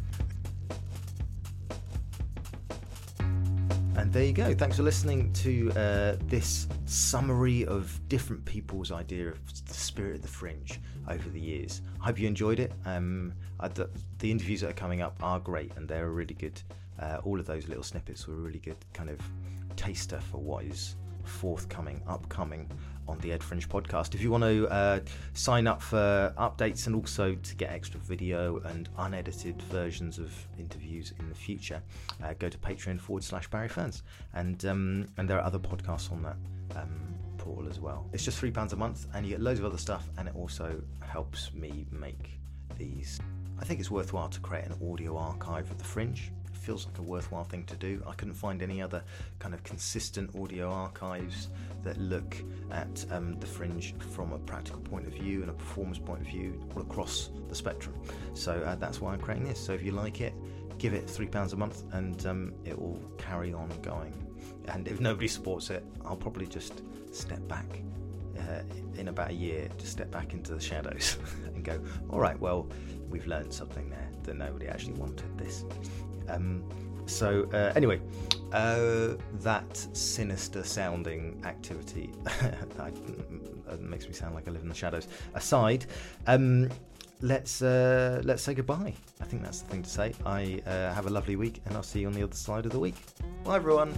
And 3.97 4.11
there 4.13 4.25
you 4.25 4.33
go. 4.33 4.55
Thanks 4.55 4.77
for 4.77 4.85
listening 4.85 5.33
to 5.35 5.71
uh, 5.73 6.17
this 6.27 6.67
summary 6.87 7.67
of 7.67 8.01
different 8.09 8.45
people's 8.45 8.91
idea 8.91 9.29
of 9.29 9.67
the 9.67 9.75
spirit 9.75 10.17
of 10.17 10.23
the 10.23 10.29
fringe 10.29 10.81
over 11.09 11.29
the 11.29 11.41
years. 11.41 11.83
I 12.01 12.07
hope 12.07 12.19
you 12.19 12.27
enjoyed 12.27 12.59
it. 12.59 12.73
Um, 12.87 13.35
I, 13.61 13.69
the, 13.69 13.91
the 14.19 14.31
interviews 14.31 14.63
that 14.63 14.71
are 14.71 14.75
coming 14.75 15.03
up 15.03 15.17
are 15.23 15.39
great 15.39 15.73
and 15.77 15.87
they're 15.87 16.09
really 16.09 16.35
good. 16.35 16.61
Uh, 16.99 17.19
all 17.25 17.39
of 17.39 17.47
those 17.47 17.69
little 17.69 17.83
snippets 17.83 18.27
were 18.27 18.35
really 18.35 18.61
good 18.61 18.77
kind 18.95 19.11
of 19.11 19.21
taster 19.77 20.21
for 20.21 20.39
what 20.39 20.65
is 20.65 20.97
forthcoming, 21.25 22.03
upcoming 22.07 22.71
on 23.09 23.19
the 23.19 23.33
Ed 23.33 23.43
Fringe 23.43 23.69
podcast. 23.69 24.15
If 24.15 24.23
you 24.23 24.31
want 24.31 24.45
to 24.45 24.69
uh, 24.69 25.01
sign 25.33 25.67
up 25.67 25.83
for 25.83 26.33
updates 26.39 26.87
and 26.87 26.95
also 26.95 27.35
to 27.35 27.57
get 27.57 27.71
extra 27.71 28.01
video 28.01 28.59
and 28.61 28.89
unedited 28.99 29.61
versions 29.63 30.19
of 30.19 30.33
interviews 30.59 31.13
in 31.19 31.29
the 31.29 31.35
future, 31.35 31.83
uh, 32.23 32.35
go 32.39 32.49
to 32.49 32.59
Patreon 32.59 33.01
forward 33.01 33.25
slash 33.25 33.49
Barry 33.49 33.69
Ferns. 33.69 34.03
And 34.35 34.65
um, 34.67 35.07
and 35.17 35.29
there 35.29 35.39
are 35.39 35.45
other 35.45 35.59
podcasts 35.59 36.13
on 36.13 36.23
that 36.23 36.37
um, 36.77 37.15
portal 37.39 37.69
as 37.69 37.81
well. 37.81 38.09
It's 38.13 38.25
just 38.25 38.39
three 38.39 38.51
pounds 38.51 38.73
a 38.73 38.77
month, 38.77 39.07
and 39.15 39.27
you 39.27 39.33
get 39.33 39.41
loads 39.41 39.59
of 39.59 39.67
other 39.67 39.79
stuff, 39.79 40.09
and 40.19 40.29
it 40.29 40.35
also 40.37 40.81
helps 41.01 41.53
me 41.53 41.87
make 41.91 42.39
these. 42.79 43.21
I 43.59 43.65
think 43.65 43.81
it's 43.81 43.91
worthwhile 43.91 44.29
to 44.29 44.41
create 44.41 44.65
an 44.65 44.75
audio 44.91 45.17
archive 45.17 45.71
of 45.71 45.79
the 45.79 45.85
Fringe. 45.85 46.33
Feels 46.63 46.87
like 46.87 46.99
a 46.99 47.03
worthwhile 47.03 47.43
thing 47.43 47.65
to 47.65 47.75
do. 47.75 48.01
I 48.07 48.13
couldn't 48.13 48.35
find 48.35 48.63
any 48.63 48.81
other 48.81 49.03
kind 49.41 49.53
of 49.53 49.65
consistent 49.65 50.31
audio 50.37 50.71
archives 50.71 51.49
that 51.83 51.99
look 51.99 52.37
at 52.71 53.05
um, 53.11 53.37
the 53.41 53.47
Fringe 53.47 53.97
from 54.15 54.33
a 54.33 54.39
practical 54.39 54.81
point 54.81 55.09
of 55.09 55.13
view 55.13 55.41
and 55.41 55.51
a 55.51 55.55
performance 55.55 55.99
point 55.99 56.21
of 56.21 56.29
view 56.29 56.65
all 56.77 56.83
across 56.83 57.31
the 57.49 57.55
spectrum. 57.57 57.97
So 58.35 58.53
uh, 58.53 58.77
that's 58.77 59.01
why 59.01 59.13
I'm 59.13 59.21
creating 59.21 59.49
this. 59.49 59.59
So 59.59 59.73
if 59.73 59.83
you 59.83 59.91
like 59.91 60.21
it, 60.21 60.35
give 60.79 60.95
it 60.95 61.11
three 61.11 61.27
pounds 61.27 61.53
a 61.53 61.57
month, 61.57 61.83
and 61.93 62.25
um, 62.27 62.55
it 62.65 62.79
will 62.79 63.01
carry 63.19 63.53
on 63.53 63.69
going. 63.83 64.15
And 64.69 64.87
if 64.87 65.01
nobody 65.01 65.27
supports 65.27 65.69
it, 65.71 65.85
I'll 66.05 66.15
probably 66.15 66.47
just 66.47 66.83
step 67.11 67.47
back 67.49 67.67
uh, 68.39 68.63
in 68.97 69.09
about 69.09 69.31
a 69.31 69.35
year, 69.35 69.69
just 69.79 69.91
step 69.91 70.13
back 70.13 70.33
into 70.33 70.55
the 70.55 70.61
shadows 70.61 71.19
and 71.55 71.65
go, 71.65 71.81
all 72.09 72.21
right, 72.21 72.39
well, 72.39 72.69
we've 73.09 73.27
learned 73.27 73.53
something 73.53 73.91
there 73.91 74.09
that 74.23 74.37
nobody 74.37 74.69
actually 74.69 74.95
wanted 74.95 75.37
this. 75.37 75.65
Um, 76.29 76.65
so, 77.07 77.49
uh, 77.53 77.73
anyway, 77.75 78.01
uh, 78.53 79.17
that 79.41 79.77
sinister 79.93 80.63
sounding 80.63 81.41
activity 81.45 82.11
I, 82.79 82.93
uh, 83.69 83.77
makes 83.81 84.07
me 84.07 84.13
sound 84.13 84.35
like 84.35 84.47
I 84.49 84.51
live 84.51 84.63
in 84.63 84.69
the 84.69 84.75
shadows. 84.75 85.09
Aside, 85.35 85.87
um, 86.27 86.69
let's 87.21 87.63
uh, 87.63 88.21
let's 88.25 88.43
say 88.43 88.55
goodbye. 88.55 88.95
I 89.21 89.25
think 89.25 89.43
that's 89.43 89.63
the 89.63 89.71
thing 89.71 89.83
to 89.83 89.91
say. 89.91 90.15
I 90.27 90.61
uh, 90.67 90.93
have 90.93 91.07
a 91.07 91.11
lovely 91.11 91.37
week, 91.37 91.63
and 91.67 91.77
I'll 91.77 91.83
see 91.83 92.01
you 92.01 92.07
on 92.07 92.13
the 92.13 92.23
other 92.23 92.35
side 92.35 92.67
of 92.67 92.73
the 92.73 92.81
week. 92.81 92.97
Bye, 93.45 93.57
everyone. 93.57 93.95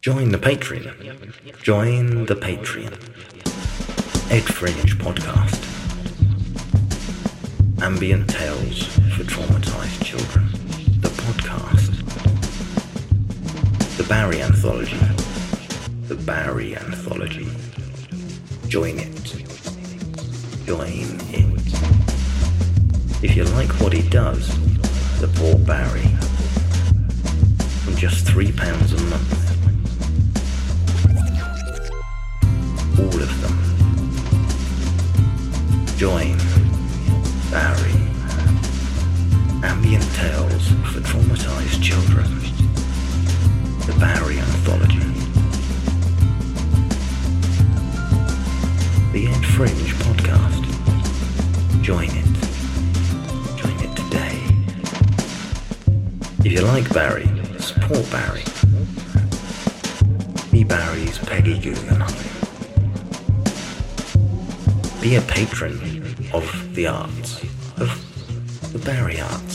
Join 0.00 0.30
the 0.30 0.38
Patreon. 0.38 1.62
Join 1.62 2.26
the 2.26 2.36
Patreon. 2.36 3.57
Ed 4.30 4.44
Fringe 4.44 4.98
Podcast. 4.98 5.58
Ambient 7.82 8.28
Tales 8.28 8.84
for 9.16 9.24
Traumatized 9.24 10.04
Children. 10.04 10.46
The 11.00 11.08
podcast. 11.08 11.92
The 13.96 14.04
Barry 14.04 14.42
Anthology. 14.42 14.98
The 16.08 16.14
Barry 16.14 16.76
Anthology. 16.76 17.48
Join 18.68 18.98
it. 18.98 19.24
Join 20.66 21.18
it. 21.32 21.72
If 23.22 23.34
you 23.34 23.44
like 23.44 23.70
what 23.80 23.92
he 23.92 24.06
does, 24.10 24.48
the 25.20 25.28
poor 25.36 25.56
Barry. 25.56 26.08
From 27.84 27.96
just 27.96 28.26
£3 28.26 28.52
a 28.52 29.02
month. 29.10 29.48
all 32.98 33.22
of 33.22 33.40
them. 33.42 33.67
Join 35.98 36.38
Barry. 37.50 37.90
Ambient 39.64 40.04
Tales 40.14 40.68
for 40.92 41.00
Traumatized 41.00 41.82
Children. 41.82 42.30
The 43.84 43.96
Barry 43.98 44.38
Anthology. 44.38 45.00
The 49.12 49.26
Ed 49.26 49.44
Fringe 49.56 49.92
Podcast. 50.04 50.62
Join 51.82 52.10
it. 52.10 52.26
Join 53.58 53.76
it 53.80 53.96
today. 53.96 54.38
If 56.44 56.52
you 56.52 56.60
like 56.60 56.88
Barry, 56.94 57.26
support 57.58 58.08
Barry. 58.12 58.44
Be 60.52 60.62
Barry's 60.62 61.18
Peggy 61.18 61.58
Guggenheim. 61.58 62.27
Be 65.00 65.14
a 65.14 65.20
patron 65.22 65.74
of 66.32 66.74
the 66.74 66.88
arts, 66.88 67.42
of 67.78 68.72
the 68.72 68.80
Barry 68.80 69.20
Arts. 69.20 69.47